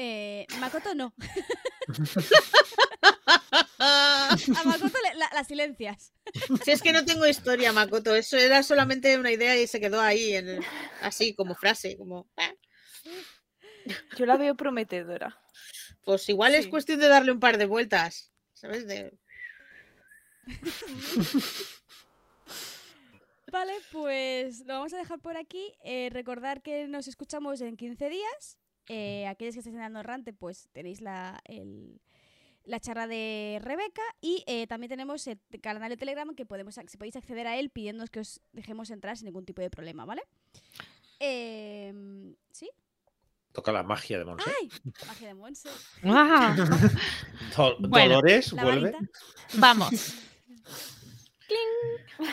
Eh, 0.00 0.46
Makoto 0.60 0.94
no. 0.94 1.12
A 3.80 4.36
Makoto 4.64 4.96
le- 5.02 5.14
la, 5.18 5.28
la 5.34 5.42
silencias. 5.42 6.12
Si 6.64 6.70
es 6.70 6.82
que 6.82 6.92
no 6.92 7.04
tengo 7.04 7.26
historia, 7.26 7.72
Makoto, 7.72 8.14
eso 8.14 8.36
era 8.36 8.62
solamente 8.62 9.18
una 9.18 9.32
idea 9.32 9.56
y 9.56 9.66
se 9.66 9.80
quedó 9.80 10.00
ahí, 10.00 10.34
en 10.36 10.48
el- 10.48 10.64
así 11.02 11.34
como 11.34 11.56
frase, 11.56 11.96
como... 11.96 12.30
"Ah". 12.36 12.52
Yo 14.16 14.24
la 14.26 14.36
veo 14.36 14.54
prometedora. 14.54 15.36
Pues 16.04 16.28
igual 16.28 16.54
es 16.54 16.68
cuestión 16.68 17.00
de 17.00 17.08
darle 17.08 17.32
un 17.32 17.40
par 17.40 17.58
de 17.58 17.66
vueltas, 17.66 18.32
¿sabes? 18.52 18.86
De... 18.86 19.18
Vale, 23.50 23.72
pues 23.90 24.60
lo 24.60 24.74
vamos 24.74 24.92
a 24.92 24.98
dejar 24.98 25.18
por 25.20 25.36
aquí. 25.36 25.72
Eh, 25.82 26.08
recordar 26.12 26.62
que 26.62 26.86
nos 26.86 27.08
escuchamos 27.08 27.60
en 27.62 27.76
15 27.76 28.08
días. 28.10 28.58
Eh, 28.88 29.26
aquellos 29.26 29.54
que 29.54 29.60
estéis 29.60 29.76
en 29.76 29.82
Anorrante, 29.82 30.32
pues 30.32 30.68
tenéis 30.72 31.00
la, 31.00 31.40
el- 31.44 32.00
la 32.64 32.80
charla 32.80 33.06
de 33.06 33.58
Rebeca. 33.62 34.02
Y 34.20 34.42
eh, 34.46 34.66
también 34.66 34.88
tenemos 34.90 35.26
el 35.26 35.38
canal 35.62 35.88
de 35.90 35.96
Telegram 35.96 36.34
que 36.34 36.46
podemos, 36.46 36.76
ac- 36.78 36.96
podéis 36.98 37.16
acceder 37.16 37.46
a 37.46 37.56
él 37.56 37.70
pidiéndonos 37.70 38.10
que 38.10 38.20
os 38.20 38.40
dejemos 38.52 38.90
entrar 38.90 39.16
sin 39.16 39.26
ningún 39.26 39.44
tipo 39.44 39.62
de 39.62 39.70
problema, 39.70 40.04
¿vale? 40.04 40.22
Em, 41.20 42.34
¿Sí? 42.52 42.70
Toca 43.52 43.72
la 43.72 43.82
magia 43.82 44.18
de 44.18 44.24
Monse. 44.24 44.50
¡Ay! 44.60 44.68
Magia 45.06 45.28
de 45.28 45.34
Monse. 45.34 45.68
Ah, 46.04 46.54
Do- 47.56 47.76
Bueno, 47.88 48.16
Dolores 48.16 48.52
vuelve. 48.52 48.90
varita. 48.92 48.98
vamos. 49.54 50.14
Cling. 51.46 52.28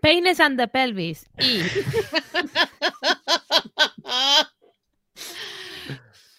Peines 0.00 0.40
and 0.40 0.58
the 0.58 0.68
pelvis. 0.68 1.26
Y 1.38 1.62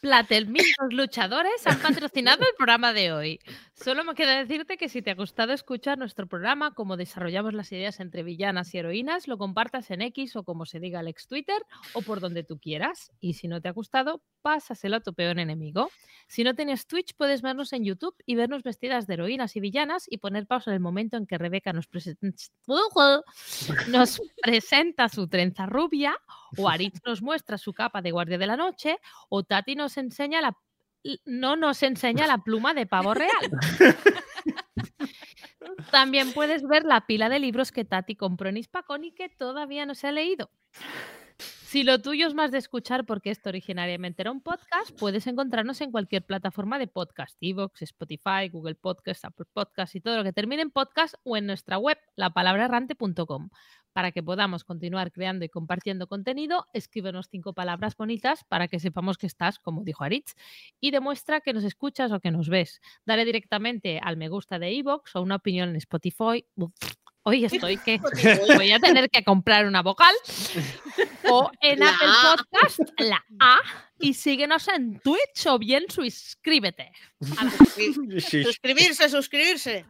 Platelmin, 0.03 0.65
los 0.81 0.93
luchadores, 0.93 1.65
han 1.65 1.79
patrocinado 1.79 2.41
el 2.41 2.53
programa 2.57 2.91
de 2.91 3.13
hoy. 3.13 3.39
Solo 3.83 4.05
me 4.05 4.15
queda 4.15 4.37
decirte 4.37 4.77
que 4.77 4.87
si 4.87 5.01
te 5.01 5.11
ha 5.11 5.15
gustado 5.15 5.51
escuchar 5.51 5.97
nuestro 5.97 6.25
programa, 6.25 6.73
cómo 6.73 6.95
desarrollamos 6.95 7.53
las 7.53 7.69
ideas 7.73 7.99
entre 7.99 8.23
villanas 8.23 8.73
y 8.73 8.77
heroínas, 8.77 9.27
lo 9.27 9.37
compartas 9.37 9.91
en 9.91 10.01
X 10.03 10.37
o 10.37 10.43
como 10.43 10.65
se 10.65 10.79
diga 10.79 11.01
el 11.01 11.09
ex 11.09 11.27
Twitter 11.27 11.61
o 11.91 12.01
por 12.01 12.21
donde 12.21 12.45
tú 12.45 12.59
quieras. 12.59 13.11
Y 13.19 13.33
si 13.33 13.49
no 13.49 13.59
te 13.59 13.67
ha 13.67 13.73
gustado, 13.73 14.21
pásaselo 14.41 14.95
a 14.95 14.99
tu 15.01 15.13
peor 15.13 15.37
enemigo. 15.37 15.89
Si 16.27 16.45
no 16.45 16.55
tienes 16.55 16.87
Twitch, 16.87 17.13
puedes 17.17 17.41
vernos 17.41 17.73
en 17.73 17.83
YouTube 17.83 18.15
y 18.25 18.35
vernos 18.35 18.63
vestidas 18.63 19.05
de 19.05 19.15
heroínas 19.15 19.57
y 19.57 19.59
villanas 19.59 20.05
y 20.09 20.19
poner 20.19 20.47
pausa 20.47 20.71
en 20.71 20.75
el 20.75 20.79
momento 20.79 21.17
en 21.17 21.27
que 21.27 21.37
Rebeca 21.37 21.73
nos 21.73 21.87
presenta 24.41 25.09
su 25.09 25.27
trenza 25.27 25.65
rubia, 25.65 26.15
o 26.55 26.69
Aritz 26.69 27.01
nos 27.05 27.21
muestra 27.21 27.57
su 27.57 27.73
capa 27.73 28.01
de 28.01 28.11
guardia 28.11 28.37
de 28.37 28.47
la 28.47 28.55
noche, 28.55 28.97
o 29.27 29.43
Tati 29.43 29.75
nos 29.75 29.97
enseña 29.97 30.39
la 30.39 30.57
no 31.25 31.55
nos 31.55 31.83
enseña 31.83 32.27
la 32.27 32.39
pluma 32.39 32.73
de 32.73 32.85
pavo 32.85 33.13
real. 33.13 33.31
También 35.91 36.33
puedes 36.33 36.63
ver 36.63 36.83
la 36.83 37.05
pila 37.05 37.29
de 37.29 37.39
libros 37.39 37.71
que 37.71 37.85
Tati 37.85 38.15
compró 38.15 38.49
en 38.49 38.57
Hispacón 38.57 39.03
y 39.03 39.11
que 39.11 39.29
todavía 39.29 39.85
no 39.85 39.95
se 39.95 40.07
ha 40.07 40.11
leído. 40.11 40.49
Si 41.73 41.83
lo 41.83 41.99
tuyo 41.99 42.27
es 42.27 42.35
más 42.35 42.51
de 42.51 42.59
escuchar 42.59 43.03
porque 43.03 43.31
esto 43.31 43.49
originariamente 43.49 44.21
era 44.21 44.31
un 44.31 44.41
podcast, 44.41 44.91
puedes 44.99 45.25
encontrarnos 45.25 45.81
en 45.81 45.91
cualquier 45.91 46.23
plataforma 46.23 46.77
de 46.77 46.85
podcast, 46.85 47.35
Evox, 47.41 47.81
Spotify, 47.81 48.47
Google 48.51 48.75
Podcast, 48.75 49.25
Apple 49.25 49.47
Podcast 49.51 49.95
y 49.95 49.99
todo 49.99 50.17
lo 50.17 50.23
que 50.23 50.33
termine 50.33 50.61
en 50.61 50.69
podcast 50.69 51.15
o 51.23 51.35
en 51.35 51.47
nuestra 51.47 51.79
web, 51.79 51.97
lapalabraerrante.com. 52.15 53.49
Para 53.93 54.11
que 54.11 54.23
podamos 54.23 54.63
continuar 54.63 55.11
creando 55.11 55.45
y 55.45 55.49
compartiendo 55.49 56.07
contenido, 56.07 56.67
escríbenos 56.73 57.27
cinco 57.29 57.53
palabras 57.53 57.95
bonitas 57.95 58.43
para 58.43 58.67
que 58.67 58.79
sepamos 58.79 59.17
que 59.17 59.27
estás, 59.27 59.59
como 59.59 59.83
dijo 59.83 60.03
Aritz, 60.03 60.33
y 60.79 60.91
demuestra 60.91 61.41
que 61.41 61.53
nos 61.53 61.63
escuchas 61.63 62.11
o 62.11 62.19
que 62.19 62.31
nos 62.31 62.49
ves. 62.49 62.81
Dale 63.05 63.23
directamente 63.23 63.99
al 64.03 64.17
me 64.17 64.29
gusta 64.29 64.59
de 64.59 64.77
Evox 64.77 65.15
o 65.15 65.21
una 65.21 65.35
opinión 65.35 65.69
en 65.69 65.75
Spotify. 65.77 66.45
Hoy 67.23 67.45
estoy 67.45 67.77
que 67.77 67.99
voy 68.55 68.71
a 68.71 68.79
tener 68.79 69.09
que 69.09 69.23
comprar 69.23 69.65
una 69.65 69.81
vocal 69.81 70.13
o 71.29 71.49
en 71.61 71.79
La 71.79 71.89
Apple 71.89 72.07
A. 72.07 72.35
Podcast 72.35 72.79
la 72.99 73.23
A 73.39 73.59
y 73.99 74.13
síguenos 74.13 74.67
en 74.67 74.99
Twitch 74.99 75.47
o 75.47 75.57
bien 75.57 75.85
suscríbete. 75.89 76.91
Suscribirse, 78.43 79.09
suscribirse. 79.09 79.85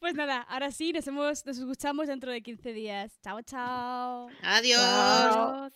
Pues 0.00 0.14
nada, 0.14 0.42
ahora 0.42 0.70
sí, 0.70 0.92
nos, 0.92 1.06
hemos, 1.06 1.44
nos 1.44 1.58
escuchamos 1.58 2.06
dentro 2.06 2.30
de 2.30 2.40
15 2.40 2.72
días. 2.72 3.18
Chao, 3.22 3.42
chao. 3.42 4.28
Adiós. 4.42 4.80
Adiós. 4.80 5.72